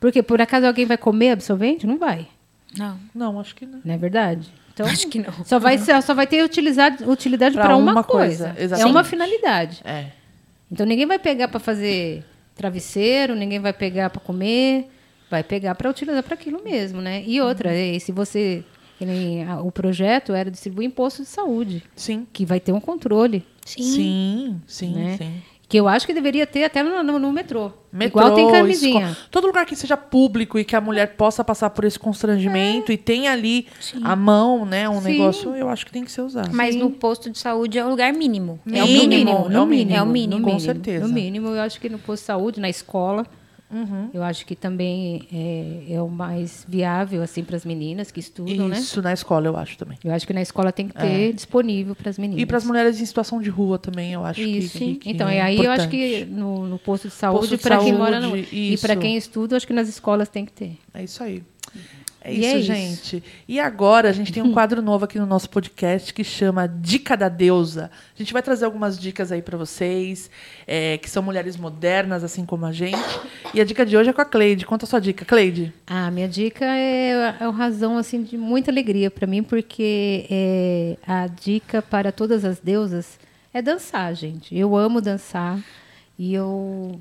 Porque 0.00 0.22
por 0.22 0.40
acaso 0.40 0.66
alguém 0.66 0.86
vai 0.86 0.96
comer 0.98 1.30
absorvente? 1.30 1.86
Não 1.86 1.98
vai, 1.98 2.26
Não. 2.78 2.98
Não, 3.14 3.40
acho 3.40 3.54
que 3.54 3.66
não. 3.66 3.80
não 3.84 3.94
é 3.94 3.98
verdade? 3.98 4.48
Então, 4.72 4.86
Acho 4.86 5.08
que 5.08 5.20
não. 5.20 5.32
Só 5.44 5.58
vai, 5.60 5.78
só 5.78 6.14
vai 6.14 6.26
ter 6.26 6.42
utilidade, 6.42 7.04
utilidade 7.04 7.54
para 7.56 7.76
uma, 7.76 7.92
uma 7.92 8.02
coisa. 8.04 8.52
coisa, 8.54 8.76
É 8.76 8.84
uma 8.84 9.04
finalidade. 9.04 9.80
É. 9.84 10.06
Então 10.70 10.84
ninguém 10.84 11.06
vai 11.06 11.18
pegar 11.18 11.46
para 11.48 11.60
fazer 11.60 12.24
travesseiro, 12.56 13.34
ninguém 13.36 13.60
vai 13.60 13.72
pegar 13.72 14.10
para 14.10 14.20
comer, 14.20 14.90
vai 15.30 15.42
pegar 15.44 15.74
para 15.76 15.88
utilizar 15.88 16.22
para 16.24 16.34
aquilo 16.34 16.60
mesmo, 16.62 17.00
né? 17.00 17.22
E 17.24 17.40
outra, 17.40 17.70
Uhum. 17.70 18.00
se 18.00 18.10
você 18.10 18.64
que 19.04 19.10
nem 19.10 19.44
a- 19.44 19.60
o 19.60 19.70
projeto 19.70 20.32
era 20.32 20.50
distribuir 20.50 20.86
imposto 20.86 21.22
de 21.22 21.28
saúde, 21.28 21.82
Sim. 21.94 22.26
que 22.32 22.44
vai 22.46 22.60
ter 22.60 22.72
um 22.72 22.80
controle, 22.80 23.44
Sim. 23.64 23.82
Sim, 23.82 24.60
sim, 24.66 24.92
né? 24.94 25.16
sim. 25.18 25.32
Que 25.66 25.80
eu 25.80 25.88
acho 25.88 26.06
que 26.06 26.12
deveria 26.12 26.46
ter 26.46 26.62
até 26.64 26.82
no, 26.82 27.02
no- 27.02 27.18
no 27.18 27.32
metrô. 27.32 27.72
Metrô, 27.90 28.20
Igual 28.20 28.34
tem 28.34 28.50
camisinha. 28.52 29.10
esco- 29.10 29.28
Todo 29.30 29.46
lugar 29.46 29.64
que 29.64 29.74
seja 29.74 29.96
público 29.96 30.58
e 30.58 30.64
que 30.64 30.76
a 30.76 30.80
mulher 30.80 31.16
possa 31.16 31.42
passar 31.42 31.70
por 31.70 31.84
esse 31.86 31.98
constrangimento 31.98 32.92
e 32.92 32.98
tenha 32.98 33.32
ali 33.32 33.66
a 34.02 34.14
mão, 34.14 34.66
né? 34.66 34.88
Um 34.88 35.00
Sim. 35.00 35.12
negócio, 35.12 35.56
eu 35.56 35.68
acho 35.70 35.86
que 35.86 35.90
tem 35.90 36.04
que 36.04 36.12
ser 36.12 36.20
usado. 36.20 36.50
Mas 36.52 36.74
Sim. 36.74 36.80
no 36.80 36.90
posto 36.90 37.30
de 37.30 37.38
saúde 37.38 37.78
é 37.78 37.84
o 37.84 37.88
lugar 37.88 38.12
mínimo. 38.12 38.60
é 38.70 38.84
o 38.84 38.86
Mínimo, 38.86 39.08
mínimo. 39.08 39.30
é 39.30 39.60
o 39.60 39.66
mínimo. 39.66 39.96
É 39.96 40.02
o 40.02 40.06
mínimo. 40.06 40.36
no 40.38 40.44
com 40.44 40.50
mínimo, 40.50 40.60
certeza. 40.60 41.08
No 41.08 41.12
mínimo, 41.14 41.48
eu 41.48 41.60
acho 41.62 41.80
que 41.80 41.88
no 41.88 41.98
posto 41.98 42.22
de 42.22 42.26
saúde, 42.26 42.60
na 42.60 42.68
escola, 42.68 43.26
Uhum. 43.74 44.08
eu 44.14 44.22
acho 44.22 44.46
que 44.46 44.54
também 44.54 45.26
é, 45.32 45.94
é 45.94 46.00
o 46.02 46.08
mais 46.08 46.64
viável 46.68 47.22
assim 47.22 47.42
para 47.42 47.56
as 47.56 47.64
meninas 47.64 48.10
que 48.12 48.20
estudam, 48.20 48.68
né? 48.68 48.78
Isso 48.78 49.02
na 49.02 49.12
escola, 49.12 49.48
eu 49.48 49.56
acho 49.56 49.76
também. 49.76 49.98
Eu 50.04 50.12
acho 50.12 50.26
que 50.26 50.32
na 50.32 50.40
escola 50.40 50.70
tem 50.70 50.86
que 50.86 50.94
ter 50.94 51.32
disponível 51.32 51.94
para 51.96 52.08
as 52.10 52.18
meninas. 52.18 52.40
E 52.42 52.46
para 52.46 52.56
as 52.58 52.64
mulheres 52.64 53.00
em 53.00 53.04
situação 53.04 53.40
de 53.40 53.50
rua 53.50 53.78
também, 53.78 54.12
eu 54.12 54.24
acho 54.24 54.40
que- 54.40 54.46
Isso. 54.58 54.78
que, 54.78 54.94
que 54.94 55.10
então, 55.10 55.28
é 55.28 55.36
e 55.36 55.40
aí 55.40 55.56
eu 55.56 55.70
acho 55.72 55.86
importante. 55.86 56.24
que 56.24 56.24
no, 56.26 56.66
no 56.66 56.78
posto 56.78 57.08
de 57.08 57.14
saúde, 57.14 57.56
para 57.58 57.78
quem 57.78 57.92
mora 57.92 58.20
no, 58.20 58.36
e 58.36 58.76
para 58.80 58.94
quem 58.96 59.16
estuda, 59.16 59.54
eu 59.54 59.56
acho 59.56 59.66
que 59.66 59.72
nas 59.72 59.88
escolas 59.88 60.28
tem 60.28 60.44
que 60.44 60.52
ter. 60.52 60.78
É 60.92 61.02
isso 61.02 61.22
aí. 61.22 61.42
É 62.24 62.32
E 62.32 62.38
isso, 62.40 62.48
é 62.48 62.58
isso. 62.58 62.66
gente. 62.66 63.24
E 63.46 63.60
agora 63.60 64.08
a 64.08 64.12
gente 64.12 64.32
tem 64.32 64.42
um 64.42 64.50
quadro 64.54 64.80
novo 64.80 65.04
aqui 65.04 65.18
no 65.18 65.26
nosso 65.26 65.48
podcast 65.50 66.12
que 66.14 66.24
chama 66.24 66.66
Dica 66.66 67.16
da 67.16 67.28
Deusa. 67.28 67.90
A 68.14 68.18
gente 68.18 68.32
vai 68.32 68.42
trazer 68.42 68.64
algumas 68.64 68.98
dicas 68.98 69.30
aí 69.30 69.42
para 69.42 69.58
vocês, 69.58 70.30
é, 70.66 70.96
que 70.96 71.10
são 71.10 71.22
mulheres 71.22 71.58
modernas, 71.58 72.24
assim 72.24 72.46
como 72.46 72.64
a 72.64 72.72
gente. 72.72 72.98
E 73.52 73.60
a 73.60 73.64
dica 73.64 73.84
de 73.84 73.94
hoje 73.94 74.08
é 74.08 74.12
com 74.12 74.22
a 74.22 74.24
Cleide. 74.24 74.64
Conta 74.64 74.86
a 74.86 74.88
sua 74.88 75.00
dica, 75.00 75.24
Cleide. 75.24 75.72
A 75.86 76.10
minha 76.10 76.26
dica 76.26 76.64
é, 76.64 77.36
é 77.40 77.48
uma 77.48 77.56
razão 77.56 77.98
assim 77.98 78.22
de 78.22 78.38
muita 78.38 78.70
alegria 78.70 79.10
para 79.10 79.26
mim, 79.26 79.42
porque 79.42 80.26
é, 80.30 80.96
a 81.06 81.26
dica 81.26 81.82
para 81.82 82.10
todas 82.10 82.42
as 82.44 82.58
deusas 82.58 83.18
é 83.52 83.60
dançar, 83.60 84.14
gente. 84.14 84.56
Eu 84.56 84.74
amo 84.74 85.00
dançar 85.00 85.60
e 86.18 86.32
eu 86.34 86.98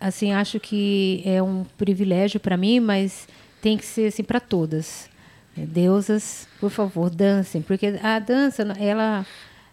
assim 0.00 0.32
acho 0.32 0.60
que 0.60 1.22
é 1.24 1.42
um 1.42 1.64
privilégio 1.78 2.38
para 2.38 2.56
mim, 2.56 2.80
mas 2.80 3.26
tem 3.64 3.78
que 3.78 3.86
ser 3.86 4.08
assim 4.08 4.22
para 4.22 4.40
todas. 4.40 5.08
É, 5.56 5.64
Deusas, 5.64 6.46
por 6.60 6.68
favor, 6.68 7.08
dancem, 7.08 7.62
porque 7.62 7.98
a 8.02 8.18
dança 8.18 8.62
ela 8.78 9.26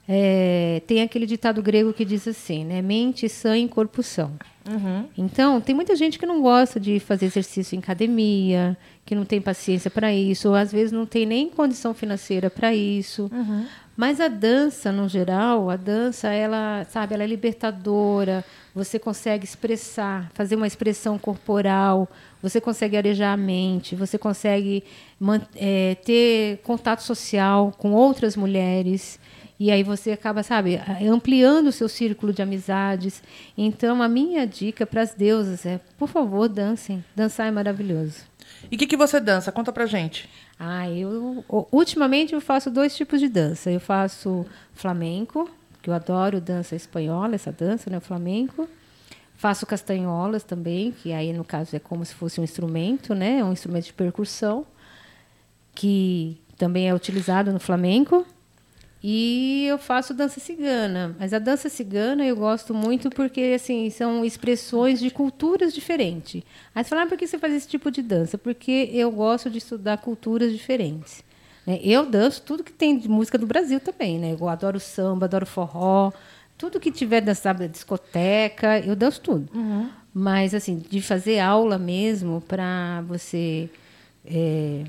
é, 0.07 0.81
tem 0.87 1.01
aquele 1.01 1.25
ditado 1.25 1.61
grego 1.61 1.91
que 1.91 2.05
diz 2.05 2.25
assim, 2.25 2.63
né? 2.63 2.81
Mente 2.81 3.27
sã 3.27 3.57
em 3.57 3.67
corpo 3.67 4.01
são. 4.01 4.31
Então, 5.17 5.59
tem 5.59 5.75
muita 5.75 5.93
gente 5.93 6.17
que 6.17 6.25
não 6.25 6.41
gosta 6.41 6.79
de 6.79 7.01
fazer 7.01 7.25
exercício 7.25 7.75
em 7.75 7.79
academia, 7.79 8.77
que 9.05 9.13
não 9.13 9.25
tem 9.25 9.41
paciência 9.41 9.91
para 9.91 10.13
isso, 10.13 10.47
ou 10.47 10.55
às 10.55 10.71
vezes 10.71 10.93
não 10.93 11.05
tem 11.05 11.25
nem 11.25 11.49
condição 11.49 11.93
financeira 11.93 12.49
para 12.49 12.73
isso. 12.73 13.29
Mas 13.95 14.21
a 14.21 14.27
dança, 14.27 14.91
no 14.91 15.07
geral, 15.07 15.69
a 15.69 15.75
dança, 15.75 16.29
ela, 16.29 16.85
sabe, 16.89 17.13
ela 17.13 17.23
é 17.23 17.27
libertadora. 17.27 18.43
Você 18.73 18.97
consegue 18.97 19.43
expressar, 19.43 20.31
fazer 20.33 20.55
uma 20.55 20.65
expressão 20.65 21.19
corporal, 21.19 22.09
você 22.41 22.61
consegue 22.61 22.95
arejar 22.95 23.33
a 23.33 23.37
mente, 23.37 23.95
você 23.95 24.17
consegue 24.17 24.83
eh, 25.55 25.97
ter 26.05 26.57
contato 26.63 27.01
social 27.01 27.73
com 27.77 27.91
outras 27.91 28.35
mulheres. 28.35 29.19
E 29.59 29.69
aí 29.69 29.83
você 29.83 30.11
acaba, 30.11 30.41
sabe, 30.41 30.81
ampliando 31.07 31.67
o 31.67 31.71
seu 31.71 31.87
círculo 31.87 32.33
de 32.33 32.41
amizades. 32.41 33.21
Então, 33.55 34.01
a 34.01 34.07
minha 34.07 34.47
dica 34.47 34.87
para 34.87 35.01
as 35.01 35.13
deusas 35.13 35.65
é, 35.67 35.79
por 35.99 36.09
favor, 36.09 36.49
dancem. 36.49 37.05
Dançar 37.15 37.47
é 37.47 37.51
maravilhoso. 37.51 38.23
E 38.71 38.75
o 38.75 38.79
que, 38.79 38.87
que 38.87 38.97
você 38.97 39.19
dança? 39.19 39.51
Conta 39.51 39.71
pra 39.71 39.85
gente. 39.85 40.27
Ah, 40.63 40.87
eu 40.87 41.43
ultimamente 41.71 42.33
eu 42.33 42.39
faço 42.39 42.69
dois 42.69 42.95
tipos 42.95 43.19
de 43.19 43.27
dança. 43.27 43.71
Eu 43.71 43.79
faço 43.79 44.45
flamenco, 44.75 45.49
que 45.81 45.89
eu 45.89 45.93
adoro 45.93 46.39
dança 46.39 46.75
espanhola, 46.75 47.33
essa 47.33 47.51
dança, 47.51 47.89
né, 47.89 47.97
o 47.97 48.01
flamenco. 48.01 48.69
Faço 49.35 49.65
castanholas 49.65 50.43
também, 50.43 50.91
que 50.91 51.11
aí 51.13 51.33
no 51.33 51.43
caso 51.43 51.75
é 51.75 51.79
como 51.79 52.05
se 52.05 52.13
fosse 52.13 52.39
um 52.39 52.43
instrumento, 52.43 53.15
né, 53.15 53.43
um 53.43 53.51
instrumento 53.51 53.85
de 53.85 53.93
percussão, 53.93 54.63
que 55.73 56.39
também 56.59 56.87
é 56.87 56.93
utilizado 56.93 57.51
no 57.51 57.59
flamenco. 57.59 58.23
E 59.03 59.65
eu 59.67 59.79
faço 59.79 60.13
dança 60.13 60.39
cigana, 60.39 61.15
mas 61.19 61.33
a 61.33 61.39
dança 61.39 61.69
cigana 61.69 62.23
eu 62.23 62.35
gosto 62.35 62.71
muito 62.73 63.09
porque 63.09 63.53
assim 63.55 63.89
são 63.89 64.23
expressões 64.23 64.99
de 64.99 65.09
culturas 65.09 65.73
diferentes. 65.73 66.43
Aí 66.75 66.83
você 66.83 66.89
fala, 66.91 67.03
ah, 67.03 67.07
por 67.07 67.17
que 67.17 67.25
você 67.25 67.39
faz 67.39 67.51
esse 67.53 67.67
tipo 67.67 67.89
de 67.89 68.03
dança? 68.03 68.37
Porque 68.37 68.89
eu 68.93 69.09
gosto 69.11 69.49
de 69.49 69.57
estudar 69.57 69.97
culturas 69.97 70.51
diferentes. 70.51 71.23
né? 71.65 71.79
Eu 71.83 72.05
danço 72.05 72.43
tudo 72.43 72.63
que 72.63 72.71
tem 72.71 72.95
de 72.97 73.09
música 73.09 73.37
do 73.39 73.47
Brasil 73.47 73.79
também, 73.79 74.19
né? 74.19 74.35
Eu 74.39 74.47
adoro 74.47 74.79
samba, 74.79 75.25
adoro 75.25 75.47
forró, 75.47 76.11
tudo 76.55 76.79
que 76.79 76.91
tiver 76.91 77.21
dançado 77.21 77.67
discoteca, 77.67 78.79
eu 78.81 78.95
danço 78.95 79.19
tudo. 79.21 79.49
Mas 80.13 80.53
assim, 80.53 80.77
de 80.77 81.01
fazer 81.01 81.39
aula 81.39 81.77
mesmo 81.79 82.39
para 82.41 83.01
você 83.07 83.67
é, 84.25 84.83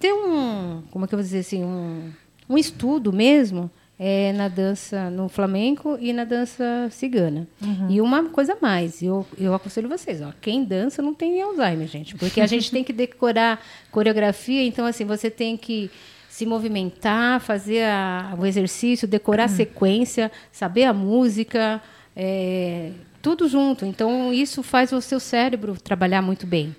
ter 0.00 0.12
um, 0.12 0.82
como 0.90 1.04
é 1.04 1.08
que 1.08 1.14
eu 1.14 1.18
vou 1.18 1.22
dizer 1.24 1.38
assim, 1.40 1.62
um, 1.62 2.10
um 2.48 2.58
estudo 2.58 3.12
mesmo 3.12 3.70
é, 3.98 4.32
na 4.32 4.48
dança 4.48 5.10
no 5.10 5.28
flamenco 5.28 5.96
e 6.00 6.12
na 6.12 6.24
dança 6.24 6.88
cigana. 6.90 7.46
E 7.90 8.00
uma 8.00 8.24
coisa 8.30 8.54
a 8.54 8.56
mais, 8.60 9.02
eu, 9.02 9.26
eu 9.38 9.52
aconselho 9.54 9.88
vocês, 9.90 10.22
ó, 10.22 10.32
quem 10.40 10.64
dança 10.64 11.02
não 11.02 11.12
tem 11.14 11.40
Alzheimer, 11.42 11.86
gente, 11.86 12.16
porque 12.16 12.40
a 12.40 12.46
gente 12.46 12.70
tem 12.70 12.82
que 12.82 12.92
decorar 12.94 13.60
coreografia, 13.90 14.64
então 14.64 14.86
assim, 14.86 15.04
você 15.04 15.30
tem 15.30 15.54
que 15.56 15.90
se 16.30 16.46
movimentar, 16.46 17.40
fazer 17.40 17.82
a- 17.84 18.34
o 18.40 18.46
exercício, 18.46 19.06
decorar 19.06 19.44
a 19.44 19.48
sequência, 19.48 20.32
saber 20.50 20.84
a 20.84 20.94
música, 20.94 21.82
é, 22.16 22.92
tudo 23.22 23.48
junto. 23.48 23.84
Então, 23.84 24.32
isso 24.32 24.62
faz 24.62 24.92
o 24.92 25.00
seu 25.00 25.20
cérebro 25.20 25.80
trabalhar 25.80 26.22
muito 26.22 26.46
bem. 26.46 26.74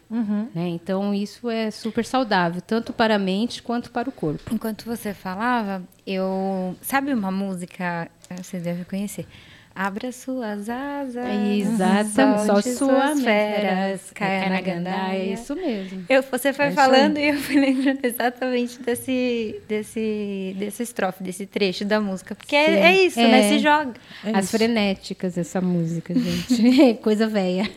né? 0.53 0.67
Então, 0.67 1.13
isso 1.13 1.49
é 1.49 1.69
super 1.71 2.05
saudável, 2.05 2.61
tanto 2.61 2.91
para 2.93 3.15
a 3.15 3.19
mente 3.19 3.61
quanto 3.61 3.91
para 3.91 4.09
o 4.09 4.11
corpo. 4.11 4.53
Enquanto 4.53 4.85
você 4.85 5.13
falava, 5.13 5.83
eu. 6.05 6.75
Sabe 6.81 7.13
uma 7.13 7.31
música? 7.31 8.09
Vocês 8.37 8.63
devem 8.63 8.83
conhecer. 8.83 9.25
Abra 9.73 10.11
suas 10.11 10.67
asas. 10.69 11.25
Exatamente. 11.49 12.45
Só 12.45 12.61
suas 12.61 13.21
feras. 13.23 14.11
Caia 14.13 14.49
na 14.49 14.59
gandaia. 14.61 15.17
É 15.17 15.33
isso 15.33 15.55
mesmo. 15.55 16.03
Eu, 16.09 16.21
você 16.23 16.51
foi 16.51 16.65
É 16.65 16.71
falando 16.71 17.17
e 17.17 17.29
eu 17.29 17.37
fui 17.37 17.55
lembrando 17.59 17.99
exatamente 18.03 18.81
desse, 18.81 19.61
desse, 19.69 20.55
desse 20.57 20.83
estrofe, 20.83 21.23
desse 21.23 21.45
trecho 21.45 21.85
da 21.85 22.01
música. 22.01 22.35
Porque 22.35 22.55
é, 22.55 22.79
é 22.79 23.05
isso, 23.05 23.19
né? 23.19 23.45
É. 23.45 23.49
Se 23.49 23.59
joga. 23.59 23.93
É 24.25 24.31
As 24.31 24.45
isso. 24.45 24.57
frenéticas, 24.57 25.37
essa 25.37 25.61
música, 25.61 26.13
gente. 26.19 26.95
Coisa 27.01 27.25
velha. 27.27 27.69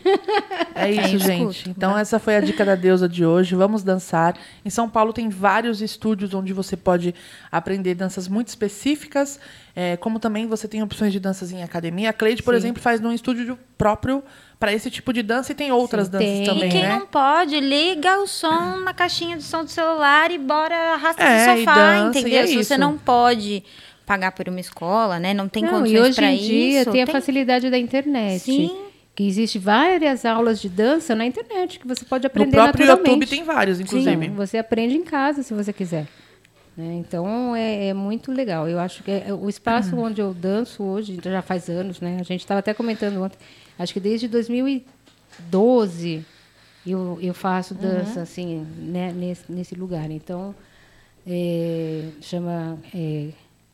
É 0.75 0.91
isso, 0.91 1.19
gente. 1.19 1.69
Então, 1.69 1.97
essa 1.97 2.19
foi 2.19 2.35
a 2.35 2.41
dica 2.41 2.65
da 2.65 2.75
deusa 2.75 3.07
de 3.07 3.25
hoje. 3.25 3.55
Vamos 3.55 3.83
dançar. 3.83 4.35
Em 4.65 4.69
São 4.69 4.89
Paulo 4.89 5.13
tem 5.13 5.29
vários 5.29 5.81
estúdios 5.81 6.33
onde 6.33 6.51
você 6.51 6.75
pode 6.75 7.15
aprender 7.49 7.95
danças 7.95 8.27
muito 8.27 8.49
específicas. 8.49 9.39
É, 9.75 9.97
como 9.97 10.19
também 10.19 10.47
você 10.47 10.69
tem 10.69 10.81
opções 10.81 11.11
de 11.11 11.19
danças 11.19 11.51
em 11.51 11.61
academia. 11.61 12.09
A 12.09 12.13
Cleide, 12.13 12.41
por 12.41 12.53
Sim. 12.53 12.57
exemplo, 12.59 12.81
faz 12.81 13.01
num 13.01 13.11
estúdio 13.11 13.59
próprio 13.77 14.23
para 14.57 14.71
esse 14.71 14.89
tipo 14.89 15.11
de 15.11 15.21
dança 15.21 15.51
e 15.51 15.55
tem 15.55 15.69
outras 15.71 16.05
Sim, 16.05 16.11
danças 16.13 16.27
tem. 16.29 16.45
também, 16.45 16.69
e 16.69 16.71
quem 16.71 16.81
né? 16.83 16.89
não 16.97 17.05
pode, 17.05 17.59
liga 17.59 18.17
o 18.21 18.25
som 18.27 18.77
na 18.85 18.93
caixinha 18.93 19.35
de 19.35 19.43
som 19.43 19.65
do 19.65 19.69
celular 19.69 20.31
e 20.31 20.37
bora 20.37 20.93
arrasta 20.93 21.21
É, 21.21 21.55
do 21.55 21.59
sofá, 21.59 21.73
dança, 21.75 22.19
entendeu? 22.19 22.39
é 22.39 22.47
Se 22.47 22.53
você 22.53 22.59
isso. 22.75 22.77
não 22.79 22.97
pode 22.97 23.63
pagar 24.05 24.31
por 24.31 24.47
uma 24.47 24.61
escola, 24.61 25.19
né? 25.19 25.33
Não 25.33 25.49
tem 25.49 25.63
Não, 25.63 25.71
condições 25.71 25.97
e 25.97 26.01
hoje 26.09 26.15
para 26.15 26.31
em 26.31 26.37
dia 26.37 26.81
isso. 26.83 26.91
tem 26.91 27.03
a 27.03 27.07
facilidade 27.07 27.69
da 27.69 27.77
internet. 27.77 28.39
Sim. 28.43 28.77
Que 29.13 29.27
existe 29.27 29.59
várias 29.59 30.23
aulas 30.25 30.61
de 30.61 30.69
dança 30.69 31.13
na 31.15 31.25
internet 31.25 31.79
que 31.79 31.87
você 31.87 32.05
pode 32.05 32.25
aprender 32.25 32.47
No 32.57 32.63
próprio 32.63 32.85
naturalmente. 32.85 33.11
YouTube 33.11 33.27
tem 33.29 33.43
vários, 33.43 33.79
inclusive. 33.81 34.25
Sim, 34.25 34.31
você 34.33 34.57
aprende 34.57 34.95
em 34.95 35.03
casa 35.03 35.43
se 35.43 35.53
você 35.53 35.73
quiser. 35.73 36.05
Né? 36.77 36.93
Então 36.95 37.55
é, 37.55 37.87
é 37.87 37.93
muito 37.93 38.31
legal. 38.31 38.67
Eu 38.67 38.79
acho 38.79 39.03
que 39.03 39.11
é- 39.11 39.33
o 39.33 39.47
espaço 39.49 39.95
onde 39.97 40.21
eu 40.21 40.33
danço 40.33 40.83
hoje 40.83 41.19
já 41.23 41.41
faz 41.41 41.69
anos, 41.69 41.99
né? 42.01 42.17
A 42.19 42.23
gente 42.23 42.41
estava 42.41 42.59
até 42.59 42.73
comentando 42.73 43.21
ontem. 43.23 43.37
Acho 43.79 43.93
que 43.93 43.99
desde 43.99 44.27
2012 44.27 46.25
eu, 46.85 47.17
eu 47.21 47.33
faço 47.33 47.73
dança 47.73 48.21
assim 48.21 48.65
né? 48.77 49.11
nesse, 49.13 49.51
nesse 49.51 49.75
lugar. 49.75 50.09
Então 50.11 50.53
é, 51.25 52.09
chama 52.21 52.77
é, 52.93 53.29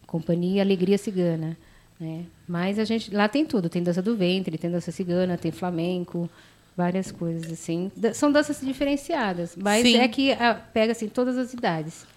Companhia 0.07 0.61
Alegria 0.61 0.97
Cigana. 0.97 1.57
Né? 1.99 2.25
Mas 2.47 2.79
a 2.79 2.83
gente 2.83 3.13
lá 3.13 3.27
tem 3.27 3.45
tudo, 3.45 3.69
tem 3.69 3.83
dança 3.83 4.01
do 4.01 4.15
ventre, 4.15 4.57
tem 4.57 4.71
dança 4.71 4.91
cigana, 4.91 5.37
tem 5.37 5.51
flamenco, 5.51 6.27
várias 6.75 7.11
coisas 7.11 7.51
assim. 7.51 7.91
Da- 7.95 8.13
são 8.13 8.31
danças 8.31 8.59
diferenciadas, 8.59 9.55
mas 9.55 9.83
Sim. 9.83 9.97
é 9.97 10.07
que 10.07 10.31
ah, 10.31 10.55
pega 10.73 10.93
assim 10.93 11.07
todas 11.07 11.37
as 11.37 11.53
idades. 11.53 12.07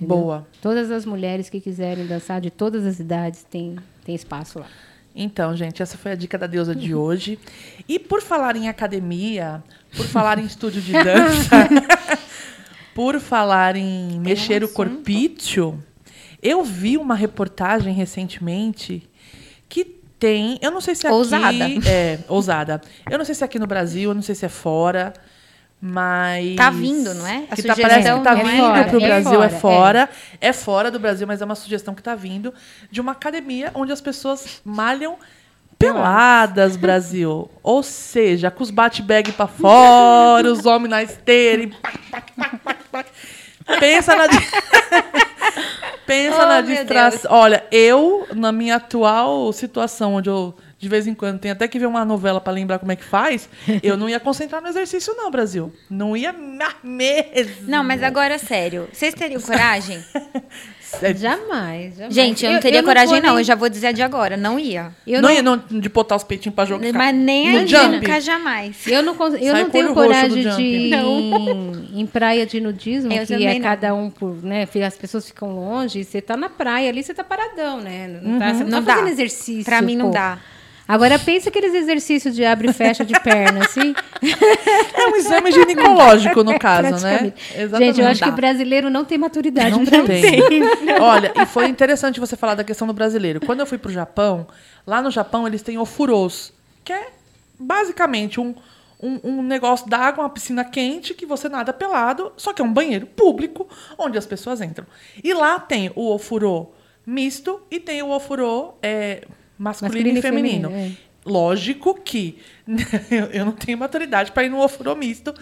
Entendeu? 0.00 0.16
Boa. 0.16 0.46
Todas 0.60 0.90
as 0.90 1.04
mulheres 1.04 1.48
que 1.48 1.60
quiserem 1.60 2.06
dançar 2.06 2.40
de 2.40 2.50
todas 2.50 2.84
as 2.86 2.98
idades 2.98 3.44
tem 3.48 3.76
tem 4.04 4.14
espaço 4.14 4.58
lá. 4.58 4.66
Então, 5.14 5.56
gente, 5.56 5.82
essa 5.82 5.98
foi 5.98 6.12
a 6.12 6.14
dica 6.14 6.38
da 6.38 6.46
deusa 6.46 6.74
de 6.74 6.94
hoje. 6.94 7.38
E 7.88 7.98
por 7.98 8.22
falar 8.22 8.56
em 8.56 8.68
academia, 8.68 9.62
por 9.96 10.06
falar 10.06 10.38
em 10.38 10.44
estúdio 10.44 10.80
de 10.80 10.92
dança, 10.92 11.68
por 12.94 13.18
falar 13.18 13.76
em 13.76 14.20
mexer 14.20 14.62
o 14.62 14.68
corpício, 14.68 15.82
eu 16.42 16.62
vi 16.62 16.96
uma 16.96 17.14
reportagem 17.14 17.92
recentemente 17.92 19.02
que 19.68 19.84
tem, 19.84 20.58
eu 20.62 20.70
não 20.70 20.80
sei 20.80 20.94
se 20.94 21.06
aqui 21.06 21.14
Ousada. 21.14 21.64
é 21.86 22.18
ousada. 22.28 22.80
Eu 23.10 23.18
não 23.18 23.24
sei 23.24 23.34
se 23.34 23.42
é 23.42 23.46
aqui 23.46 23.58
no 23.58 23.66
Brasil, 23.66 24.10
eu 24.10 24.14
não 24.14 24.22
sei 24.22 24.34
se 24.34 24.44
é 24.44 24.48
fora, 24.48 25.12
mas 25.80 26.56
Tá 26.56 26.68
vindo, 26.70 27.14
não 27.14 27.26
é? 27.26 27.44
A 27.50 27.56
que 27.56 27.62
tá, 27.62 27.74
parece 27.74 28.12
que 28.12 28.20
tá 28.20 28.32
é 28.32 28.44
vindo 28.44 28.70
para 28.70 28.98
o 28.98 29.02
é 29.02 29.06
Brasil, 29.06 29.42
é 29.42 29.48
fora, 29.48 29.60
fora. 29.60 30.10
É 30.40 30.52
fora 30.52 30.90
do 30.90 30.98
Brasil, 30.98 31.26
mas 31.26 31.40
é 31.40 31.44
uma 31.44 31.54
sugestão 31.54 31.94
que 31.94 32.00
está 32.00 32.14
vindo 32.14 32.52
de 32.90 33.00
uma 33.00 33.12
academia 33.12 33.70
onde 33.74 33.90
as 33.90 34.00
pessoas 34.00 34.60
malham 34.64 35.16
peladas, 35.78 36.76
Brasil. 36.76 37.50
Ou 37.62 37.82
seja, 37.82 38.50
com 38.50 38.62
os 38.62 38.70
bate-bag 38.70 39.32
para 39.32 39.46
fora, 39.46 40.52
os 40.52 40.66
homens 40.66 40.90
na 40.90 41.02
esteira. 41.02 41.62
e. 41.62 41.72
Pensa 43.78 44.14
na. 44.14 44.24
Pensa 46.06 46.42
Oh, 46.42 46.46
na 46.46 46.60
distração. 46.60 47.30
Olha, 47.32 47.64
eu, 47.70 48.26
na 48.34 48.50
minha 48.50 48.76
atual 48.76 49.52
situação, 49.52 50.14
onde 50.14 50.28
eu 50.28 50.54
de 50.80 50.88
vez 50.88 51.06
em 51.06 51.14
quando 51.14 51.38
tenho 51.38 51.52
até 51.52 51.68
que 51.68 51.78
ver 51.78 51.84
uma 51.86 52.04
novela 52.06 52.40
para 52.40 52.52
lembrar 52.54 52.78
como 52.78 52.90
é 52.90 52.96
que 52.96 53.04
faz, 53.04 53.48
eu 53.82 53.96
não 53.98 54.08
ia 54.08 54.18
concentrar 54.18 54.62
no 54.62 54.68
exercício, 54.68 55.14
não, 55.14 55.30
Brasil. 55.30 55.72
Não 55.90 56.16
ia 56.16 56.32
mesmo. 56.82 57.68
Não, 57.68 57.84
mas 57.84 58.02
agora 58.02 58.38
sério. 58.38 58.88
Vocês 58.92 59.12
teriam 59.14 59.40
coragem? 59.42 60.02
Jamais, 61.16 61.94
jamais. 61.96 62.12
Gente, 62.14 62.44
eu 62.44 62.52
não 62.52 62.60
teria 62.60 62.82
coragem, 62.82 63.10
vou 63.14 63.22
não. 63.22 63.30
nem- 63.34 63.38
Eu 63.38 63.44
já 63.44 63.54
vou 63.54 63.68
dizer 63.68 63.88
a 63.88 63.92
de 63.92 64.02
agora. 64.02 64.36
Não 64.36 64.58
ia. 64.58 64.90
eu 65.06 65.22
não, 65.22 65.28
não, 65.28 65.34
ia 65.36 65.42
não, 65.42 65.56
de 65.56 65.88
botar 65.88 66.16
os 66.16 66.24
peitinhos 66.24 66.52
pra 66.54 66.64
jogar. 66.64 66.92
Mas 66.92 67.14
nem 67.14 67.52
no 67.52 67.76
a 67.78 67.88
nunca, 67.88 68.20
jamais. 68.20 68.86
Eu 68.88 69.00
não, 69.02 69.14
cons- 69.14 69.34
eu 69.34 69.52
Sai 69.52 69.62
não 69.62 69.70
tenho 69.70 69.94
coragem 69.94 70.42
de 70.56 70.62
ir 70.62 70.92
em, 70.94 72.00
em 72.00 72.06
praia 72.06 72.44
de 72.44 72.60
nudismo, 72.60 73.12
Eu 73.12 73.24
que 73.24 73.34
é 73.46 73.54
não. 73.54 73.60
cada 73.60 73.94
um 73.94 74.10
por, 74.10 74.42
né? 74.42 74.66
As 74.84 74.96
pessoas 74.96 75.26
ficam 75.28 75.52
longe, 75.54 76.02
você 76.02 76.20
tá 76.20 76.36
na 76.36 76.48
praia 76.48 76.88
ali, 76.88 77.02
você 77.04 77.14
tá 77.14 77.22
paradão, 77.22 77.80
né? 77.80 78.08
Não 78.20 78.38
tá, 78.40 78.54
você 78.54 78.64
não, 78.64 78.70
Não 78.70 78.82
tá 78.84 78.92
fazendo 78.94 79.06
dá. 79.06 79.12
exercício. 79.12 79.64
Pra 79.64 79.80
mim 79.80 79.94
não 79.94 80.06
pô. 80.06 80.12
dá. 80.14 80.38
Agora 80.90 81.20
pensa 81.20 81.50
aqueles 81.50 81.72
exercícios 81.72 82.34
de 82.34 82.44
abre 82.44 82.68
e 82.68 82.72
fecha 82.72 83.04
de 83.04 83.18
perna, 83.20 83.64
assim. 83.64 83.94
É 84.92 85.06
um 85.06 85.16
exame 85.16 85.50
ginecológico, 85.52 86.42
no 86.44 86.58
caso, 86.58 87.02
né? 87.04 87.32
Praticamente. 87.32 87.78
Gente, 87.78 88.00
eu 88.00 88.06
acho 88.08 88.20
Dá. 88.20 88.26
que 88.26 88.32
o 88.32 88.36
brasileiro 88.36 88.90
não 88.90 89.04
tem 89.04 89.16
maturidade 89.16 89.70
Não 89.70 89.84
pra 89.86 90.02
tem. 90.02 90.38
isso. 90.58 90.70
Olha, 91.00 91.32
e 91.36 91.46
foi 91.46 91.68
interessante 91.68 92.20
você 92.20 92.36
falar 92.36 92.54
da 92.54 92.64
questão 92.64 92.86
do 92.86 92.92
brasileiro. 92.92 93.40
Quando 93.40 93.60
eu 93.60 93.66
fui 93.66 93.78
pro 93.78 93.90
Japão, 93.90 94.46
lá 94.86 95.00
no 95.00 95.10
Japão 95.10 95.46
eles 95.46 95.62
têm 95.62 95.78
ofurôs, 95.78 96.52
que 96.84 96.92
é 96.92 97.08
basicamente 97.58 98.40
um, 98.40 98.54
um, 99.00 99.20
um 99.24 99.42
negócio 99.42 99.88
d'água, 99.88 100.24
uma 100.24 100.30
piscina 100.30 100.64
quente, 100.64 101.14
que 101.14 101.24
você 101.24 101.48
nada 101.48 101.72
pelado, 101.72 102.32
só 102.36 102.52
que 102.52 102.60
é 102.60 102.64
um 102.64 102.72
banheiro 102.72 103.06
público 103.06 103.66
onde 103.96 104.18
as 104.18 104.26
pessoas 104.26 104.60
entram. 104.60 104.86
E 105.22 105.32
lá 105.32 105.58
tem 105.58 105.90
o 105.94 106.12
ofurô 106.12 106.72
misto 107.06 107.60
e 107.70 107.80
tem 107.80 108.02
o 108.02 108.10
ofurô 108.10 108.74
é, 108.82 109.24
masculino, 109.60 109.94
Masculino 109.94 110.18
e 110.18 110.22
feminino. 110.22 110.68
feminino, 110.70 110.96
Lógico 111.24 111.94
que 111.94 112.38
eu, 113.10 113.26
eu 113.26 113.44
não 113.44 113.52
tenho 113.52 113.78
maturidade 113.78 114.32
para 114.32 114.44
ir 114.44 114.48
no 114.48 114.62
ofurô 114.62 114.94
misto, 114.94 115.34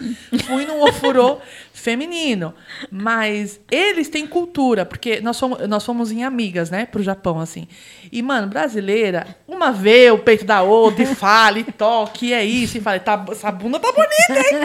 fui 0.45 0.65
no 0.65 0.81
ofurô 0.83 1.39
feminino. 1.73 2.53
Mas 2.91 3.59
eles 3.69 4.09
têm 4.09 4.25
cultura, 4.25 4.85
porque 4.85 5.21
nós 5.21 5.39
fomos, 5.39 5.67
nós 5.67 5.85
fomos 5.85 6.11
em 6.11 6.23
amigas, 6.23 6.69
né, 6.69 6.85
pro 6.85 7.03
Japão, 7.03 7.39
assim. 7.39 7.67
E, 8.11 8.21
mano, 8.21 8.47
brasileira, 8.47 9.35
uma 9.47 9.71
vê 9.71 10.09
o 10.11 10.19
peito 10.19 10.45
da 10.45 10.61
outra 10.61 11.03
e 11.03 11.07
fala, 11.15 11.59
e 11.59 11.63
toque, 11.63 12.27
e 12.27 12.33
é 12.33 12.43
isso, 12.43 12.77
e 12.77 12.81
fala, 12.81 12.99
tá, 12.99 13.23
essa 13.31 13.51
bunda 13.51 13.79
tá 13.79 13.91
bonita, 13.91 14.49
hein? 14.49 14.59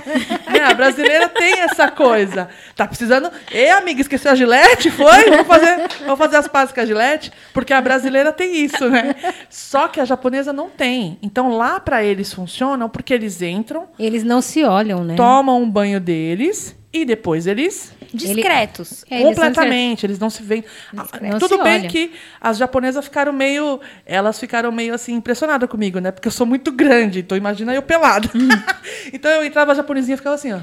né, 0.52 0.64
a 0.64 0.74
brasileira 0.74 1.28
tem 1.28 1.60
essa 1.60 1.90
coisa. 1.90 2.48
Tá 2.74 2.86
precisando. 2.86 3.30
Ei, 3.50 3.70
amiga, 3.70 4.00
esqueceu 4.00 4.32
a 4.32 4.34
gilete? 4.34 4.90
Foi? 4.90 5.30
Vou 5.30 5.44
fazer, 5.44 5.88
vou 6.06 6.16
fazer 6.16 6.36
as 6.36 6.48
pazes 6.48 6.74
com 6.74 6.80
a 6.80 6.86
gilete? 6.86 7.32
Porque 7.52 7.72
a 7.72 7.80
brasileira 7.80 8.32
tem 8.32 8.64
isso, 8.64 8.88
né? 8.88 9.14
Só 9.48 9.88
que 9.88 10.00
a 10.00 10.04
japonesa 10.04 10.52
não 10.52 10.68
tem. 10.68 11.18
Então 11.22 11.56
lá 11.56 11.78
pra 11.78 12.02
eles 12.02 12.32
funcionam 12.44 12.88
porque 12.88 13.14
eles 13.14 13.40
entram, 13.40 13.88
Eles 13.98 14.22
não 14.22 14.42
se 14.42 14.62
olham, 14.64 15.02
né? 15.02 15.16
tomam 15.16 15.62
um 15.62 15.68
banho 15.70 15.98
deles 15.98 16.76
e 16.92 17.04
depois 17.04 17.46
eles 17.46 17.92
Discretos. 18.12 19.04
É, 19.10 19.16
eles 19.20 19.34
são 19.34 19.44
completamente, 19.46 20.06
eles 20.06 20.20
não 20.20 20.30
se 20.30 20.40
veem. 20.40 20.64
Ah, 20.96 21.04
Não 21.20 21.38
Tudo 21.40 21.56
se 21.56 21.62
bem 21.64 21.80
olham. 21.80 21.88
que 21.88 22.12
as 22.40 22.56
japonesas 22.56 23.04
ficaram 23.04 23.32
meio, 23.32 23.80
elas 24.06 24.38
ficaram 24.38 24.70
meio 24.70 24.94
assim 24.94 25.14
impressionadas 25.14 25.68
comigo, 25.68 25.98
né? 25.98 26.12
Porque 26.12 26.28
eu 26.28 26.32
sou 26.32 26.46
muito 26.46 26.70
grande, 26.70 27.18
então 27.20 27.36
imagina 27.36 27.74
eu 27.74 27.82
pelado. 27.82 28.30
Hum. 28.32 28.48
então 29.12 29.28
eu 29.32 29.44
entrava 29.44 29.72
a 29.72 29.74
japonesinha 29.74 30.14
e 30.14 30.18
ficava 30.18 30.36
assim, 30.36 30.52
ó. 30.52 30.60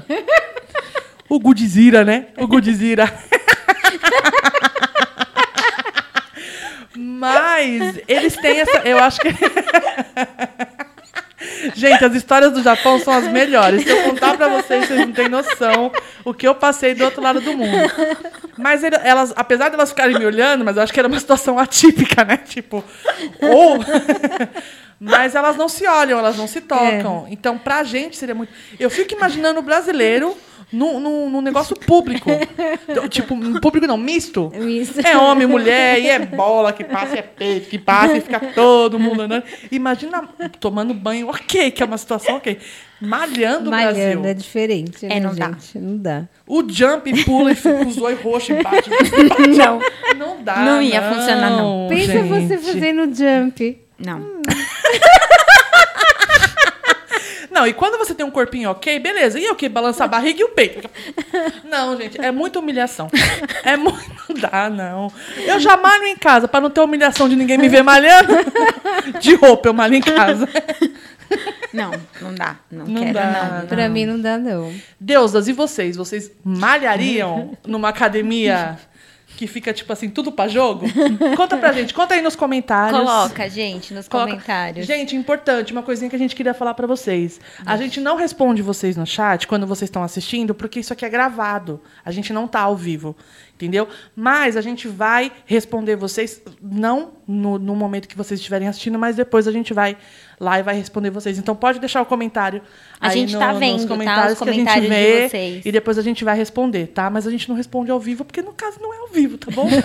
O 1.28 1.38
Godzilla, 1.38 2.04
né? 2.04 2.28
O 2.38 2.46
Godzilla. 2.46 3.12
Mas 6.96 8.00
eles 8.08 8.34
têm 8.36 8.60
essa, 8.60 8.78
eu 8.78 8.98
acho 8.98 9.20
que 9.20 9.28
Gente, 11.74 12.04
as 12.04 12.14
histórias 12.14 12.52
do 12.52 12.62
Japão 12.62 12.98
são 12.98 13.12
as 13.12 13.28
melhores. 13.28 13.82
Se 13.82 13.90
eu 13.90 14.02
contar 14.04 14.36
pra 14.36 14.48
vocês, 14.48 14.86
vocês 14.86 15.00
não 15.00 15.12
têm 15.12 15.28
noção 15.28 15.92
o 16.24 16.34
que 16.34 16.46
eu 16.46 16.54
passei 16.54 16.94
do 16.94 17.04
outro 17.04 17.22
lado 17.22 17.40
do 17.40 17.52
mundo. 17.52 17.90
Mas 18.56 18.82
elas, 18.84 19.32
apesar 19.36 19.68
de 19.68 19.74
elas 19.74 19.90
ficarem 19.90 20.18
me 20.18 20.26
olhando, 20.26 20.64
mas 20.64 20.76
eu 20.76 20.82
acho 20.82 20.92
que 20.92 20.98
era 20.98 21.08
uma 21.08 21.18
situação 21.18 21.58
atípica, 21.58 22.24
né? 22.24 22.36
Tipo, 22.36 22.84
ou. 23.40 23.78
Mas 25.04 25.34
elas 25.34 25.56
não 25.56 25.68
se 25.68 25.84
olham, 25.84 26.16
elas 26.16 26.36
não 26.36 26.46
se 26.46 26.60
tocam. 26.60 27.26
Então, 27.28 27.58
pra 27.58 27.82
gente 27.82 28.16
seria 28.16 28.36
muito. 28.36 28.52
Eu 28.78 28.88
fico 28.88 29.12
imaginando 29.12 29.58
o 29.58 29.62
brasileiro 29.62 30.36
num, 30.72 30.98
num, 30.98 31.30
num 31.30 31.40
negócio 31.40 31.76
público. 31.76 32.30
Tipo, 33.10 33.34
um 33.34 33.60
público 33.60 33.86
não, 33.86 33.96
misto. 33.96 34.50
Misto. 34.54 35.06
É 35.06 35.16
homem, 35.16 35.46
mulher, 35.46 36.00
e 36.00 36.08
é 36.08 36.18
bola 36.18 36.72
que 36.72 36.84
passa, 36.84 37.16
e 37.16 37.18
é 37.18 37.22
peito 37.22 37.68
que 37.68 37.78
passa, 37.78 38.16
e 38.16 38.20
fica 38.20 38.40
todo 38.54 38.98
mundo 38.98 39.22
andando. 39.22 39.44
Imagina 39.70 40.22
tomando 40.60 40.94
banho, 40.94 41.28
ok, 41.28 41.70
que 41.70 41.82
é 41.82 41.86
uma 41.86 41.98
situação 41.98 42.36
ok. 42.36 42.58
Malhando 43.00 43.68
o 43.68 43.70
Malhando, 43.72 43.98
é 43.98 44.14
Brasil. 44.14 44.34
diferente, 44.34 45.06
né, 45.06 45.16
É, 45.16 45.20
não 45.20 45.34
dá. 45.34 45.46
gente? 45.48 45.78
Não 45.78 45.96
dá. 45.98 46.28
O 46.46 46.62
jump 46.68 47.24
pula 47.24 47.50
e 47.50 47.54
fica 47.56 47.78
com 47.78 47.86
os 47.88 47.98
olhos 47.98 48.20
roxos 48.20 48.50
e 48.50 48.62
bate. 48.62 48.88
Não. 49.58 49.80
Não 50.16 50.42
dá. 50.42 50.56
Não 50.56 50.80
ia 50.80 51.02
funcionar, 51.02 51.50
não. 51.50 51.88
Pensa 51.88 52.22
você 52.22 52.58
gente. 52.58 52.64
fazendo 52.72 53.14
jump. 53.14 53.80
Não. 53.98 54.20
Não, 57.52 57.66
e 57.66 57.72
quando 57.74 57.98
você 57.98 58.14
tem 58.14 58.24
um 58.24 58.30
corpinho 58.30 58.70
ok, 58.70 58.98
beleza. 58.98 59.38
E 59.38 59.48
o 59.50 59.54
que? 59.54 59.68
Balança 59.68 60.04
a 60.04 60.08
barriga 60.08 60.40
e 60.40 60.44
o 60.44 60.48
peito. 60.48 60.88
Não, 61.68 61.96
gente, 62.00 62.18
é 62.20 62.30
muita 62.30 62.58
humilhação. 62.58 63.08
É 63.64 63.76
muito. 63.76 64.00
Não 64.28 64.36
dá, 64.36 64.68
não. 64.70 65.12
Eu 65.36 65.60
já 65.60 65.76
malho 65.76 66.04
em 66.06 66.16
casa, 66.16 66.48
pra 66.48 66.60
não 66.60 66.70
ter 66.70 66.80
humilhação 66.80 67.28
de 67.28 67.36
ninguém 67.36 67.58
me 67.58 67.68
ver 67.68 67.82
malhando. 67.82 68.32
De 69.20 69.34
roupa, 69.34 69.68
eu 69.68 69.72
malho 69.74 69.94
em 69.94 70.00
casa. 70.00 70.48
Não, 71.72 71.90
não 72.20 72.34
dá. 72.34 72.56
Não, 72.70 72.86
Não 72.86 73.02
quero, 73.02 73.14
dá. 73.14 73.58
não. 73.60 73.66
Pra 73.66 73.88
mim 73.88 74.04
não 74.06 74.20
dá, 74.20 74.36
não. 74.38 74.72
Deusas, 75.00 75.48
e 75.48 75.52
vocês? 75.52 75.96
Vocês 75.96 76.30
malhariam 76.44 77.56
numa 77.66 77.88
academia 77.90 78.78
que 79.42 79.46
fica, 79.48 79.72
tipo 79.72 79.92
assim, 79.92 80.08
tudo 80.08 80.30
pra 80.30 80.46
jogo? 80.46 80.86
conta 81.36 81.56
pra 81.56 81.72
gente, 81.72 81.92
conta 81.92 82.14
aí 82.14 82.22
nos 82.22 82.36
comentários. 82.36 82.98
Coloca, 83.00 83.48
gente, 83.50 83.92
nos 83.92 84.06
Coloca- 84.06 84.30
comentários. 84.30 84.86
Gente, 84.86 85.16
importante, 85.16 85.72
uma 85.72 85.82
coisinha 85.82 86.08
que 86.08 86.14
a 86.14 86.18
gente 86.18 86.36
queria 86.36 86.54
falar 86.54 86.74
pra 86.74 86.86
vocês. 86.86 87.40
A 87.66 87.76
gente 87.76 88.00
não 88.00 88.14
responde 88.16 88.62
vocês 88.62 88.96
no 88.96 89.04
chat 89.04 89.48
quando 89.48 89.66
vocês 89.66 89.88
estão 89.88 90.04
assistindo, 90.04 90.54
porque 90.54 90.78
isso 90.78 90.92
aqui 90.92 91.04
é 91.04 91.08
gravado. 91.08 91.80
A 92.04 92.12
gente 92.12 92.32
não 92.32 92.46
tá 92.46 92.60
ao 92.60 92.76
vivo, 92.76 93.16
entendeu? 93.54 93.88
Mas 94.16 94.56
a 94.56 94.60
gente 94.60 94.88
vai 94.88 95.30
responder 95.46 95.94
vocês, 95.96 96.42
não 96.60 97.12
no, 97.26 97.58
no 97.58 97.76
momento 97.76 98.08
que 98.08 98.16
vocês 98.16 98.40
estiverem 98.40 98.66
assistindo, 98.68 98.98
mas 98.98 99.16
depois 99.16 99.46
a 99.46 99.52
gente 99.52 99.72
vai 99.72 99.96
lá 100.40 100.58
e 100.58 100.62
vai 100.62 100.74
responder 100.74 101.10
vocês. 101.10 101.38
Então 101.38 101.54
pode 101.54 101.78
deixar 101.78 102.02
o 102.02 102.06
comentário 102.06 102.60
A 103.00 103.08
aí 103.08 103.12
gente 103.18 103.34
no- 103.34 103.38
tá 103.38 103.50
nos 103.50 103.60
vendo, 103.60 103.82
tá? 103.82 103.88
comentários 103.88 104.32
Os 104.32 104.38
que 104.42 104.50
a 104.50 104.52
gente 104.52 104.64
comentários 104.66 104.90
de 104.90 104.94
vê 104.96 105.28
vocês. 105.28 105.66
e 105.66 105.70
depois 105.72 105.98
a 105.98 106.02
gente 106.02 106.24
vai 106.24 106.36
responder, 106.36 106.88
tá? 106.88 107.08
Mas 107.08 107.26
a 107.26 107.30
gente 107.30 107.48
não 107.48 107.54
responde 107.54 107.90
ao 107.90 108.00
vivo, 108.00 108.24
porque 108.24 108.42
no 108.42 108.52
caso 108.52 108.80
não 108.80 108.92
é 108.92 108.98
ao 108.98 109.08
vivo, 109.08 109.38
tá 109.38 109.50
bom? 109.52 109.68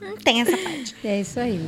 Não 0.00 0.16
tem 0.18 0.42
essa 0.42 0.56
parte. 0.56 0.94
É 1.02 1.20
isso 1.20 1.40
aí. 1.40 1.60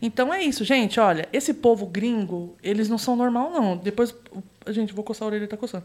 Então 0.00 0.32
é 0.32 0.42
isso, 0.42 0.64
gente. 0.64 0.98
Olha, 0.98 1.28
esse 1.32 1.52
povo 1.52 1.84
gringo, 1.86 2.56
eles 2.62 2.88
não 2.88 2.96
são 2.96 3.14
normal, 3.14 3.50
não. 3.50 3.76
Depois, 3.76 4.14
a 4.64 4.72
gente, 4.72 4.92
vou 4.94 5.04
coçar 5.04 5.26
a 5.26 5.30
orelha, 5.30 5.46
tá 5.46 5.56
coçando. 5.56 5.84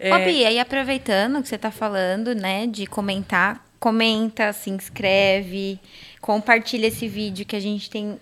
É, 0.00 0.14
Ô, 0.14 0.18
Bia, 0.24 0.50
e 0.50 0.58
aproveitando 0.58 1.40
que 1.40 1.48
você 1.48 1.56
tá 1.58 1.70
falando, 1.70 2.34
né, 2.34 2.66
de 2.66 2.86
comentar, 2.86 3.64
comenta, 3.78 4.52
se 4.52 4.70
inscreve, 4.70 5.78
compartilha 6.20 6.86
esse 6.86 7.06
vídeo 7.06 7.46
que 7.46 7.56
a 7.56 7.60
gente 7.60 7.88
tem 7.88 8.18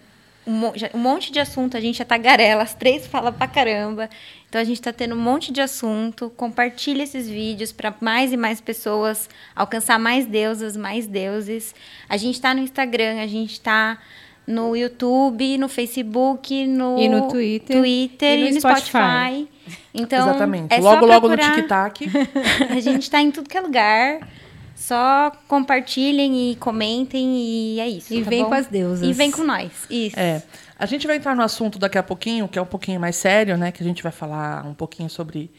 um, 0.47 0.73
um 0.95 0.99
monte 0.99 1.33
de 1.33 1.41
assunto, 1.41 1.77
a 1.77 1.81
gente 1.81 2.01
é 2.01 2.05
tagarela, 2.05 2.63
as 2.63 2.73
três 2.73 3.07
fala 3.07 3.33
pra 3.33 3.49
caramba. 3.49 4.09
Então 4.49 4.61
a 4.61 4.65
gente 4.65 4.81
tá 4.81 4.93
tendo 4.93 5.15
um 5.15 5.21
monte 5.21 5.53
de 5.53 5.61
assunto. 5.61 6.31
Compartilha 6.37 7.03
esses 7.03 7.29
vídeos 7.29 7.73
para 7.73 7.93
mais 8.01 8.33
e 8.33 8.37
mais 8.37 8.61
pessoas 8.61 9.29
alcançar 9.55 9.99
mais 9.99 10.25
deusas, 10.25 10.77
mais 10.77 11.07
deuses. 11.07 11.75
A 12.09 12.17
gente 12.17 12.41
tá 12.41 12.55
no 12.55 12.61
Instagram, 12.61 13.21
a 13.21 13.27
gente 13.27 13.61
tá 13.61 13.99
no 14.47 14.77
YouTube, 14.77 15.59
no 15.59 15.69
Facebook, 15.69 16.67
no, 16.69 16.97
E 17.01 17.09
no 17.09 17.29
Twitter, 17.29 17.77
Twitter 17.77 18.39
e 18.39 18.43
no 18.43 18.49
e 18.49 18.53
no 18.53 18.61
Spotify. 18.61 18.89
Spotify. 18.89 19.49
Então, 19.93 20.29
Exatamente. 20.29 20.73
é 20.73 20.81
só 20.81 20.91
logo, 20.93 21.07
logo 21.07 21.29
no 21.29 21.37
tic-tac. 21.37 22.09
A 22.71 22.79
gente 22.79 23.11
tá 23.11 23.21
em 23.21 23.33
tudo 23.33 23.49
que 23.49 23.57
é 23.57 23.61
lugar. 23.61 24.21
Só 24.77 25.33
compartilhem 25.49 26.51
e 26.51 26.57
comentem 26.57 27.37
e 27.39 27.81
é 27.81 27.89
isso. 27.89 28.13
E 28.13 28.23
tá 28.23 28.31
vem 28.31 28.43
bom? 28.43 28.51
com 28.51 28.55
as 28.55 28.67
deusas. 28.67 29.09
E 29.09 29.13
vem 29.13 29.31
com 29.31 29.43
nós. 29.43 29.73
Isso. 29.89 30.19
É. 30.19 30.43
A 30.79 30.85
gente 30.85 31.07
vai 31.07 31.17
entrar 31.17 31.35
no 31.35 31.43
assunto 31.43 31.79
daqui 31.79 31.97
a 31.97 32.03
pouquinho, 32.03 32.47
que 32.47 32.59
é 32.59 32.63
um 32.63 32.67
pouquinho 32.67 33.01
mais 33.01 33.17
sério, 33.17 33.57
né? 33.57 33.73
Que 33.73 33.83
a 33.83 33.87
gente 33.87 34.03
vai 34.03 34.13
falar 34.13 34.67
um 34.67 34.75
pouquinho 34.75 35.09
sobre 35.09 35.51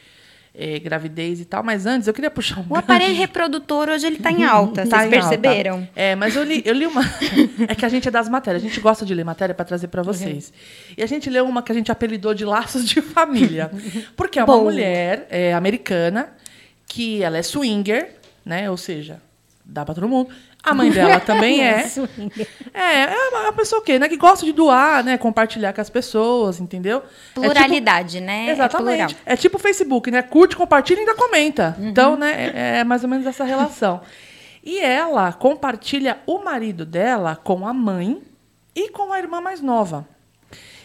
eh, 0.54 0.78
gravidez 0.78 1.42
e 1.42 1.46
tal. 1.46 1.64
Mas 1.64 1.88
antes, 1.88 2.08
eu 2.08 2.14
queria 2.14 2.30
puxar 2.30 2.60
um 2.60 2.66
O 2.70 2.76
aparelho 2.76 3.16
reprodutor 3.16 3.90
hoje 3.90 4.06
ele 4.06 4.18
tá 4.18 4.32
em 4.32 4.44
alta, 4.44 4.86
Tá 4.86 5.00
vocês 5.00 5.12
em 5.12 5.16
alta. 5.18 5.30
perceberam? 5.30 5.90
É, 5.96 6.16
mas 6.16 6.36
eu 6.36 6.44
li, 6.44 6.62
eu 6.64 6.76
li 6.76 6.86
uma. 6.86 7.02
é 7.68 7.74
que 7.74 7.84
a 7.86 7.90
gente 7.90 8.08
é 8.08 8.12
das 8.12 8.30
matérias, 8.30 8.64
a 8.64 8.68
gente 8.68 8.80
gosta 8.80 9.04
de 9.04 9.16
ler 9.16 9.26
matéria 9.26 9.56
para 9.56 9.66
trazer 9.66 9.88
para 9.88 10.04
vocês. 10.04 10.54
E 10.96 11.02
a 11.02 11.08
gente 11.08 11.28
leu 11.30 11.46
uma 11.48 11.64
que 11.64 11.72
a 11.72 11.76
gente 11.76 11.92
apelidou 11.92 12.36
de 12.36 12.46
Laços 12.46 12.88
de 12.88 13.02
Família. 13.02 13.72
Porque 14.16 14.38
é 14.38 14.44
uma 14.44 14.54
Boa. 14.54 14.64
mulher 14.64 15.26
é, 15.32 15.54
americana 15.56 16.30
que 16.88 17.22
ela 17.22 17.38
é 17.38 17.44
swinger, 17.44 18.16
né? 18.48 18.70
Ou 18.72 18.78
seja, 18.78 19.22
dá 19.64 19.84
para 19.86 19.94
todo 19.96 20.08
mundo. 20.08 20.30
A 20.64 20.74
mãe 20.74 20.90
dela 20.90 21.20
também 21.22 21.62
é. 21.64 21.86
É, 22.74 23.04
é 23.04 23.30
uma 23.30 23.42
uma 23.42 23.54
pessoa 23.54 23.82
o 23.82 23.84
quê, 23.84 24.00
né? 24.00 24.08
Que 24.10 24.18
gosta 24.18 24.46
de 24.46 24.52
doar, 24.52 25.04
né? 25.04 25.18
Compartilhar 25.18 25.74
com 25.74 25.82
as 25.82 25.90
pessoas, 25.90 26.60
entendeu? 26.60 26.98
É 26.98 27.02
tipo- 27.02 27.42
Pluralidade, 27.42 28.20
né? 28.22 28.48
É 28.48 28.52
Exatamente. 28.52 28.98
plural. 29.14 29.22
É, 29.26 29.36
tipo 29.36 29.58
o 29.58 29.60
Facebook, 29.60 30.10
né? 30.10 30.22
Curte, 30.22 30.56
compartilha 30.56 30.98
e 30.98 31.02
ainda 31.02 31.14
comenta. 31.16 31.76
Então, 31.80 32.16
né, 32.18 32.52
é, 32.56 32.78
é 32.80 32.84
mais 32.84 33.04
ou 33.04 33.10
menos 33.10 33.26
essa 33.26 33.44
relação. 33.44 34.02
E 34.64 34.80
ela 34.80 35.32
compartilha 35.32 36.18
o 36.26 36.40
marido 36.44 36.86
dela 36.86 37.36
com 37.36 37.66
a 37.68 37.74
mãe 37.74 38.22
e 38.76 38.90
com 38.90 39.14
a 39.14 39.20
irmã 39.20 39.40
mais 39.40 39.62
nova. 39.62 40.06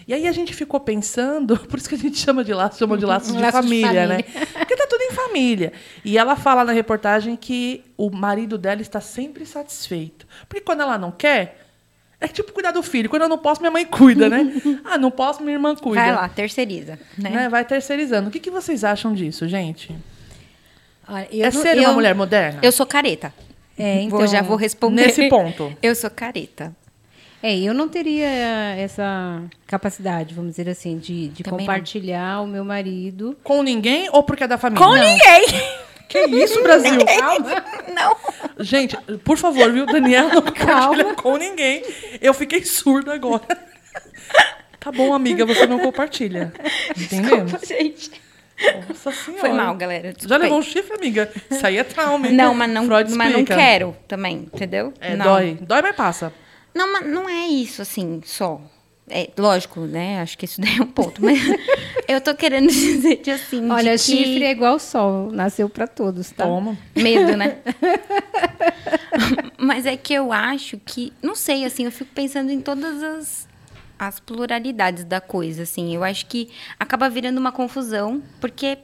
E 0.07 0.13
aí 0.15 0.27
a 0.27 0.33
gente 0.33 0.53
ficou 0.55 0.81
pensando, 0.81 1.57
por 1.69 1.79
isso 1.79 1.89
que 1.89 1.95
a 1.95 1.99
gente 1.99 2.19
chama 2.19 2.43
de 2.45 2.53
laços, 2.53 2.79
chama 2.79 2.97
de 2.99 3.05
laços 3.07 3.33
de 3.33 3.39
Laços 3.41 3.61
de 3.61 3.67
família, 3.69 4.07
né? 4.07 4.23
família. 4.23 4.47
Porque 4.59 4.77
tá 4.77 4.87
tudo 4.89 5.03
em 5.03 5.13
família. 5.13 5.73
E 6.05 6.19
ela 6.19 6.37
fala 6.37 6.65
na 6.65 6.73
reportagem 6.73 7.37
que 7.37 7.85
o 7.97 8.11
marido 8.11 8.57
dela 8.59 8.81
está 8.83 9.01
sempre 9.01 9.47
satisfeito. 9.47 10.27
Porque 10.49 10.61
quando 10.63 10.81
ela 10.83 10.99
não 10.99 11.11
quer, 11.11 11.61
é 12.21 12.29
tipo 12.29 12.53
cuidar 12.53 12.71
do 12.73 12.83
filho. 12.83 13.09
Quando 13.11 13.23
eu 13.23 13.29
não 13.29 13.39
posso, 13.39 13.61
minha 13.61 13.71
mãe 13.71 13.85
cuida, 13.85 14.29
né? 14.29 14.53
ah, 14.85 14.97
não 14.99 15.11
posso, 15.11 15.43
minha 15.43 15.55
irmã 15.55 15.75
cuida. 15.75 16.01
Vai 16.01 16.13
lá, 16.15 16.29
terceiriza. 16.29 16.99
Né? 17.19 17.31
Né? 17.31 17.49
Vai 17.49 17.65
terceirizando. 17.65 18.29
O 18.29 18.33
que, 18.33 18.39
que 18.41 18.51
vocês 18.51 18.85
acham 18.85 19.13
disso, 19.15 19.49
gente? 19.49 19.95
Olha, 21.09 21.29
eu 21.33 21.47
é 21.47 21.51
não- 21.53 21.63
ser 21.63 21.77
eu- 21.77 21.83
uma 21.85 21.93
mulher 21.93 22.15
moderna? 22.15 22.61
Eu 22.63 22.71
sou 22.73 22.87
careta. 22.87 23.33
É, 23.77 24.07
Vou- 24.09 24.21
então, 24.21 24.27
já 24.27 24.43
vou 24.43 24.57
responder. 24.57 25.07
Nesse 25.07 25.29
ponto. 25.29 25.75
Eu 25.83 25.95
sou 25.95 26.11
careta. 26.11 26.77
É, 27.43 27.59
eu 27.59 27.75
não 27.75 27.89
teria 27.89 28.29
essa 28.79 29.43
capacidade, 29.67 30.33
vamos 30.35 30.53
dizer 30.53 30.69
assim, 30.69 30.97
de, 30.99 31.29
de 31.29 31.43
Também 31.43 31.67
não. 31.67 31.75
compartilhar 31.75 32.41
o 32.41 32.47
meu 32.47 32.65
marido. 32.65 33.37
Com 33.43 33.63
ninguém 33.63 34.09
ou 34.13 34.23
porque 34.23 34.45
é 34.45 34.49
da 34.49 34.57
família? 34.57 34.87
Com 34.87 34.93
Não. 34.95 35.03
ninguém! 35.03 35.83
Que 36.09 36.27
isso, 36.27 36.63
Brasil? 36.63 36.99
Não. 37.95 38.17
Gente, 38.59 38.97
por 39.25 39.39
favor, 39.39 39.73
viu? 39.73 39.87
Daniela 39.87 40.29
não 40.35 40.43
compartilha 40.43 41.15
com 41.15 41.37
ninguém. 41.39 41.83
Eu 42.21 42.35
fiquei 42.35 42.63
surda 42.65 43.15
agora. 43.15 43.43
Tá 44.79 44.93
bom, 44.93 45.15
amiga, 45.15 45.47
você 45.47 45.67
não 45.67 45.79
compartilha. 45.79 46.53
Entendemos? 46.97 47.53
Gente. 47.67 48.11
Nossa 48.89 49.11
senhora. 49.11 49.41
Foi 49.41 49.53
mal, 49.53 49.75
galera. 49.75 50.09
Já 50.09 50.13
Desculpa 50.13 50.35
aí. 50.35 50.43
levou 50.43 50.59
um 50.59 50.63
chifre, 50.63 50.95
amiga? 50.97 51.33
Isso 51.51 51.67
aí 51.67 51.79
é 51.79 51.85
trauma, 51.85 52.29
hein? 52.29 52.35
Não, 52.35 52.53
mas 52.53 52.71
não, 52.71 52.87
mas 52.87 53.33
não 53.33 53.45
quero 53.45 53.97
também, 54.07 54.49
entendeu? 54.53 54.93
É, 55.01 55.17
não. 55.17 55.25
dói. 55.25 55.59
Dói, 55.63 55.81
mas 55.83 55.97
passa. 55.97 56.33
Não, 56.75 56.93
mas 56.93 57.07
não 57.07 57.29
é 57.29 57.47
isso, 57.47 57.83
assim, 57.83 58.21
só. 58.25 58.61
É, 59.09 59.31
lógico, 59.37 59.81
né? 59.81 60.21
Acho 60.21 60.39
que 60.39 60.45
isso 60.45 60.61
daí 60.61 60.79
é 60.79 60.83
um 60.83 60.87
ponto. 60.87 61.23
Mas 61.23 61.39
eu 62.09 62.21
tô 62.21 62.35
querendo 62.35 62.69
dizer 62.71 63.21
de 63.21 63.31
assim. 63.31 63.69
Olha, 63.71 63.97
de 63.97 64.03
que... 64.03 64.11
chifre 64.11 64.45
é 64.45 64.51
igual 64.51 64.77
o 64.77 64.79
sol, 64.79 65.31
nasceu 65.33 65.69
para 65.69 65.87
todos, 65.87 66.31
tá? 66.31 66.45
Toma. 66.45 66.79
Medo, 66.97 67.37
né? 67.37 67.59
Mas 69.59 69.87
é 69.87 69.97
que 69.97 70.15
eu 70.15 70.33
acho 70.33 70.79
que. 70.79 71.13
Não 71.21 71.35
sei, 71.35 71.65
assim, 71.65 71.85
eu 71.85 71.93
fico 71.93 72.11
pensando 72.15 72.51
em 72.51 72.61
todas 72.61 73.03
as, 73.03 73.49
as 73.99 74.21
pluralidades 74.21 75.05
da 75.05 75.21
coisa, 75.21 75.65
assim. 75.65 75.95
Eu 75.95 76.03
acho 76.05 76.27
que 76.27 76.51
acaba 76.79 77.11
virando 77.11 77.39
uma 77.39 77.53
confusão, 77.53 78.23
porque, 78.41 78.79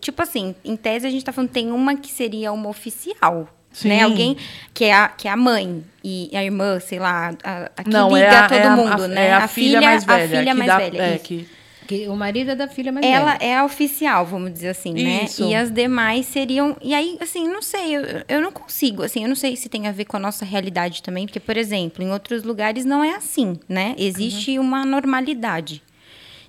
tipo 0.00 0.22
assim, 0.22 0.54
em 0.64 0.76
tese 0.76 1.06
a 1.06 1.10
gente 1.10 1.24
tá 1.24 1.32
falando, 1.32 1.50
tem 1.50 1.70
uma 1.72 1.96
que 1.96 2.10
seria 2.10 2.52
uma 2.52 2.68
oficial. 2.68 3.48
Sim. 3.82 3.88
Né? 3.88 4.02
Alguém 4.02 4.36
que 4.74 4.84
é, 4.84 4.92
a, 4.94 5.08
que 5.08 5.28
é 5.28 5.30
a 5.30 5.36
mãe 5.36 5.84
e 6.02 6.30
a 6.34 6.42
irmã, 6.44 6.80
sei 6.80 6.98
lá, 6.98 7.34
a, 7.44 7.70
a 7.76 7.84
que 7.84 7.90
Não, 7.90 8.08
liga 8.08 8.26
é 8.26 8.36
a, 8.36 8.48
todo 8.48 8.58
é 8.58 8.66
a- 8.66 8.76
mundo, 8.76 9.02
a- 9.04 9.08
né? 9.08 9.26
É 9.28 9.32
a, 9.32 9.46
filha, 9.48 9.80
mais 9.80 10.04
velha. 10.04 10.24
A 10.24 10.28
filha 10.28 10.52
que 10.52 10.58
mais 10.58 10.66
dá- 10.66 10.78
velha. 10.78 11.02
É, 11.02 11.18
que 11.18 11.48
Que 11.86 12.08
o 12.08 12.14
marido 12.16 12.50
é 12.50 12.54
da 12.56 12.66
filha 12.68 12.90
mais 12.92 13.06
Ela 13.06 13.32
velha. 13.32 13.44
é 13.50 13.56
a 13.56 13.64
oficial, 13.64 14.26
vamos 14.26 14.52
dizer 14.52 14.68
assim, 14.70 14.94
Isso. 14.94 15.42
né? 15.44 15.50
E 15.50 15.54
as 15.54 15.70
demais 15.70 16.26
seriam. 16.26 16.76
E 16.82 16.92
aí, 16.94 17.16
assim, 17.20 17.46
não 17.48 17.62
sei, 17.62 17.96
eu, 17.96 18.02
eu 18.28 18.40
não 18.42 18.50
consigo, 18.52 19.02
assim, 19.02 19.22
eu 19.22 19.28
não 19.28 19.36
sei 19.36 19.56
se 19.56 19.68
tem 19.68 19.86
a 19.86 19.92
ver 19.92 20.04
com 20.04 20.16
a 20.16 20.20
nossa 20.20 20.44
realidade 20.44 21.02
também, 21.02 21.24
porque, 21.26 21.40
por 21.40 21.56
exemplo, 21.56 22.02
em 22.04 22.10
outros 22.10 22.42
lugares 22.42 22.84
não 22.84 23.02
é 23.04 23.14
assim, 23.14 23.58
né? 23.68 23.94
Existe 23.96 24.58
uma 24.58 24.84
normalidade. 24.84 25.82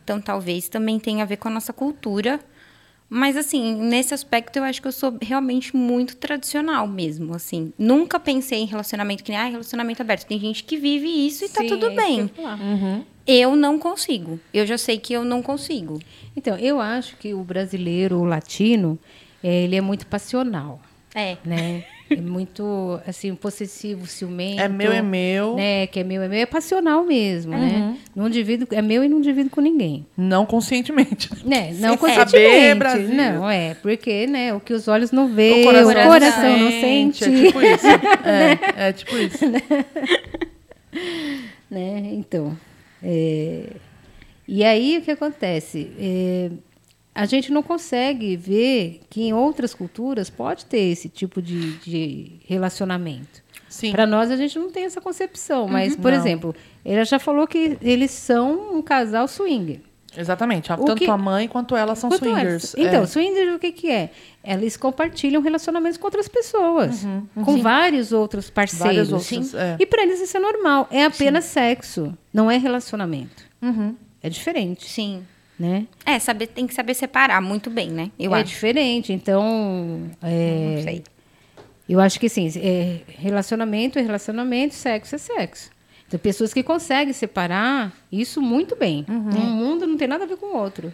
Então, 0.04 0.20
talvez 0.20 0.68
também 0.68 0.98
tenha 1.00 1.24
a 1.24 1.28
ver 1.28 1.38
com 1.38 1.48
a 1.48 1.52
nossa 1.52 1.72
cultura. 1.72 2.40
Mas, 3.10 3.36
assim, 3.36 3.76
nesse 3.76 4.14
aspecto, 4.14 4.58
eu 4.58 4.64
acho 4.64 4.80
que 4.82 4.88
eu 4.88 4.92
sou 4.92 5.18
realmente 5.20 5.76
muito 5.76 6.16
tradicional 6.16 6.88
mesmo, 6.88 7.34
assim. 7.34 7.74
Nunca 7.78 8.20
pensei 8.20 8.60
em 8.60 8.66
relacionamento 8.66 9.24
que 9.24 9.32
nem, 9.32 9.40
ah, 9.40 9.46
relacionamento 9.46 10.02
aberto. 10.02 10.28
Tem 10.28 10.40
gente 10.40 10.64
que 10.64 10.78
vive 10.78 11.08
isso 11.08 11.44
e 11.44 11.50
tá 11.50 11.62
Sim, 11.62 11.68
tudo 11.70 11.88
é 11.88 11.90
eu 11.92 11.96
bem. 11.96 12.28
falar. 12.28 12.60
Eu 13.26 13.56
não 13.56 13.80
consigo. 13.80 14.40
Eu 14.54 14.66
já 14.66 14.78
sei 14.78 15.00
que 15.00 15.14
eu 15.14 15.24
não 15.26 15.42
consigo. 15.42 16.00
Então, 16.36 16.56
eu 16.58 16.80
acho 16.80 17.18
que 17.18 17.34
o 17.34 17.44
brasileiro, 17.44 18.18
o 18.20 18.26
latino, 18.26 18.98
eh, 19.44 19.64
ele 19.64 19.76
é 19.76 19.82
muito 19.82 20.06
passional, 20.06 20.80
É. 21.16 21.38
né? 21.44 21.84
É 22.10 22.16
muito, 22.22 23.00
assim, 23.06 23.36
possessivo, 23.36 24.08
ciumento. 24.08 24.62
é 24.62 24.68
meu, 24.68 24.92
é 24.92 25.02
meu. 25.02 25.56
Né? 25.56 25.88
Que 25.88 26.00
é 26.00 26.04
meu, 26.04 26.22
é 26.22 26.28
meu. 26.28 26.40
É 26.40 26.46
passional 26.46 27.04
mesmo, 27.04 27.52
né? 27.52 27.96
Não 28.16 28.30
divido, 28.30 28.68
é 28.72 28.82
meu 28.82 29.04
e 29.04 29.10
não 29.10 29.22
divido 29.22 29.50
com 29.50 29.62
ninguém. 29.62 30.06
Não 30.18 30.46
conscientemente. 30.46 31.30
Né? 31.46 31.72
Não 31.80 31.90
Sem 31.90 31.98
conscientemente. 31.98 32.32
saber, 32.32 32.76
Brasil. 32.76 33.10
Não, 33.10 33.50
é. 33.50 33.74
Porque, 33.76 34.28
né? 34.28 34.54
O 34.54 34.60
que 34.60 34.74
os 34.74 34.88
olhos 34.88 35.12
não 35.12 35.28
veem, 35.28 35.62
o 35.62 35.66
coração 35.66 36.10
coração, 36.10 36.58
não 36.58 36.72
sente. 36.72 37.24
É 37.24 37.28
tipo 37.28 37.62
isso. 37.62 37.86
É, 38.26 38.88
é 38.90 38.94
tipo 38.94 39.18
isso. 39.18 39.46
né? 41.70 42.02
Então, 42.14 42.58
é, 43.04 43.68
e 44.48 44.64
aí 44.64 44.98
o 44.98 45.02
que 45.02 45.12
acontece? 45.12 45.92
É, 46.00 46.50
a 47.22 47.26
gente 47.26 47.52
não 47.52 47.62
consegue 47.62 48.36
ver 48.38 49.02
que 49.10 49.24
em 49.24 49.34
outras 49.34 49.74
culturas 49.74 50.30
pode 50.30 50.66
ter 50.66 50.80
esse 50.92 51.10
tipo 51.10 51.42
de, 51.42 51.74
de 51.80 52.32
relacionamento. 52.46 53.44
Sim. 53.68 53.92
Para 53.92 54.06
nós 54.08 54.32
a 54.32 54.36
gente 54.38 54.58
não 54.58 54.72
tem 54.72 54.86
essa 54.86 55.02
concepção, 55.02 55.68
mas 55.68 55.96
por 55.96 56.12
Não. 56.12 56.18
exemplo, 56.18 56.56
ela 56.84 57.04
já 57.04 57.20
falou 57.20 57.46
que 57.46 57.78
eles 57.82 58.12
são 58.12 58.78
um 58.78 58.82
casal 58.82 59.28
swing. 59.28 59.82
Exatamente. 60.18 60.72
O 60.72 60.78
Tanto 60.78 60.96
que- 60.96 61.10
a 61.10 61.18
mãe 61.18 61.48
quanto 61.48 61.76
ela 61.76 61.94
são 61.94 62.10
Quanto 62.10 62.24
swingers. 62.26 62.74
elas- 62.74 62.88
Então, 62.88 63.04
É. 63.04 63.06
swingers 63.06 63.56
o 63.56 63.60
que, 63.60 63.72
que 63.72 63.92
é? 63.92 64.10
Eles 64.44 64.76
compartilham 64.76 65.40
relacionamentos 65.42 65.98
com 65.98 66.08
outras 66.08 66.28
pessoas, 66.28 67.04
Uhum, 67.04 67.28
com 67.46 67.58
vários 67.62 68.12
outros 68.12 68.50
parceiros. 68.50 69.12
Outras, 69.14 69.54
é. 69.54 69.76
E 69.80 69.86
para 69.86 70.02
eles 70.02 70.20
isso 70.20 70.36
é 70.36 70.40
normal. 70.40 70.88
É 70.90 71.04
apenas 71.06 71.46
sexo, 71.46 72.18
não 72.34 72.50
é 72.50 72.58
relacionamento. 72.58 73.44
Uhum. 73.62 73.96
É 74.24 74.30
diferente, 74.30 74.90
Sim. 74.90 75.24
Né? 75.60 75.86
É, 76.06 76.18
saber, 76.20 76.48
tem 76.48 76.66
que 76.66 76.74
saber 76.74 76.94
separar 76.94 77.42
muito 77.42 77.70
bem, 77.70 77.90
né? 77.90 78.12
Eu 78.18 78.34
é 78.34 78.42
acho. 78.42 78.46
diferente. 78.52 79.12
Então, 79.12 80.10
é, 80.24 80.74
Não 80.78 80.84
sei. 80.84 81.04
eu 81.88 82.00
acho 82.00 82.20
que 82.20 82.28
assim, 82.28 82.50
é, 82.58 83.02
relacionamento 83.08 84.00
é 84.00 84.02
relacionamento, 84.02 84.74
sexo 84.74 85.16
é 85.16 85.18
sexo. 85.18 85.70
Então, 86.08 86.20
pessoas 86.20 86.52
que 86.52 86.64
conseguem 86.64 87.14
separar 87.14 87.94
isso 88.12 88.42
muito 88.42 88.76
bem. 88.76 89.06
Uhum. 89.08 89.30
Um 89.30 89.46
mundo 89.52 89.86
não 89.86 89.96
tem 89.96 90.08
nada 90.08 90.24
a 90.24 90.28
ver 90.28 90.38
com 90.38 90.48
o 90.48 90.58
outro. 90.58 90.92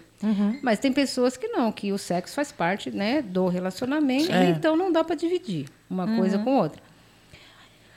Mas 0.61 0.79
tem 0.79 0.91
pessoas 0.91 1.37
que 1.37 1.47
não, 1.47 1.71
que 1.71 1.93
o 1.93 1.97
sexo 1.97 2.35
faz 2.35 2.51
parte 2.51 2.91
né, 2.91 3.21
do 3.21 3.47
relacionamento, 3.47 4.29
É. 4.31 4.49
então 4.49 4.75
não 4.75 4.91
dá 4.91 5.03
para 5.05 5.15
dividir 5.15 5.67
uma 5.89 6.03
Uhum. 6.05 6.17
coisa 6.17 6.37
com 6.39 6.57
outra. 6.57 6.81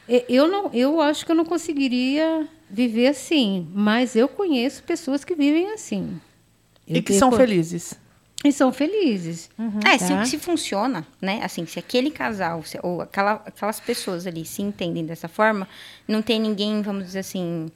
E- 0.08 0.24
Eu, 0.28 0.46
não, 0.48 0.70
eu 0.72 1.00
acho 1.00 1.24
que 1.26 1.32
eu 1.32 1.36
não 1.36 1.44
conseguiria 1.44 2.46
viver 2.70 3.08
assim, 3.08 3.66
mas 3.74 4.14
eu 4.14 4.28
conheço 4.28 4.82
pessoas 4.84 5.24
que 5.24 5.34
vivem 5.34 5.72
assim. 5.72 6.20
E 6.89 7.03
que 7.03 7.12
são 7.14 7.30
felizes. 7.32 7.95
E 8.45 8.53
são 8.53 8.72
felizes. 8.72 9.51
É, 9.84 9.99
se, 9.99 10.09
Tá. 10.12 10.24
se 10.24 10.39
funciona, 10.39 11.05
né? 11.20 11.41
Assim, 11.43 11.66
se 11.66 11.78
aquele 11.78 12.11
casal 12.11 12.62
se- 12.62 12.78
ou 12.82 13.01
aquela, 13.01 13.32
aquelas 13.45 13.80
pessoas 13.80 14.26
ali 14.26 14.45
se 14.45 14.62
entendem 14.62 15.05
dessa 15.05 15.26
forma, 15.28 15.66
não 16.07 16.22
tem 16.22 16.41
ninguém, 16.41 16.80
vamos 16.82 17.05
dizer 17.05 17.18
assim. 17.20 17.66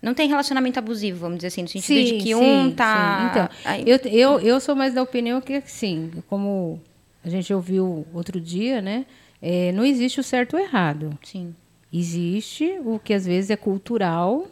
Não 0.00 0.14
tem 0.14 0.28
relacionamento 0.28 0.78
abusivo, 0.78 1.18
vamos 1.20 1.36
dizer 1.38 1.48
assim, 1.48 1.62
no 1.62 1.68
sentido 1.68 2.04
de 2.18 2.22
que 2.24 2.34
um 2.34 2.70
tá. 2.72 3.18
sim. 3.18 3.26
Então, 3.30 3.48
aí- 3.64 3.84
eu, 3.86 3.96
eu, 4.10 4.40
eu 4.40 4.60
sou 4.60 4.74
mais 4.74 4.94
da 4.94 5.02
opinião 5.02 5.40
que, 5.40 5.54
assim, 5.54 6.10
como 6.28 6.80
a 7.24 7.28
gente 7.28 7.52
ouviu 7.52 8.06
outro 8.14 8.40
dia, 8.40 8.80
né? 8.80 9.04
é, 9.42 9.70
não 9.72 9.84
existe 9.84 10.18
o 10.18 10.22
certo 10.24 10.56
ou 10.56 10.60
errado. 10.62 11.16
Sim. 11.22 11.54
Existe 11.92 12.78
o 12.84 12.98
que 12.98 13.12
às 13.14 13.26
vezes 13.26 13.50
é 13.50 13.56
cultural, 13.56 14.46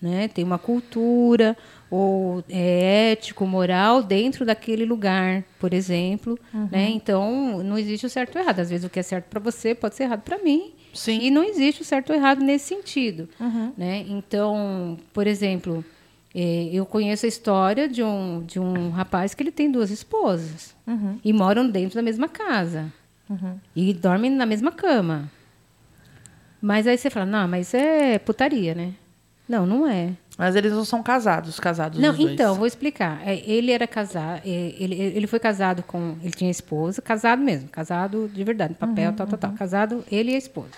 né? 0.00 0.28
Tem 0.28 0.42
uma 0.44 0.58
cultura 0.58 1.56
ou 1.90 2.44
é 2.48 3.12
ético, 3.12 3.44
moral 3.46 4.02
dentro 4.02 4.46
daquele 4.46 4.84
lugar, 4.84 5.42
por 5.58 5.74
exemplo, 5.74 6.38
Uhum. 6.54 6.68
né? 6.70 6.88
Então 6.90 7.62
não 7.64 7.76
existe 7.76 8.06
o 8.06 8.10
certo 8.10 8.36
ou 8.36 8.42
errado. 8.42 8.60
Às 8.60 8.70
vezes 8.70 8.84
o 8.84 8.90
que 8.90 9.00
é 9.00 9.02
certo 9.02 9.24
para 9.26 9.40
você 9.40 9.74
pode 9.74 9.96
ser 9.96 10.04
errado 10.04 10.22
para 10.22 10.38
mim. 10.38 10.72
Sim. 10.94 11.18
E 11.22 11.30
não 11.30 11.42
existe 11.44 11.82
o 11.82 11.84
certo 11.84 12.10
ou 12.10 12.16
errado 12.16 12.40
nesse 12.42 12.66
sentido, 12.74 13.28
Uhum. 13.40 13.72
né? 13.76 14.04
Então, 14.08 14.98
por 15.12 15.26
exemplo, 15.26 15.84
eh, 16.34 16.68
eu 16.72 16.86
conheço 16.86 17.26
a 17.26 17.28
história 17.28 17.88
de 17.88 18.02
um 18.02 18.42
de 18.46 18.58
um 18.60 18.90
rapaz 18.90 19.34
que 19.34 19.42
ele 19.42 19.50
tem 19.52 19.70
duas 19.70 19.90
esposas 19.90 20.74
Uhum. 20.86 21.18
e 21.24 21.32
moram 21.32 21.68
dentro 21.68 21.96
da 21.96 22.02
mesma 22.02 22.28
casa 22.28 22.92
e 23.76 23.94
dormem 23.94 24.30
na 24.30 24.44
mesma 24.46 24.72
cama. 24.72 25.30
Mas 26.60 26.86
aí 26.86 26.98
você 26.98 27.08
fala, 27.08 27.24
não, 27.26 27.48
mas 27.48 27.72
é 27.74 28.18
putaria, 28.18 28.74
né? 28.74 28.92
Não, 29.48 29.64
não 29.66 29.86
é. 29.86 30.12
Mas 30.40 30.56
eles 30.56 30.72
não 30.72 30.86
são 30.86 31.02
casados, 31.02 31.60
casados 31.60 32.00
Não, 32.00 32.14
dois. 32.16 32.32
então, 32.32 32.54
vou 32.54 32.66
explicar. 32.66 33.20
É, 33.28 33.36
Ele 33.48 33.70
era 33.70 33.86
casado, 33.86 34.40
ele, 34.42 34.94
ele 34.94 35.26
foi 35.26 35.38
casado 35.38 35.82
com. 35.82 36.16
Ele 36.22 36.32
tinha 36.32 36.50
esposa, 36.50 37.02
casado 37.02 37.42
mesmo, 37.42 37.68
casado 37.68 38.26
de 38.32 38.42
verdade, 38.42 38.72
papel, 38.72 39.12
tal, 39.12 39.26
tal, 39.26 39.38
tal. 39.38 39.52
Casado, 39.52 40.02
ele 40.10 40.32
e 40.32 40.34
a 40.34 40.38
esposa. 40.38 40.70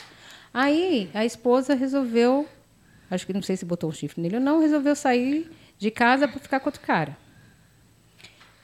Aí 0.53 1.09
a 1.15 1.25
esposa 1.25 1.75
resolveu, 1.77 2.45
acho 3.09 3.25
que 3.25 3.33
não 3.33 3.41
sei 3.41 3.57
se 3.57 3.65
botou 3.65 3.89
um 3.89 3.93
chifre 3.93 4.21
nele 4.21 4.35
ou 4.35 4.43
não, 4.43 4.61
resolveu 4.61 4.97
sair 4.97 5.49
de 5.79 5.93
casa 5.93 6.27
para 6.27 6.41
ficar 6.41 6.59
com 6.59 6.67
outro 6.69 6.81
cara. 6.81 7.17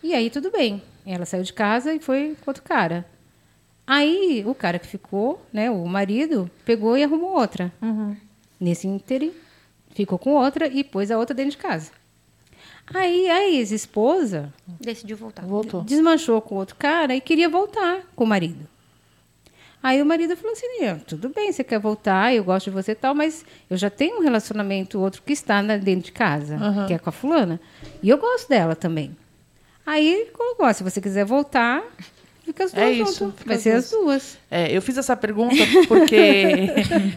E 0.02 0.12
aí 0.14 0.30
tudo 0.30 0.50
bem. 0.50 0.82
Ela 1.06 1.24
saiu 1.24 1.44
de 1.44 1.52
casa 1.52 1.94
e 1.94 2.00
foi 2.00 2.36
com 2.40 2.50
outro 2.50 2.64
cara. 2.64 3.06
Aí 3.86 4.42
o 4.46 4.52
cara 4.54 4.80
que 4.80 4.86
ficou, 4.88 5.40
né, 5.52 5.70
o 5.70 5.86
marido, 5.86 6.50
pegou 6.64 6.98
e 6.98 7.04
arrumou 7.04 7.38
outra. 7.38 7.72
Nesse 8.60 8.88
ínterim, 8.88 9.32
ficou 9.94 10.18
com 10.18 10.30
outra 10.34 10.66
e 10.68 10.82
pôs 10.84 11.10
a 11.10 11.18
outra 11.18 11.34
dentro 11.34 11.52
de 11.52 11.56
casa. 11.58 11.90
Aí 12.92 13.28
a 13.28 13.48
ex-esposa 13.50 14.52
Decidiu 14.80 15.16
voltar. 15.16 15.42
Voltou. 15.44 15.82
desmanchou 15.82 16.40
com 16.40 16.54
outro 16.54 16.74
cara 16.76 17.14
e 17.14 17.20
queria 17.20 17.48
voltar 17.48 18.00
com 18.16 18.24
o 18.24 18.26
marido. 18.26 18.66
Aí 19.82 20.00
o 20.02 20.06
marido 20.06 20.36
falou 20.36 20.52
assim: 20.52 20.84
"Ah, 20.86 20.98
tudo 21.06 21.28
bem, 21.28 21.52
você 21.52 21.62
quer 21.62 21.78
voltar, 21.78 22.34
eu 22.34 22.42
gosto 22.42 22.64
de 22.64 22.70
você 22.70 22.92
e 22.92 22.94
tal, 22.96 23.14
mas 23.14 23.44
eu 23.70 23.76
já 23.76 23.88
tenho 23.90 24.18
um 24.18 24.22
relacionamento 24.22 24.98
outro 24.98 25.22
que 25.22 25.32
está 25.32 25.62
na- 25.62 25.76
dentro 25.76 26.06
de 26.06 26.12
casa, 26.12 26.56
Aham. 26.56 26.86
que 26.86 26.94
é 26.94 26.98
com 26.98 27.08
a 27.08 27.12
fulana, 27.12 27.60
e 28.02 28.08
eu 28.08 28.18
gosto 28.18 28.48
dela 28.48 28.74
também. 28.74 29.16
Aí 29.86 30.28
colocou: 30.32 30.66
"Ó, 30.66 30.72
se 30.72 30.82
você 30.82 31.00
quiser 31.00 31.24
voltar, 31.24 31.82
fica 32.58 32.64
as 32.64 32.72
duas 32.72 32.84
É 32.86 32.90
isso, 32.92 33.34
Vai 33.46 33.56
as 33.56 33.62
ser 33.62 33.72
duas. 33.72 33.84
as 33.84 33.90
duas. 33.90 34.38
É, 34.50 34.76
eu 34.76 34.82
fiz 34.82 34.98
essa 34.98 35.16
pergunta 35.16 35.56
porque. 35.86 36.26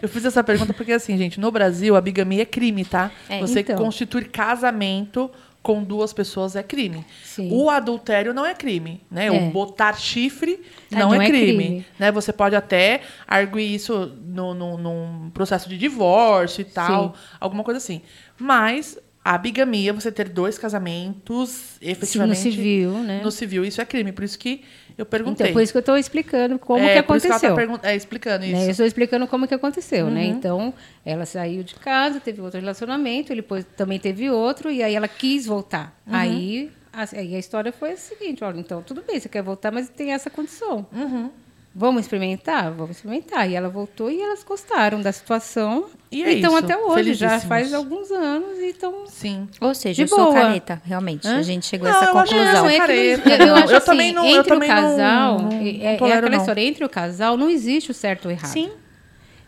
eu 0.02 0.08
fiz 0.08 0.24
essa 0.24 0.42
pergunta 0.44 0.72
porque, 0.72 0.92
assim, 0.92 1.16
gente, 1.18 1.40
no 1.40 1.50
Brasil 1.50 1.96
a 1.96 2.00
bigamia 2.00 2.42
é 2.42 2.46
crime, 2.46 2.84
tá? 2.84 3.10
É, 3.28 3.40
Você 3.40 3.60
então. 3.60 3.76
constituir 3.76 4.28
casamento 4.28 5.30
com 5.62 5.82
duas 5.84 6.12
pessoas 6.12 6.56
é 6.56 6.62
crime. 6.62 7.06
Sim. 7.24 7.48
O 7.52 7.70
adultério 7.70 8.34
não 8.34 8.44
é 8.44 8.52
crime, 8.52 9.00
né? 9.10 9.26
É. 9.26 9.30
O 9.30 9.50
botar 9.50 9.92
chifre 9.96 10.60
Ah, 10.92 10.98
não, 10.98 11.08
não 11.10 11.22
é, 11.22 11.24
é 11.24 11.28
crime, 11.28 11.46
crime. 11.64 11.86
Né? 12.00 12.10
Você 12.10 12.32
pode 12.32 12.56
até 12.56 13.00
arguir 13.28 13.72
isso 13.72 14.10
no, 14.26 14.54
no- 14.54 14.76
num 14.76 15.30
processo 15.32 15.68
de 15.68 15.78
divórcio 15.78 16.62
e 16.62 16.64
tal, 16.64 17.14
alguma 17.38 17.62
coisa 17.62 17.78
assim. 17.78 18.02
Mas 18.36 18.98
a 19.24 19.38
bigamia, 19.38 19.92
você 19.92 20.10
ter 20.10 20.28
dois 20.28 20.58
casamentos 20.58 21.76
efetivamente 21.80 22.40
civil, 22.40 22.90
né? 22.98 23.20
No 23.22 23.30
civil, 23.30 23.64
isso 23.64 23.80
é 23.80 23.84
crime. 23.84 24.10
Por 24.10 24.24
isso 24.24 24.36
que 24.36 24.62
eu 24.96 25.06
perguntei. 25.06 25.46
Então, 25.46 25.52
por 25.54 25.62
isso 25.62 25.72
que 25.72 25.76
eu 25.78 25.80
estou 25.80 25.96
explicando 25.96 26.58
como 26.58 26.78
É, 26.84 27.02
que 27.02 27.12
isso 27.12 27.28
tá 27.28 27.36
aconteceu. 27.36 27.54
pergun- 27.54 27.78
é, 27.82 27.94
explicando 27.96 28.44
isso. 28.44 28.54
Né? 28.54 28.66
Eu 28.66 28.70
estou 28.70 28.86
explicando 28.86 29.26
como 29.26 29.46
que 29.48 29.54
aconteceu, 29.54 30.10
né? 30.10 30.22
Uhum. 30.24 30.30
Então, 30.30 30.74
ela 31.04 31.24
saiu 31.26 31.62
de 31.62 31.74
casa, 31.76 32.20
teve 32.20 32.40
outro 32.40 32.58
relacionamento, 32.60 33.32
ele 33.32 33.42
depois 33.42 33.64
também 33.76 33.98
teve 33.98 34.30
outro, 34.30 34.70
e 34.70 34.82
aí 34.82 34.94
ela 34.94 35.08
quis 35.08 35.46
voltar. 35.46 35.96
Uhum. 36.06 36.14
Aí, 36.14 36.70
a, 36.92 37.02
aí 37.16 37.34
a 37.34 37.38
história 37.38 37.72
foi 37.72 37.92
a 37.92 37.96
seguinte, 37.96 38.44
olha, 38.44 38.58
então 38.60 38.82
tudo 38.82 39.02
bem, 39.06 39.18
você 39.18 39.28
quer 39.28 39.42
voltar, 39.42 39.70
mas 39.72 39.88
tem 39.88 40.12
essa 40.12 40.28
condição. 40.30 40.86
Uhum. 40.92 41.30
Vamos 41.74 42.02
experimentar? 42.02 42.70
Vamos 42.70 42.96
experimentar. 42.96 43.48
E 43.50 43.54
ela 43.54 43.68
voltou 43.70 44.10
e 44.10 44.20
elas 44.20 44.44
gostaram 44.44 45.00
da 45.00 45.10
situação. 45.10 45.86
E 46.12 46.22
é 46.22 46.32
então, 46.38 46.54
isso, 46.54 46.64
até 46.64 46.76
hoje, 46.76 47.14
já 47.14 47.40
faz 47.40 47.72
alguns 47.72 48.10
anos, 48.10 48.58
então... 48.60 49.06
Sim. 49.06 49.48
Ou 49.60 49.74
seja, 49.74 49.94
De 49.94 50.02
eu 50.02 50.08
sou 50.16 50.26
boa. 50.30 50.34
careta, 50.34 50.82
realmente. 50.84 51.26
Hã? 51.26 51.38
A 51.38 51.42
gente 51.42 51.64
chegou 51.64 51.88
Não, 51.88 51.94
a 51.96 52.02
essa 52.02 52.10
eu 52.12 52.18
acho 52.18 52.32
que 52.34 52.38
conclusão. 52.38 52.62
não, 52.62 52.68
é 52.68 52.72
que 52.74 52.78
careta, 52.78 53.28
eu, 53.30 53.36
eu 53.38 53.46
não. 53.46 53.54
acho 53.56 53.72
Eu 53.72 53.76
assim, 53.78 53.86
também 53.86 54.12
não- 54.12 54.26
entre 54.26 54.54
o 54.54 54.60
casal, 54.60 55.38
não- 55.40 55.48
é, 55.48 55.54
não 55.54 55.88
é 55.88 55.96
tolero, 55.96 56.16
aquela 56.18 56.30
não. 56.30 56.38
história, 56.38 56.60
entre 56.60 56.84
o 56.84 56.88
casal 56.88 57.36
não 57.38 57.48
existe 57.48 57.90
o 57.90 57.94
certo 57.94 58.26
ou 58.26 58.30
errado. 58.30 58.50
Sim. 58.52 58.70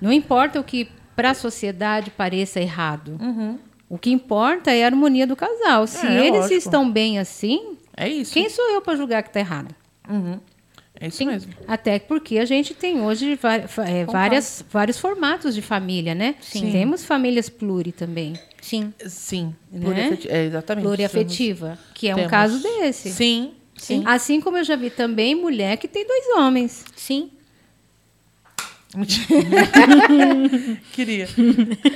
Não 0.00 0.10
importa 0.10 0.58
o 0.58 0.64
que 0.64 0.88
para 1.14 1.30
a 1.30 1.34
sociedade 1.34 2.10
pareça 2.10 2.58
errado. 2.60 3.16
Uhum. 3.20 3.58
O 3.88 3.98
que 3.98 4.10
importa 4.10 4.70
é 4.72 4.82
a 4.84 4.86
harmonia 4.86 5.26
do 5.26 5.36
casal. 5.36 5.86
Se 5.86 6.06
É, 6.06 6.26
eles 6.26 6.40
lógico. 6.40 6.54
estão 6.54 6.90
bem 6.90 7.18
assim, 7.18 7.76
É 7.96 8.08
isso. 8.08 8.32
quem 8.32 8.48
sou 8.48 8.64
eu 8.70 8.80
para 8.80 8.96
julgar 8.96 9.22
que 9.22 9.28
está 9.28 9.38
errado? 9.40 9.74
Uhum. 10.08 10.40
É 11.00 11.08
isso 11.08 11.24
mesmo. 11.26 11.52
Até 11.66 11.98
porque 11.98 12.38
a 12.38 12.44
gente 12.44 12.72
tem 12.72 13.00
hoje 13.00 13.38
é, 13.86 14.04
várias, 14.06 14.64
vários 14.70 14.98
formatos 14.98 15.54
de 15.54 15.60
família, 15.60 16.14
né? 16.14 16.36
Sim. 16.40 16.70
Temos 16.70 17.04
famílias 17.04 17.48
pluri 17.48 17.90
também. 17.92 18.34
Sim. 18.62 18.92
Sim. 19.06 19.54
Né? 19.72 19.80
Pluriafeti- 19.80 20.28
É, 20.30 20.44
exatamente. 20.44 20.84
Pluriafetiva, 20.84 21.78
que 21.94 22.08
é 22.08 22.12
um 22.12 22.16
Temos. 22.16 22.30
caso 22.30 22.62
desse. 22.62 23.10
Sim. 23.10 23.52
Sim. 23.76 24.02
Assim 24.06 24.40
como 24.40 24.56
eu 24.56 24.64
já 24.64 24.76
vi 24.76 24.88
também 24.88 25.34
mulher 25.34 25.76
que 25.78 25.88
tem 25.88 26.06
dois 26.06 26.26
homens. 26.38 26.84
Sim. 26.94 27.30
Queria. 30.92 31.28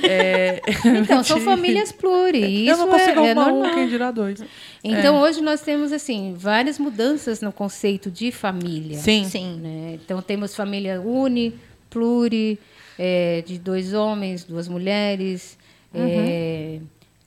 É, 0.03 0.61
Então, 1.01 1.23
são 1.23 1.39
famílias 1.41 1.91
pluri. 1.91 2.67
eu 2.67 2.73
Isso 2.73 2.85
não 2.85 2.91
consigo 2.91 3.19
é, 3.21 3.27
é 3.27 3.31
arrumar 3.31 3.47
um, 3.47 3.59
normal. 3.59 3.73
quem 3.75 3.87
dirá 3.87 4.11
dois. 4.11 4.43
Então, 4.83 5.21
hoje 5.21 5.41
nós 5.41 5.61
temos, 5.61 5.91
assim, 5.91 6.33
várias 6.37 6.77
mudanças 6.79 7.41
no 7.41 7.51
conceito 7.51 8.11
de 8.11 8.31
família. 8.31 8.97
Sim. 8.97 9.25
Sim. 9.25 9.59
né? 9.59 9.99
Então, 10.03 10.21
temos 10.21 10.55
família 10.55 11.01
uni, 11.01 11.53
pluri, 11.89 12.59
é, 12.97 13.41
de 13.45 13.57
dois 13.57 13.93
homens, 13.93 14.43
duas 14.43 14.67
mulheres, 14.67 15.57
é, 15.93 16.79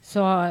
só 0.02 0.50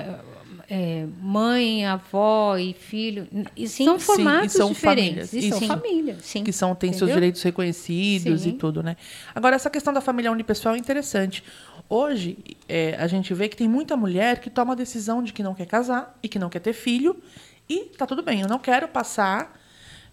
é, 0.74 1.06
mãe, 1.22 1.86
avó 1.86 2.56
e 2.56 2.74
filho. 2.74 3.28
E 3.58 3.68
Sim, 3.68 3.84
são 3.84 4.00
sim, 4.00 4.06
formatos 4.06 4.56
e 4.56 4.58
são 4.58 4.72
diferentes. 4.72 5.30
famílias. 5.30 5.34
E 5.34 5.50
são 5.50 5.58
Isso. 5.58 5.68
famílias. 5.68 6.18
Sim. 6.24 6.44
Que 6.46 6.54
são, 6.54 6.74
têm 6.74 6.92
seus 6.92 7.02
Entendeu? 7.02 7.16
direitos 7.16 7.42
reconhecidos 7.42 8.42
Sim. 8.44 8.50
e 8.50 8.54
tudo, 8.54 8.82
né? 8.82 8.96
Agora, 9.36 9.54
essa 9.54 9.70
questão 9.70 9.92
da 9.92 10.00
família 10.00 10.32
unipessoal 10.32 10.76
é 10.76 10.78
interessante. 10.78 11.44
Hoje, 11.90 12.38
é, 12.70 12.96
a 12.98 13.06
gente 13.06 13.34
vê 13.34 13.50
que 13.50 13.58
tem 13.58 13.68
muita 13.68 13.98
mulher 13.98 14.40
que 14.40 14.50
toma 14.50 14.72
a 14.72 14.76
decisão 14.78 15.22
de 15.22 15.34
que 15.34 15.44
não 15.44 15.54
quer 15.54 15.66
casar 15.66 16.18
e 16.24 16.30
que 16.30 16.40
não 16.40 16.50
quer 16.50 16.60
ter 16.60 16.72
filho. 16.72 17.22
E 17.68 17.92
tá 17.98 18.06
tudo 18.06 18.24
bem, 18.24 18.40
eu 18.40 18.48
não 18.48 18.58
quero 18.58 18.88
passar 18.88 19.60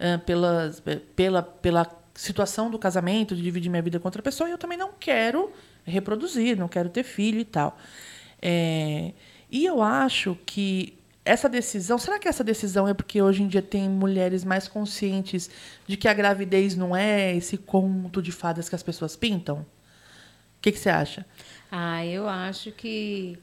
ah, 0.01 0.19
pelas, 0.27 0.83
pela, 1.15 1.41
pela 1.41 1.87
situação 2.15 2.69
do 2.69 2.81
casamento, 2.81 3.37
de 3.37 3.43
dividir 3.43 3.71
minha 3.71 3.83
vida 3.83 4.01
com 4.01 4.09
outra 4.09 4.23
pessoa, 4.23 4.49
e 4.49 4.53
eu 4.53 4.59
também 4.59 4.77
não 4.77 4.91
quero 4.99 5.53
reproduzir, 5.85 6.59
não 6.59 6.67
quero 6.67 6.89
ter 6.89 7.05
filho 7.05 7.39
e 7.39 7.45
tal. 7.45 7.79
É, 8.43 9.13
e 9.51 9.65
eu 9.65 9.83
acho 9.83 10.37
que 10.45 10.99
essa 11.25 11.49
decisão, 11.49 11.99
será 11.99 12.19
que 12.19 12.27
essa 12.27 12.43
decisão 12.43 12.89
é 12.89 12.95
porque 12.95 13.21
hoje 13.21 13.43
em 13.43 13.49
dia 13.49 13.61
tem 13.61 13.89
mulheres 13.89 14.45
mais 14.45 14.67
conscientes 14.67 15.51
de 15.87 15.97
que 15.97 16.09
a 16.09 16.15
gravidez 16.15 16.75
não 16.75 16.97
é 16.97 17.37
esse 17.37 17.59
conto 17.59 18.23
de 18.23 18.33
fadas 18.33 18.69
que 18.69 18.75
as 18.75 18.83
pessoas 18.83 19.15
pintam? 19.15 19.59
O 19.59 20.61
que, 20.63 20.73
que 20.73 20.79
você 20.79 20.89
acha? 20.89 21.27
Ah, 21.71 22.05
eu 22.05 22.29
acho 22.29 22.73
que 22.73 23.39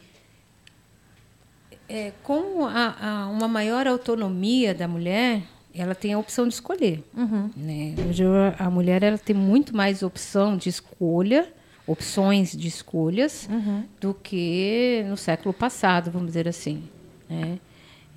é, 1.88 2.12
com 2.24 2.66
a, 2.66 2.96
a, 3.00 3.28
uma 3.30 3.48
maior 3.48 3.88
autonomia 3.88 4.74
da 4.74 4.88
mulher, 4.88 5.44
ela 5.74 5.94
tem 5.94 6.14
a 6.14 6.20
opção 6.20 6.48
de 6.48 6.56
escolher. 6.56 7.04
Uhum. 7.16 7.52
Né? 7.56 7.94
Hoje 8.10 8.24
a 8.58 8.70
mulher 8.70 9.04
ela 9.04 9.18
tem 9.18 9.36
muito 9.36 9.76
mais 9.76 10.02
opção 10.02 10.58
de 10.58 10.70
escolha, 10.70 11.52
opções 11.88 12.52
de 12.52 12.68
escolhas, 12.68 13.48
Uhum. 13.52 13.84
do 14.02 14.14
que 14.14 15.06
no 15.08 15.16
século 15.18 15.54
passado, 15.54 16.10
vamos 16.12 16.28
dizer 16.28 16.48
assim. 16.48 16.84
Né? 17.30 17.60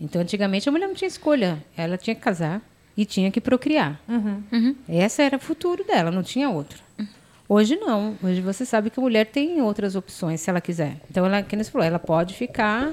Então, 0.01 0.23
antigamente 0.23 0.69
a 0.69 0.73
mulher 0.73 0.87
não 0.87 0.95
tinha 0.95 1.09
escolha, 1.09 1.63
ela 1.77 1.97
tinha 1.99 2.15
que 2.15 2.21
casar 2.21 2.63
e 2.97 3.05
tinha 3.05 3.31
que 3.31 3.41
procriar. 3.41 4.01
Uhum. 4.09 4.75
Essa 4.89 5.23
era 5.23 5.37
o 5.37 5.41
futuro 5.41 5.85
dela, 5.85 6.11
não 6.11 6.23
tinha 6.23 6.49
outro. 6.49 6.83
Hoje 7.49 7.77
não. 7.77 8.15
Hoje 8.23 8.41
você 8.43 8.65
sabe 8.67 8.91
que 8.91 9.01
a 9.01 9.03
mulher 9.03 9.25
tem 9.27 9.61
outras 9.63 9.97
opções, 9.97 10.41
se 10.41 10.51
ela 10.51 10.61
quiser. 10.61 10.99
Então, 11.11 11.25
ela, 11.27 11.43
como 11.43 11.63
você 11.65 11.71
falou, 11.71 11.87
ela 11.87 11.99
pode 11.99 12.35
ficar 12.35 12.93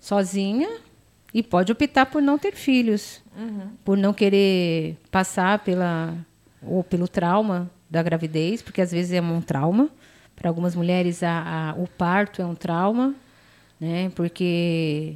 sozinha 0.00 0.68
e 1.34 1.42
pode 1.42 1.72
optar 1.72 2.06
por 2.06 2.22
não 2.22 2.38
ter 2.38 2.54
filhos, 2.54 3.20
por 3.84 3.96
não 3.98 4.12
querer 4.14 4.96
passar 5.10 5.58
pela 5.60 6.14
ou 6.62 6.82
pelo 6.82 7.06
trauma 7.06 7.70
da 7.88 8.02
gravidez, 8.02 8.62
porque 8.62 8.80
às 8.80 8.90
vezes 8.92 9.12
é 9.12 9.20
um 9.20 9.40
trauma. 9.40 9.88
Para 10.34 10.50
algumas 10.50 10.74
mulheres, 10.76 11.22
a, 11.22 11.70
a- 11.70 11.80
o 11.80 11.86
parto 11.88 12.42
é 12.42 12.44
um 12.46 12.54
trauma, 12.54 13.14
né? 13.80 14.10
Porque 14.14 15.14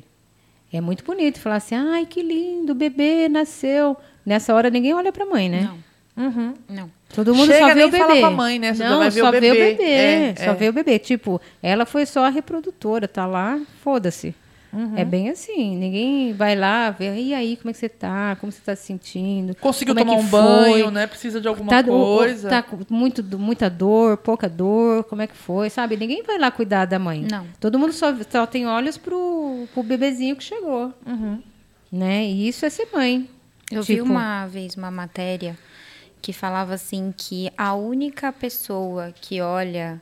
é 0.73 0.81
muito 0.81 1.05
bonito 1.05 1.39
falar 1.41 1.57
assim, 1.57 1.75
ai, 1.75 2.07
que 2.07 2.23
lindo, 2.23 2.73
o 2.73 2.75
bebê 2.75 3.29
nasceu. 3.29 3.97
Nessa 4.25 4.55
hora 4.55 4.71
ninguém 4.71 4.95
olha 4.95 5.12
para 5.12 5.25
a 5.25 5.27
mãe, 5.29 5.49
né? 5.49 5.62
Não, 5.68 5.91
Uhum. 6.27 6.55
não. 6.68 6.91
Todo 7.14 7.35
mundo 7.35 7.51
Chega, 7.51 7.68
só 7.68 7.75
vê 7.75 7.85
o 7.85 7.91
bebê. 7.91 7.99
fala 7.99 8.16
pra 8.21 8.31
mãe, 8.31 8.59
né? 8.59 8.75
Você 8.75 8.85
Não, 8.85 9.03
só 9.05 9.11
só 9.11 9.29
o 9.29 9.33
vê 9.33 9.39
o 9.39 9.41
bebê. 9.41 9.75
bebê. 9.75 9.83
É, 9.91 10.35
só 10.37 10.51
é. 10.51 10.55
vê 10.55 10.68
o 10.68 10.73
bebê. 10.73 10.99
Tipo, 10.99 11.41
ela 11.62 11.85
foi 11.87 12.05
só 12.07 12.25
a 12.25 12.29
reprodutora, 12.29 13.09
tá 13.09 13.27
lá, 13.27 13.59
foda-se. 13.83 14.35
Uhum. 14.73 14.97
É 14.97 15.05
bem 15.05 15.29
assim. 15.31 15.77
Ninguém 15.77 16.33
vai 16.33 16.55
lá 16.55 16.91
ver, 16.91 17.16
e 17.18 17.35
aí, 17.35 17.57
como 17.57 17.71
é 17.71 17.73
que 17.73 17.79
você 17.79 17.89
tá? 17.89 18.37
Como 18.41 18.53
você 18.53 18.61
tá 18.64 18.77
se 18.77 18.85
sentindo? 18.87 19.55
Conseguiu 19.57 19.95
Como 19.95 20.09
é 20.09 20.12
tomar 20.14 20.21
que 20.21 20.27
um 20.27 20.31
banho, 20.31 20.85
foi? 20.85 20.91
né? 20.93 21.07
Precisa 21.07 21.41
de 21.41 21.49
alguma 21.49 21.71
Tá, 21.71 21.83
coisa. 21.83 22.49
tá 22.49 22.62
com 22.62 22.79
muito, 22.89 23.23
muita 23.39 23.68
dor, 23.68 24.16
pouca 24.18 24.49
dor, 24.49 25.05
como 25.05 25.23
é 25.23 25.27
que 25.27 25.37
foi, 25.37 25.68
sabe? 25.71 25.97
Ninguém 25.97 26.23
vai 26.23 26.39
lá 26.39 26.51
cuidar 26.51 26.85
da 26.85 26.99
mãe. 26.99 27.27
Não. 27.29 27.47
Todo 27.59 27.79
mundo 27.79 27.93
só, 27.93 28.14
só 28.31 28.47
tem 28.47 28.66
olhos 28.66 28.97
pro, 28.97 29.66
pro 29.75 29.83
bebezinho 29.83 30.37
que 30.37 30.45
chegou. 30.45 30.93
Uhum. 31.07 31.43
Né? 31.91 32.25
E 32.27 32.47
isso 32.47 32.64
é 32.64 32.71
ser 32.71 32.87
mãe. 32.93 33.29
Eu 33.73 33.83
vi 33.83 33.95
Tipo, 33.97 34.07
uma 34.07 34.47
vez 34.47 34.77
uma 34.77 34.91
matéria 34.91 35.57
que 36.23 36.33
falava 36.33 36.75
assim 36.75 37.12
que 37.16 37.51
a 37.57 37.75
única 37.75 38.33
pessoa 38.33 39.12
que 39.21 39.41
olha 39.41 40.01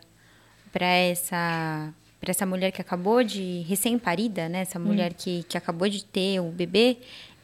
para 0.73 0.87
essa 0.87 1.89
para 2.29 2.33
essa 2.33 2.45
mulher 2.45 2.71
que 2.71 2.81
acabou 2.83 3.25
de 3.25 3.65
recém-parida, 3.67 4.51
né, 4.51 4.61
essa 4.61 4.79
mulher 4.79 5.15
que, 5.15 5.45
que 5.49 5.57
acabou 5.57 5.89
de 5.89 6.05
ter 6.05 6.41
o 6.41 6.51
bebê, 6.51 6.99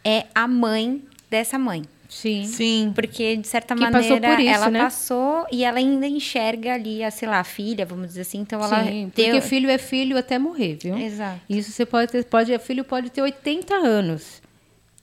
é 0.04 0.26
a 0.34 0.46
mãe 0.46 1.02
dessa 1.30 1.58
mãe. 1.58 1.84
Sim. 2.06 2.44
Sim. 2.44 2.92
Porque, 2.94 3.34
de 3.38 3.46
certa 3.46 3.74
Que 3.74 3.80
passou 3.80 4.20
maneira, 4.20 4.36
por 4.36 4.42
isso, 4.42 4.50
ela 4.50 4.70
né? 4.70 4.80
passou 4.80 5.46
e 5.50 5.64
ela 5.64 5.78
ainda 5.78 6.06
enxerga 6.06 6.74
ali, 6.74 7.02
a, 7.02 7.10
sei 7.10 7.26
lá, 7.26 7.40
a 7.40 7.44
filha, 7.44 7.86
vamos 7.86 8.08
dizer 8.08 8.20
assim. 8.20 8.40
Então, 8.40 8.62
ela 8.62 8.84
Sim, 8.84 9.10
deu... 9.16 9.24
porque 9.24 9.40
filho 9.40 9.70
é 9.70 9.78
filho 9.78 10.18
até 10.18 10.38
morrer, 10.38 10.76
viu? 10.80 10.98
Exato. 10.98 11.40
Isso 11.48 11.72
você 11.72 11.86
pode 11.86 12.12
ter, 12.12 12.24
pode, 12.26 12.54
o 12.54 12.60
filho 12.60 12.84
pode 12.84 13.08
ter 13.08 13.22
80 13.22 13.74
anos. 13.74 14.42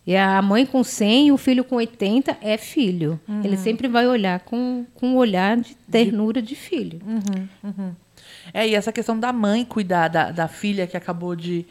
E 0.05 0.15
a 0.15 0.41
mãe 0.43 0.63
com 0.63 0.83
100 0.83 1.27
e 1.27 1.31
o 1.31 1.37
filho 1.37 1.63
com 1.63 1.75
80 1.77 2.37
é 2.39 2.55
filho. 2.55 3.19
Ele 3.43 3.57
sempre 3.57 3.87
vai 3.87 4.07
olhar 4.07 4.41
com, 4.41 4.85
com 4.93 5.07
um 5.07 5.15
olhar 5.15 5.57
de 5.57 5.75
ternura 5.91 6.39
de 6.39 6.55
filho. 6.55 6.99
É, 8.53 8.67
e 8.67 8.75
essa 8.75 8.91
questão 8.91 9.19
da 9.19 9.31
mãe 9.33 9.63
cuidar 9.65 10.07
da, 10.07 10.31
da 10.31 10.47
filha 10.47 10.85
que 10.87 10.95
acabou 10.97 11.35
de, 11.35 11.65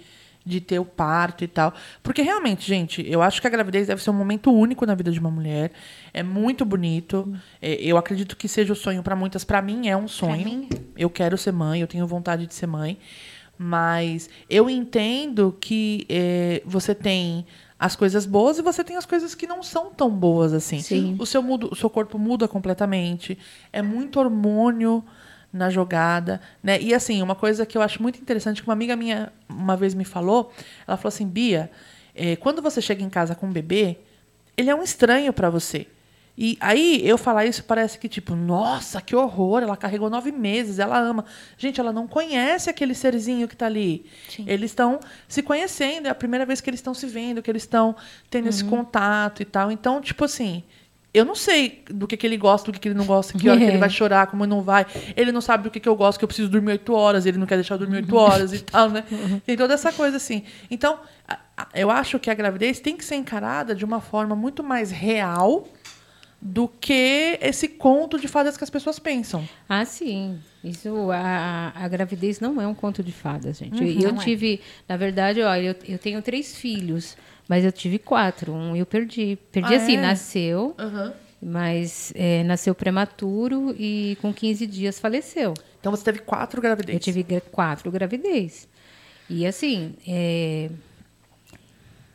de 0.45 0.61
ter 0.61 0.79
o 0.79 0.85
parto 0.85 1.45
e 1.45 1.49
tal. 1.49 1.73
Porque 2.03 2.23
realmente, 2.23 2.67
gente, 2.67 3.05
eu 3.09 3.21
acho 3.23 3.41
que 3.41 3.47
a 3.47 3.51
gravidez 3.51 3.87
deve 3.87 4.03
ser 4.03 4.11
um 4.11 4.15
momento 4.15 4.53
único 4.53 4.85
na 4.87 4.95
vida 4.95 5.11
de 5.11 5.21
uma 5.21 5.31
mulher. 5.31 5.71
É 6.13 6.23
muito 6.23 6.65
bonito. 6.65 7.33
É, 7.61 7.75
eu 7.75 7.97
acredito 7.97 8.37
que 8.37 8.49
seja 8.49 8.73
o 8.73 8.77
sonho 8.77 9.03
para 9.03 9.15
muitas. 9.17 9.45
Para 9.45 9.61
mim 9.63 9.89
é 9.89 9.97
um 9.97 10.09
sonho. 10.09 10.45
mim? 10.45 10.69
Eu 10.97 11.11
quero 11.11 11.37
ser 11.39 11.53
mãe, 11.53 11.81
eu 11.81 11.87
tenho 11.87 12.07
vontade 12.07 12.47
de 12.47 12.55
ser 12.55 12.67
mãe. 12.67 12.99
Mas 13.63 14.31
eu 14.49 14.71
entendo 14.71 15.55
que 15.61 16.07
é, 16.09 16.63
você 16.65 16.95
tem 16.95 17.45
as 17.79 17.95
coisas 17.95 18.25
boas 18.25 18.59
e 18.59 18.63
você 18.63 18.83
tem 18.83 18.97
as 18.97 19.05
coisas 19.05 19.35
que 19.35 19.47
não 19.47 19.63
são 19.63 19.91
tão 19.91 20.11
boas 20.11 20.53
assim. 20.55 20.81
Sim. 20.81 21.17
O 21.19 21.27
seu, 21.27 21.43
mudo- 21.43 21.69
o 21.71 21.77
seu 21.77 21.91
corpo 21.91 22.19
muda 22.19 22.49
completamente. 22.49 23.37
É 23.73 23.83
muito 23.83 24.19
hormônio 24.19 25.05
na 25.53 25.69
jogada, 25.69 26.41
né? 26.63 26.81
E 26.81 26.95
assim, 26.95 27.23
uma 27.23 27.35
coisa 27.35 27.67
que 27.67 27.77
eu 27.77 27.83
acho 27.83 28.01
muito 28.01 28.21
interessante 28.21 28.63
que 28.63 28.69
uma 28.69 28.75
amiga 28.75 28.95
minha 28.95 29.33
uma 29.49 29.77
vez 29.77 29.95
me 29.95 30.05
falou, 30.05 30.53
ela 30.87 30.97
falou 30.97 31.09
assim, 31.09 31.27
Bia, 31.27 31.71
eh, 32.15 32.37
quando 32.37 32.63
você 32.63 32.81
chega 32.81 33.03
em 33.03 33.11
casa 33.11 33.35
com 33.35 33.47
um 33.47 33.53
bebê, 33.53 33.99
ele 34.57 34.71
é 34.71 34.75
um 34.75 34.83
estranho 34.83 35.33
para 35.33 35.51
você. 35.51 35.87
E 36.39 36.57
aí 36.59 37.07
eu 37.07 37.19
falar 37.19 37.45
isso 37.45 37.63
parece 37.65 37.99
que 37.99 38.09
tipo, 38.09 38.35
nossa, 38.35 39.01
que 39.03 39.15
horror, 39.15 39.63
ela 39.63 39.77
carregou 39.77 40.09
nove 40.09 40.33
meses, 40.33 40.79
ela 40.79 40.99
ama. 40.99 41.25
Gente, 41.59 41.81
ela 41.81 41.93
não 41.93 42.07
conhece 42.07 42.71
aquele 42.71 42.95
serzinho 42.95 43.47
que 43.47 43.55
tá 43.55 43.67
ali. 43.67 44.07
Eles 44.47 44.71
estão 44.71 45.01
se 45.29 45.43
conhecendo, 45.43 46.07
é 46.07 46.11
a 46.11 46.15
primeira 46.15 46.47
vez 46.47 46.61
que 46.61 46.71
eles 46.71 46.81
estão 46.81 46.95
se 46.95 47.07
vendo, 47.07 47.43
que 47.43 47.51
eles 47.51 47.65
estão 47.65 47.95
tendo 48.31 48.49
esse 48.49 48.65
contato 48.65 49.43
e 49.43 49.45
tal. 49.45 49.71
Então, 49.71 50.01
tipo 50.01 50.25
assim, 50.25 50.63
eu 51.13 51.25
não 51.25 51.35
sei 51.35 51.85
do 51.91 52.07
que, 52.07 52.17
que 52.17 52.27
ele 52.27 52.37
gosta, 52.37 52.71
do 52.71 52.75
que, 52.75 52.81
que 52.81 52.89
ele 52.89 52.95
não 52.95 53.05
gosta, 53.05 53.37
que 53.37 53.49
hora 53.49 53.59
que 53.59 53.65
ele 53.65 53.79
vai 53.79 53.91
chorar, 53.91 54.29
como 54.29 54.47
não 54.47 54.63
vai. 54.63 54.87
Ele 55.17 55.33
não 55.33 55.41
sabe 55.41 55.65
do 55.65 55.71
que, 55.71 55.81
que 55.81 55.89
eu 55.89 55.97
gosto, 55.97 56.19
que 56.19 56.25
eu 56.25 56.29
preciso 56.29 56.49
dormir 56.49 56.73
oito 56.73 56.93
horas, 56.93 57.27
ele 57.27 57.37
não 57.37 57.47
quer 57.47 57.57
deixar 57.57 57.75
eu 57.75 57.79
dormir 57.79 57.97
oito 57.97 58.15
horas 58.17 58.53
e 58.53 58.61
tal, 58.63 58.89
né? 58.89 59.05
Tem 59.45 59.57
toda 59.57 59.75
essa 59.75 59.93
coisa 59.93 60.17
assim. 60.17 60.45
Então, 60.71 61.01
eu 61.75 61.91
acho 61.91 62.19
que 62.21 62.31
a 62.31 62.35
gravidez 62.35 62.79
tem 62.79 62.97
que 62.97 63.05
ser 63.05 63.17
encarada 63.17 63.75
de 63.75 63.85
uma 63.85 64.01
forma 64.01 64.37
muito 64.37 64.63
mais 64.63 64.91
real 64.91 65.67
do 66.41 66.67
que 66.69 67.39
esse 67.43 67.69
conto 67.69 68.19
de 68.19 68.27
fadas 68.27 68.57
que 68.57 68.65
as 68.65 68.71
pessoas 68.71 68.99
pensam. 68.99 69.47
Ah, 69.69 69.85
sim. 69.85 70.39
Isso, 70.65 71.11
a, 71.11 71.73
a 71.75 71.89
gravidez 71.89 72.41
não 72.41 72.61
é 72.61 72.67
um 72.67 72.75
conto 72.75 73.03
de 73.03 73.13
fadas, 73.13 73.59
gente. 73.59 73.83
Uhum, 73.83 74.01
eu 74.01 74.11
é. 74.11 74.15
tive, 74.15 74.61
na 74.89 74.97
verdade, 74.97 75.43
olha, 75.43 75.69
eu, 75.69 75.77
eu 75.87 75.99
tenho 75.99 76.23
três 76.23 76.57
filhos, 76.57 77.17
mas 77.51 77.65
eu 77.65 77.73
tive 77.73 77.99
quatro. 77.99 78.53
Um 78.53 78.77
eu 78.77 78.87
perdi. 78.87 79.37
Perdi 79.51 79.75
Ah, 79.75 79.79
assim, 79.79 79.97
é? 79.97 80.01
nasceu, 80.01 80.77
mas 81.43 82.13
é, 82.15 82.45
nasceu 82.45 82.77
prematuro 82.77 83.75
e 83.77 84.17
com 84.23 84.33
15 84.33 84.69
dias 84.69 85.01
faleceu. 85.01 85.55
Então 85.81 85.91
você 85.91 86.05
teve 86.05 86.21
quatro 86.21 86.63
gravidez. 86.63 86.95
Eu 86.95 87.01
tive 87.01 87.25
quatro 87.51 87.91
gravidez. 87.91 88.69
E 89.29 89.45
assim, 89.45 89.97
é, 90.07 90.71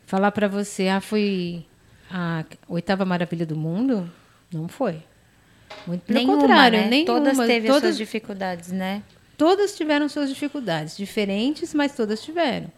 falar 0.05 0.31
pra 0.31 0.47
você, 0.47 0.87
ah, 0.87 1.01
foi 1.01 1.65
a 2.09 2.45
oitava 2.69 3.03
maravilha 3.03 3.45
do 3.45 3.57
mundo? 3.57 4.09
Não 4.53 4.69
foi. 4.69 5.03
Muito 5.85 6.03
pelo 6.03 6.17
Nenhuma, 6.17 6.37
contrário, 6.37 6.79
né? 6.79 6.87
nenhuma. 6.87 7.13
Todas 7.19 7.37
teve 7.39 7.67
as 7.67 7.73
todas, 7.73 7.81
suas 7.81 7.97
dificuldades, 7.97 8.71
né? 8.71 9.03
todas 9.37 9.75
tiveram 9.75 10.07
suas 10.07 10.29
dificuldades, 10.29 10.95
diferentes, 10.95 11.73
mas 11.73 11.93
todas 11.93 12.23
tiveram. 12.23 12.71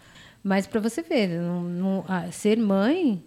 Mas 0.47 0.65
para 0.65 0.79
você 0.79 1.01
ver, 1.01 1.27
não- 1.27 1.61
não- 1.63 2.05
ah, 2.07 2.31
ser 2.31 2.57
mãe 2.57 3.21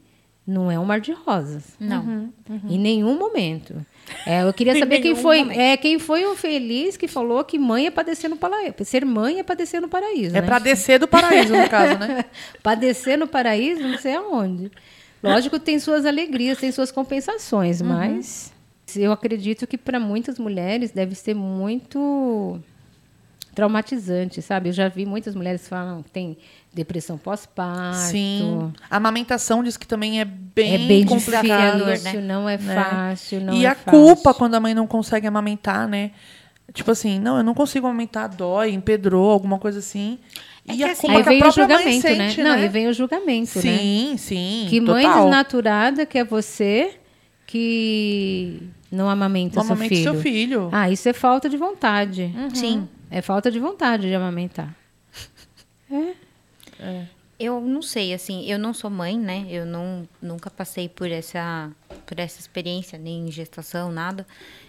não 0.47 0.71
é 0.71 0.79
um 0.79 0.85
mar 0.87 1.01
de 1.01 1.13
rosas. 1.13 1.77
Não. 1.79 2.33
Em 2.67 2.79
nenhum 2.79 3.19
momento. 3.19 3.85
É, 4.27 4.43
eu 4.43 4.53
queria 4.55 4.75
saber 4.81 5.01
quem 5.01 5.15
foi, 5.15 5.41
momento. 5.41 5.59
é, 5.61 5.77
quem 5.77 5.99
foi 5.99 6.25
o 6.25 6.35
feliz 6.35 6.97
que 6.97 7.07
falou 7.07 7.45
que 7.45 7.59
mãe 7.59 7.87
é 7.87 7.91
padecer 7.91 8.31
no 8.31 8.37
paraíso. 8.39 8.75
Ser 8.85 9.05
mãe 9.05 9.39
é 9.39 9.43
padecer 9.43 9.83
no 9.83 9.89
paraíso. 9.89 10.35
É 10.35 10.41
né? 10.41 10.47
pra 10.47 10.59
descer 10.59 10.99
do 10.99 11.07
paraíso, 11.07 11.55
no 11.55 11.69
caso, 11.69 11.99
né? 11.99 12.25
Padecer 12.63 13.19
no 13.19 13.27
paraíso, 13.29 13.83
não 13.83 13.99
sei 13.99 14.15
aonde. 14.15 14.73
Lógico 15.23 15.59
que 15.59 15.65
tem 15.67 15.79
suas 15.79 16.07
alegrias, 16.07 16.57
tem 16.59 16.73
suas 16.73 16.91
compensações, 16.91 17.83
mas 17.83 18.51
eu 18.97 19.13
acredito 19.13 19.67
que 19.67 19.77
para 19.77 20.01
muitas 20.01 20.39
mulheres 20.39 20.91
deve 20.91 21.15
ser 21.15 21.35
muito 21.35 22.59
traumatizante, 23.55 24.41
sabe? 24.41 24.71
Eu 24.71 24.73
já 24.73 24.89
vi 24.89 25.05
muitas 25.05 25.35
mulheres 25.35 25.69
falam 25.69 26.03
que 26.03 26.11
tem 26.11 26.39
depressão 26.73 27.19
pós-parto. 27.19 27.99
Sim. 27.99 28.73
A 28.91 28.97
amamentação 28.97 29.63
diz 29.63 29.77
que 29.77 29.87
também 29.87 30.21
é 30.21 30.25
bem, 30.25 30.75
É 30.75 30.79
bem 30.79 31.05
complicado. 31.05 31.85
difícil, 31.85 32.21
não 32.23 32.49
é 32.49 32.57
né? 32.59 32.75
fácil, 32.75 33.41
não 33.41 33.55
e 33.55 33.65
é 33.65 33.69
a 33.69 33.75
fácil. 33.75 33.91
culpa 33.91 34.33
quando 34.33 34.55
a 34.55 34.61
mãe 34.61 34.73
não 34.75 34.87
consegue 34.87 35.27
amamentar, 35.27 35.89
né? 35.89 36.13
Tipo 36.73 36.93
assim, 36.93 37.19
não, 37.19 37.39
eu 37.39 37.43
não 37.43 37.55
consigo 37.55 37.87
amamentar, 37.89 38.29
dói, 38.29 38.71
empedrou, 38.73 39.31
alguma 39.33 39.59
coisa 39.59 39.81
assim. 39.81 40.19
É 40.69 40.75
e 40.75 40.85
assim, 40.85 41.09
culpa 41.09 41.17
Aí 41.19 41.23
que 41.25 41.29
a 41.29 41.33
vem 41.33 41.39
o 41.39 41.43
própria 41.43 41.67
mãe 41.67 41.77
julgamento, 41.79 42.03
sente, 42.03 42.19
né? 42.43 42.49
né? 42.51 42.57
Não, 42.57 42.65
e 42.65 42.69
vem 42.69 42.87
o 42.87 42.93
julgamento, 42.93 43.57
né? 43.57 43.63
Sim, 43.63 44.15
sim. 44.17 44.67
Que 44.71 44.81
mãe 44.81 45.05
total. 45.05 45.23
desnaturada 45.25 46.07
que 46.07 46.19
é 46.19 46.25
você 46.25 46.95
que 47.47 48.63
não 48.93 49.11
amamenta 49.11 49.57
Não 49.57 49.65
seu 49.65 49.73
amamente 49.73 49.89
filho. 49.97 50.03
seu 50.13 50.15
filho. 50.21 50.69
Ah, 50.71 50.89
isso 50.89 51.09
é 51.09 51.13
falta 51.13 51.49
de 51.49 51.57
vontade. 51.57 52.33
Sim. 52.55 52.89
É 53.11 53.21
falta 53.21 53.51
de 53.51 53.59
vontade 53.59 54.07
de 54.09 54.15
amamentar. 54.15 54.73
É. 55.91 56.13
Eu 57.39 57.59
não 57.61 57.81
sei, 57.81 58.13
assim, 58.13 58.45
eu 58.51 58.59
não 58.59 58.75
sou 58.75 58.91
mãe, 58.91 59.19
né? 59.19 59.47
Eu 59.49 59.65
não, 59.65 60.07
nunca 60.21 60.51
passei 60.51 60.91
por 60.91 61.11
essa, 61.11 61.71
por 62.05 62.19
essa 62.19 62.39
experiência, 62.39 62.99
nem 62.99 63.31
gestação, 63.31 63.91
nada. 63.91 64.27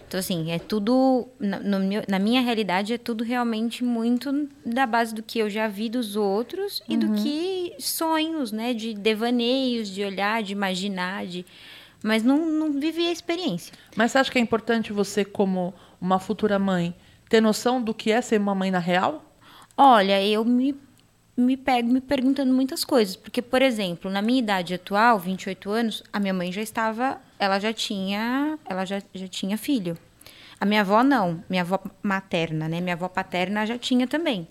Então, 0.08 0.18
assim, 0.18 0.50
é 0.50 0.58
tudo, 0.58 1.28
na, 1.38 1.60
no 1.60 1.78
meu- 1.80 2.02
na 2.08 2.18
minha 2.18 2.40
realidade, 2.40 2.94
é 2.94 2.98
tudo 2.98 3.24
realmente 3.24 3.84
muito 3.84 4.48
da 4.64 4.86
base 4.86 5.14
do 5.14 5.22
que 5.22 5.38
eu 5.38 5.50
já 5.50 5.68
vi 5.68 5.90
dos 5.90 6.16
outros 6.16 6.82
e 6.88 6.96
do 6.96 7.12
que 7.12 7.74
sonhos, 7.78 8.52
né? 8.52 8.72
De 8.72 8.94
devaneios, 8.94 9.88
de 9.88 10.02
olhar, 10.02 10.42
de 10.42 10.52
imaginar, 10.52 11.26
de... 11.26 11.44
Mas 12.02 12.22
não, 12.22 12.38
não 12.50 12.72
vivi 12.72 13.06
a 13.06 13.12
experiência. 13.12 13.72
Mas 13.94 14.12
você 14.12 14.18
acha 14.18 14.30
que 14.32 14.38
é 14.38 14.40
importante 14.40 14.92
você, 14.94 15.24
como 15.26 15.74
uma 16.00 16.18
futura 16.18 16.58
mãe, 16.58 16.94
ter 17.28 17.40
noção 17.42 17.82
do 17.82 17.92
que 17.94 18.10
é 18.10 18.20
ser 18.22 18.40
uma 18.40 18.54
mãe 18.54 18.70
na 18.70 18.78
real? 18.78 19.22
Olha, 19.76 20.22
eu 20.26 20.44
me, 20.44 20.74
me 21.36 21.56
pego 21.56 21.88
me 21.88 22.00
perguntando 22.00 22.52
muitas 22.52 22.84
coisas. 22.84 23.16
Porque, 23.16 23.40
por 23.40 23.62
exemplo, 23.62 24.10
na 24.10 24.22
minha 24.22 24.38
idade 24.38 24.74
atual, 24.74 25.18
28 25.18 25.70
anos, 25.70 26.02
a 26.12 26.20
minha 26.20 26.34
mãe 26.34 26.52
já 26.52 26.62
estava. 26.62 27.20
Ela 27.38 27.58
já 27.58 27.72
tinha. 27.72 28.58
Ela 28.64 28.84
já, 28.84 29.02
já 29.14 29.28
tinha 29.28 29.56
filho. 29.56 29.96
A 30.60 30.64
minha 30.64 30.82
avó 30.82 31.02
não. 31.02 31.42
Minha 31.48 31.62
avó 31.62 31.80
materna, 32.02 32.68
né? 32.68 32.80
Minha 32.80 32.94
avó 32.94 33.08
paterna 33.08 33.66
já 33.66 33.78
tinha 33.78 34.06
também. 34.06 34.46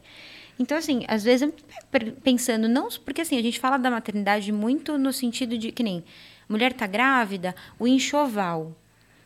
Então, 0.60 0.78
assim, 0.78 1.06
às 1.08 1.24
vezes 1.24 1.42
eu 1.42 1.48
me 1.48 1.54
pego 1.90 2.12
pensando, 2.22 2.68
não. 2.68 2.90
Porque 3.06 3.22
assim, 3.22 3.38
a 3.38 3.42
gente 3.42 3.60
fala 3.60 3.78
da 3.78 3.90
maternidade 3.90 4.52
muito 4.52 4.98
no 4.98 5.14
sentido 5.14 5.58
de 5.58 5.72
que 5.72 5.84
nem 5.84 6.04
mulher 6.48 6.74
tá 6.74 6.86
grávida, 6.86 7.56
o 7.80 7.88
enxoval. 7.88 8.76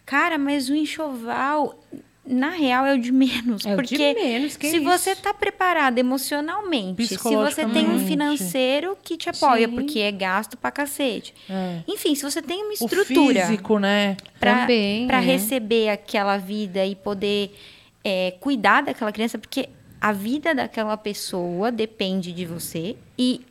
Cara, 0.06 0.38
mas 0.38 0.70
o 0.70 0.76
enxoval, 0.76 1.80
na 2.26 2.49
real, 2.49 2.86
é 2.86 2.93
o 2.95 2.99
de 2.99 3.11
menos. 3.11 3.65
É 3.65 3.73
o 3.73 3.82
de 3.82 3.88
porque 3.88 4.13
menos, 4.13 4.53
se 4.53 4.78
isso? 4.78 4.84
você 4.84 5.15
tá 5.15 5.34
preparado 5.34 5.97
emocionalmente, 5.97 7.07
se 7.07 7.17
você 7.17 7.65
tem 7.67 7.88
um 7.88 8.05
financeiro 8.05 8.97
que 9.03 9.15
te 9.15 9.30
apoia, 9.30 9.67
Sim. 9.67 9.76
porque 9.76 9.99
é 9.99 10.11
gasto 10.11 10.57
pra 10.57 10.71
cacete. 10.71 11.34
É. 11.49 11.82
Enfim, 11.88 12.15
se 12.15 12.23
você 12.23 12.41
tem 12.41 12.63
uma 12.63 12.71
O 12.71 12.73
estrutura 12.73 13.45
físico, 13.45 13.80
né? 13.80 14.17
Também, 14.39 15.07
para 15.07 15.21
né? 15.21 15.26
receber 15.28 15.89
aquela 15.89 16.38
vida 16.38 16.86
e 16.86 16.95
poder 16.95 17.55
é, 18.03 18.32
cuidar 18.39 18.82
daquela 18.82 19.11
criança, 19.11 19.38
porque 19.38 19.69
a 20.01 20.11
vida 20.11 20.53
daquela 20.53 20.97
pessoa 20.97 21.71
depende 21.71 22.32
de 22.32 22.45
você 22.45 22.95
e 23.17 23.41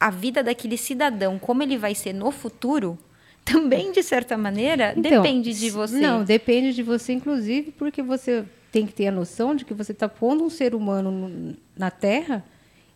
a 0.00 0.10
vida 0.10 0.42
daquele 0.42 0.76
cidadão, 0.76 1.38
como 1.38 1.62
ele 1.62 1.78
vai 1.78 1.94
ser 1.94 2.12
no 2.12 2.32
futuro, 2.32 2.98
também 3.44 3.92
de 3.92 4.02
certa 4.02 4.36
maneira 4.36 4.94
Então, 4.96 5.22
depende 5.22 5.52
de 5.52 5.70
você. 5.70 5.98
Não, 6.00 6.24
depende 6.24 6.72
de 6.74 6.82
você, 6.82 7.12
inclusive, 7.12 7.72
porque 7.72 8.02
você 8.02 8.44
tem 8.70 8.86
que 8.86 8.92
ter 8.92 9.08
a 9.08 9.12
noção 9.12 9.54
de 9.54 9.64
que 9.64 9.74
você 9.74 9.92
está 9.92 10.08
pondo 10.08 10.44
um 10.44 10.50
ser 10.50 10.74
humano 10.74 11.10
no- 11.10 11.56
na 11.76 11.90
Terra 11.90 12.44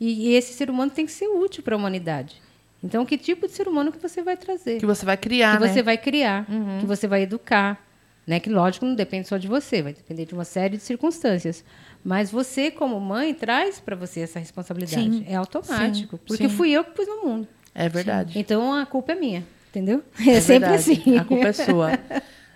e, 0.01 0.29
e 0.31 0.35
esse 0.35 0.53
ser 0.55 0.71
humano 0.71 0.91
tem 0.91 1.05
que 1.07 1.13
ser 1.13 1.27
útil 1.29 1.63
para 1.63 1.75
a 1.75 1.79
humanidade. 1.79 2.41
Então, 2.83 3.05
que 3.05 3.19
tipo 3.19 3.47
de 3.47 3.53
ser 3.53 3.67
humano 3.69 3.91
que 3.91 3.99
você 3.99 4.23
vai 4.23 4.37
trazer? 4.37 4.79
Que 4.79 4.87
você 4.87 5.05
vai 5.05 5.17
criar, 5.17 5.57
que 5.59 5.63
né? 5.65 5.73
você 5.73 5.83
vai 5.83 5.99
criar, 5.99 6.47
que 6.81 6.87
você 6.87 7.07
vai 7.09 7.23
educar, 7.23 7.83
né? 8.27 8.39
Que 8.39 8.49
lógico 8.51 8.85
não 8.87 8.95
depende 8.95 9.27
só 9.27 9.37
de 9.39 9.49
você, 9.49 9.83
vai 9.83 9.93
depender 9.93 10.25
de 10.27 10.35
uma 10.35 10.45
série 10.45 10.77
de 10.77 10.83
circunstâncias. 10.83 11.65
Mas 12.05 12.31
você 12.31 12.71
como 12.71 13.01
mãe 13.01 13.35
traz 13.35 13.81
para 13.81 13.97
você 13.97 14.21
essa 14.21 14.39
responsabilidade. 14.39 15.03
Sim. 15.11 15.25
É 15.27 15.35
automático, 15.35 16.17
Sim, 16.17 16.23
porque 16.27 16.49
sim. 16.49 16.55
fui 16.55 16.71
eu 16.71 16.85
que 16.85 16.93
pus 16.93 17.07
no 17.09 17.23
mundo. 17.25 17.49
É 17.75 17.89
verdade. 17.89 18.39
Então 18.39 18.73
a 18.73 18.87
culpa 18.87 19.13
é 19.13 19.15
minha, 19.17 19.45
entendeu? 19.77 20.03
É 20.19 20.31
É, 20.31 20.41
sempre 20.41 20.69
verdade. 20.71 20.75
assim. 20.93 21.19
A 21.19 21.25
culpa 21.25 21.49
é 21.49 21.53
sua. 21.53 21.91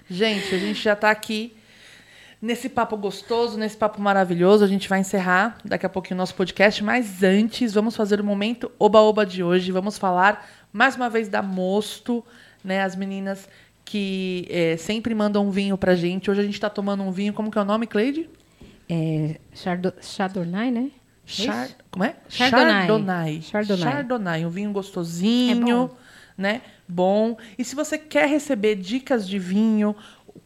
Gente, 0.09 0.55
a 0.55 0.59
gente 0.59 0.83
já 0.83 0.97
tá 0.97 1.11
aqui 1.11 1.55
nesse 2.41 2.69
papo 2.71 2.97
gostoso, 2.97 3.59
nesse 3.59 3.77
papo 3.77 4.01
maravilhoso. 4.01 4.65
A 4.65 4.67
gente 4.67 4.89
vai 4.89 5.01
encerrar 5.01 5.59
daqui 5.65 5.85
a 5.85 5.89
pouquinho 5.89 6.17
o 6.17 6.19
nosso 6.19 6.35
podcast, 6.35 6.83
mas 6.83 7.23
antes 7.23 7.75
vamos 7.75 7.95
fazer 7.95 8.21
o 8.21 8.25
momento 8.25 8.71
oba-oba 8.79 9.27
de 9.27 9.43
hoje. 9.43 9.71
Vamos 9.71 9.99
falar 9.99 10.49
mais 10.73 10.97
uma 10.97 11.11
vez 11.11 11.29
da 11.29 11.43
Mosto, 11.43 12.25
né? 12.65 12.83
As 12.83 12.97
meninas 12.97 13.47
que 13.85 14.47
eh, 14.49 14.77
sempre 14.79 15.15
mandam 15.15 15.47
um 15.47 15.51
vinho 15.51 15.77
pra 15.77 15.95
gente. 15.95 16.31
Hoje 16.31 16.41
a 16.41 16.45
gente 16.45 16.59
tá 16.59 16.71
tomando 16.71 17.03
um 17.03 17.11
vinho, 17.13 17.33
como 17.35 17.51
que 17.51 17.59
é 17.59 17.61
o 17.61 17.65
nome, 17.65 17.87
Cleide? 17.87 18.29
É, 18.89 19.37
Chardo- 19.55 19.95
Chardonnay, 20.01 20.71
né? 20.71 20.91
Char... 21.27 21.69
Como 21.93 22.05
é? 22.05 22.17
Chardonnay. 22.29 22.87
Chardonnay. 22.87 23.43
Chardonnay. 23.43 23.93
Chardonnay, 23.93 24.47
um 24.47 24.51
vinho 24.51 24.73
gostosinho, 24.73 25.53
É 25.53 25.61
bom. 25.73 25.91
Né? 26.37 26.63
Bom. 26.89 27.37
E 27.59 27.65
se 27.65 27.75
você 27.75 27.99
quer 27.99 28.29
receber 28.29 28.77
dicas 28.77 29.29
de 29.29 29.39
vinho, 29.39 29.95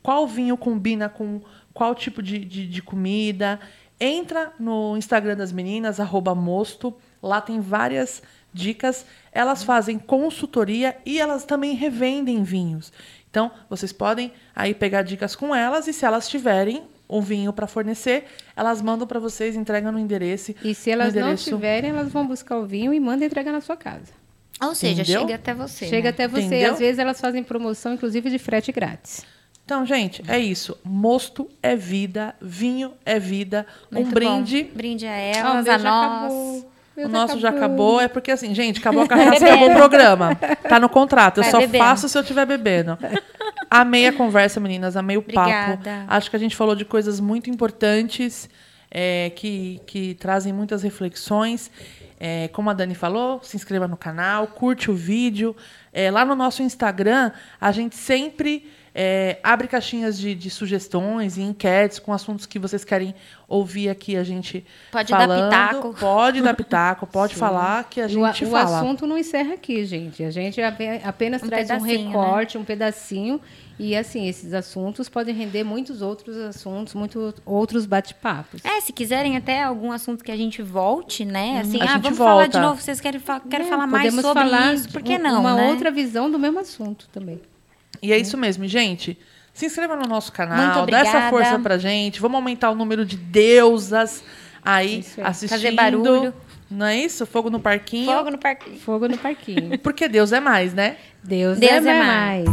qual 0.03 0.27
vinho 0.27 0.57
combina 0.57 1.09
com 1.09 1.41
qual 1.73 1.95
tipo 1.95 2.23
de, 2.23 2.39
de, 2.45 2.67
de 2.69 2.83
comida, 2.83 3.59
entra 4.01 4.53
no 4.59 4.97
Instagram 4.97 5.37
das 5.37 5.53
meninas, 5.53 5.99
arroba 6.01 6.35
mosto. 6.35 6.95
Lá 7.23 7.41
tem 7.41 7.61
várias 7.61 8.23
dicas. 8.53 9.05
Elas 9.33 9.63
fazem 9.65 9.99
consultoria 9.99 10.97
e 11.05 11.19
elas 11.21 11.45
também 11.45 11.75
revendem 11.75 12.43
vinhos. 12.43 12.93
Então, 13.31 13.51
vocês 13.69 13.93
podem 13.93 14.33
aí 14.55 14.73
pegar 14.75 15.03
dicas 15.03 15.35
com 15.35 15.55
elas 15.55 15.89
e 15.89 15.93
se 15.93 16.05
elas 16.05 16.29
tiverem 16.29 16.83
um 17.11 17.21
vinho 17.21 17.53
para 17.53 17.67
fornecer, 17.67 18.25
elas 18.57 18.81
mandam 18.81 19.07
para 19.07 19.19
vocês, 19.21 19.57
entregam 19.57 19.91
no 19.93 19.99
endereço. 19.99 20.55
E 20.63 20.75
se 20.75 20.91
elas 20.91 21.13
não 21.13 21.23
endereço- 21.23 21.51
tiverem, 21.51 21.91
elas 21.91 22.11
vão 22.13 22.27
buscar 22.27 22.57
o 22.59 22.65
vinho 22.67 22.95
e 22.95 23.01
mandam 23.01 23.27
entregar 23.27 23.53
na 23.53 23.61
sua 23.61 23.77
casa. 23.77 24.13
Ou 24.69 24.75
seja, 24.75 25.03
Entendeu? 25.03 25.21
chega 25.23 25.35
até 25.37 25.55
você. 25.55 25.87
Chega 25.87 26.03
né? 26.05 26.09
até 26.11 26.29
você. 26.29 26.43
Entendeu? 26.43 26.73
Às 26.73 26.79
vezes 26.79 26.99
elas 26.99 27.21
fazem 27.21 27.43
promoção, 27.43 27.95
inclusive, 27.95 28.31
de 28.31 28.39
frete 28.39 28.71
grátis. 28.73 29.25
Então, 29.65 29.87
gente, 29.87 30.23
é 30.29 30.39
isso. 30.39 30.77
Mosto 30.85 31.49
é 31.63 31.75
vida, 31.75 32.35
vinho 32.41 32.93
é 33.05 33.19
vida. 33.19 33.67
Muito 33.91 34.07
um 34.07 34.11
bom. 34.11 34.15
brinde. 34.15 34.65
Brinde 34.75 35.07
a 35.07 35.13
Ah, 35.13 35.17
elas, 35.19 35.69
a 35.69 35.79
nós. 35.79 35.85
acabou. 35.87 36.71
Meu 36.97 37.07
O 37.07 37.11
nosso 37.11 37.41
já 37.41 37.49
acabou. 37.49 38.01
É 38.01 38.07
porque, 38.07 38.31
assim, 38.31 38.55
gente, 38.55 38.79
acabou 38.79 39.03
a 39.03 39.09
cachaça, 39.09 39.45
acabou 39.47 39.71
o 39.71 39.75
programa. 39.75 40.35
Tá 40.69 40.79
no 40.79 40.89
contrato. 40.89 41.39
Eu 41.39 41.43
Vai 41.43 41.51
só 41.51 41.59
bebendo. 41.61 41.83
faço 41.83 42.09
se 42.09 42.17
eu 42.17 42.23
estiver 42.23 42.47
bebendo. 42.47 42.97
Amei 43.71 44.07
a 44.07 44.13
conversa, 44.13 44.61
meninas. 44.61 44.97
Amei 44.97 45.17
o 45.17 45.23
papo. 45.23 45.41
Obrigada. 45.51 46.05
Acho 46.09 46.31
que 46.31 46.37
a 46.37 46.39
gente 46.39 46.55
falou 46.55 46.77
de 46.77 46.85
coisas 46.85 47.19
muito 47.19 47.51
importantes 47.51 48.49
é, 48.91 49.33
que, 49.35 49.81
que 49.87 50.15
trazem 50.15 50.53
muitas 50.53 50.83
reflexões. 50.83 51.71
É, 52.19 52.49
como 52.49 52.71
a 52.71 52.73
Dani 52.73 52.95
falou, 52.95 53.41
se 53.43 53.57
inscreva 53.57 53.89
no 53.89 53.97
canal, 53.97 54.47
curte 54.47 54.91
o 54.91 54.95
vídeo. 54.95 55.55
É, 55.93 56.11
lá 56.11 56.25
no 56.25 56.35
nosso 56.35 56.63
Instagram, 56.63 57.33
a 57.61 57.73
gente 57.73 57.97
sempre 57.97 58.71
é, 58.95 59.39
abre 59.43 59.67
caixinhas 59.67 60.17
de, 60.19 60.35
de 60.35 60.49
sugestões 60.51 61.37
e 61.37 61.43
enquetes 61.43 61.99
com 61.99 62.13
assuntos 62.13 62.47
que 62.47 62.59
vocês 62.59 62.85
querem 62.85 63.15
ouvir 63.49 63.89
aqui 63.89 64.17
a 64.17 64.23
gente 64.23 64.65
Pode 64.93 65.11
dar 65.11 65.19
falando. 65.19 65.45
pitaco. 65.51 65.95
Pode 65.99 66.41
dar 66.43 66.55
pitaco, 66.55 67.07
pode 67.09 67.35
Sim. 67.35 67.41
falar 67.41 67.85
que 67.85 68.01
a 68.01 68.07
o, 68.07 68.09
gente 68.09 68.45
o 68.45 68.51
fala. 68.51 68.79
assunto 68.79 69.07
não 69.07 69.19
encerra 69.19 69.55
aqui, 69.55 69.85
gente. 69.85 70.23
A 70.23 70.31
gente 70.31 70.63
ape- 70.63 71.01
apenas 71.05 71.43
Um 71.43 71.49
traz 71.49 71.69
um 71.71 71.75
pedacinho, 71.81 72.07
recorte, 72.09 72.59
um 72.59 72.65
pedacinho. 72.65 73.41
E, 73.79 73.97
assim, 73.97 74.29
esses 74.29 74.55
assuntos 74.55 75.09
podem 75.09 75.35
render 75.35 75.65
muitos 75.65 76.01
outros 76.01 76.37
assuntos, 76.37 76.95
muitos 76.95 77.35
outros 77.45 77.87
bate-papos. 77.87 78.65
É, 78.65 78.81
se 78.81 78.93
quiserem 78.93 79.37
até 79.37 79.63
algum 79.65 79.91
assunto 79.91 80.23
que 80.23 80.31
a 80.31 80.37
gente 80.37 80.63
volte, 80.63 81.25
né? 81.25 81.61
Assim, 81.61 81.81
A 81.81 81.85
ah, 81.85 81.87
gente 81.89 82.03
vamos 82.03 82.19
falar 82.19 82.47
de 82.47 82.53
volta. 82.53 82.69
novo, 82.69 82.81
vocês 82.81 83.01
querem, 83.01 83.19
fa 83.21 83.41
querem 83.41 83.67
É, 83.67 83.71
falar 83.71 83.87
mais 83.87 84.05
podemos 84.05 84.25
sobre 84.25 84.43
falar 84.45 84.75
isso, 84.75 84.89
por 84.91 85.03
que 85.03 85.19
não, 85.19 85.41
Uma 85.41 85.55
né? 85.57 85.69
outra 85.71 85.91
visão 85.91 86.31
do 86.31 86.39
mesmo 86.39 86.61
assunto 86.61 87.09
também. 87.13 87.41
E 88.01 88.13
é 88.13 88.19
isso 88.19 88.37
mesmo, 88.39 88.67
gente. 88.67 89.19
Se 89.53 89.67
inscreva 89.67 89.97
no 89.97 90.07
nosso 90.07 90.33
Muito 90.37 90.37
canal, 90.37 90.87
dá 90.87 90.99
essa 91.01 91.31
força 91.31 91.59
pra 91.59 91.79
gente. 91.79 92.21
Vamos 92.21 92.37
aumentar 92.37 92.71
o 92.71 92.75
número 92.75 93.05
de 93.05 93.17
deusas 93.17 94.23
aí 94.65 95.01
Isso 95.01 95.21
aí. 95.21 95.27
assistindo. 95.27 95.59
Fazer 95.61 95.73
barulho. 95.73 96.35
Não 96.71 96.87
é 96.87 96.99
isso? 96.99 97.25
Fogo 97.27 97.51
no 97.51 97.61
parquinho. 97.61 98.07
Fogo 98.11 98.31
no 98.31 98.39
parquinho. 98.39 98.79
Fogo 98.81 99.09
no 99.09 99.19
parquinho. 99.19 99.79
Porque 99.83 100.09
Deus 100.09 100.33
é 100.33 100.41
mais, 100.41 100.75
né? 100.75 100.97
Deus, 101.23 101.59
Deus 101.59 101.87
é, 101.87 101.91
é 101.91 102.03
mais. 102.03 102.49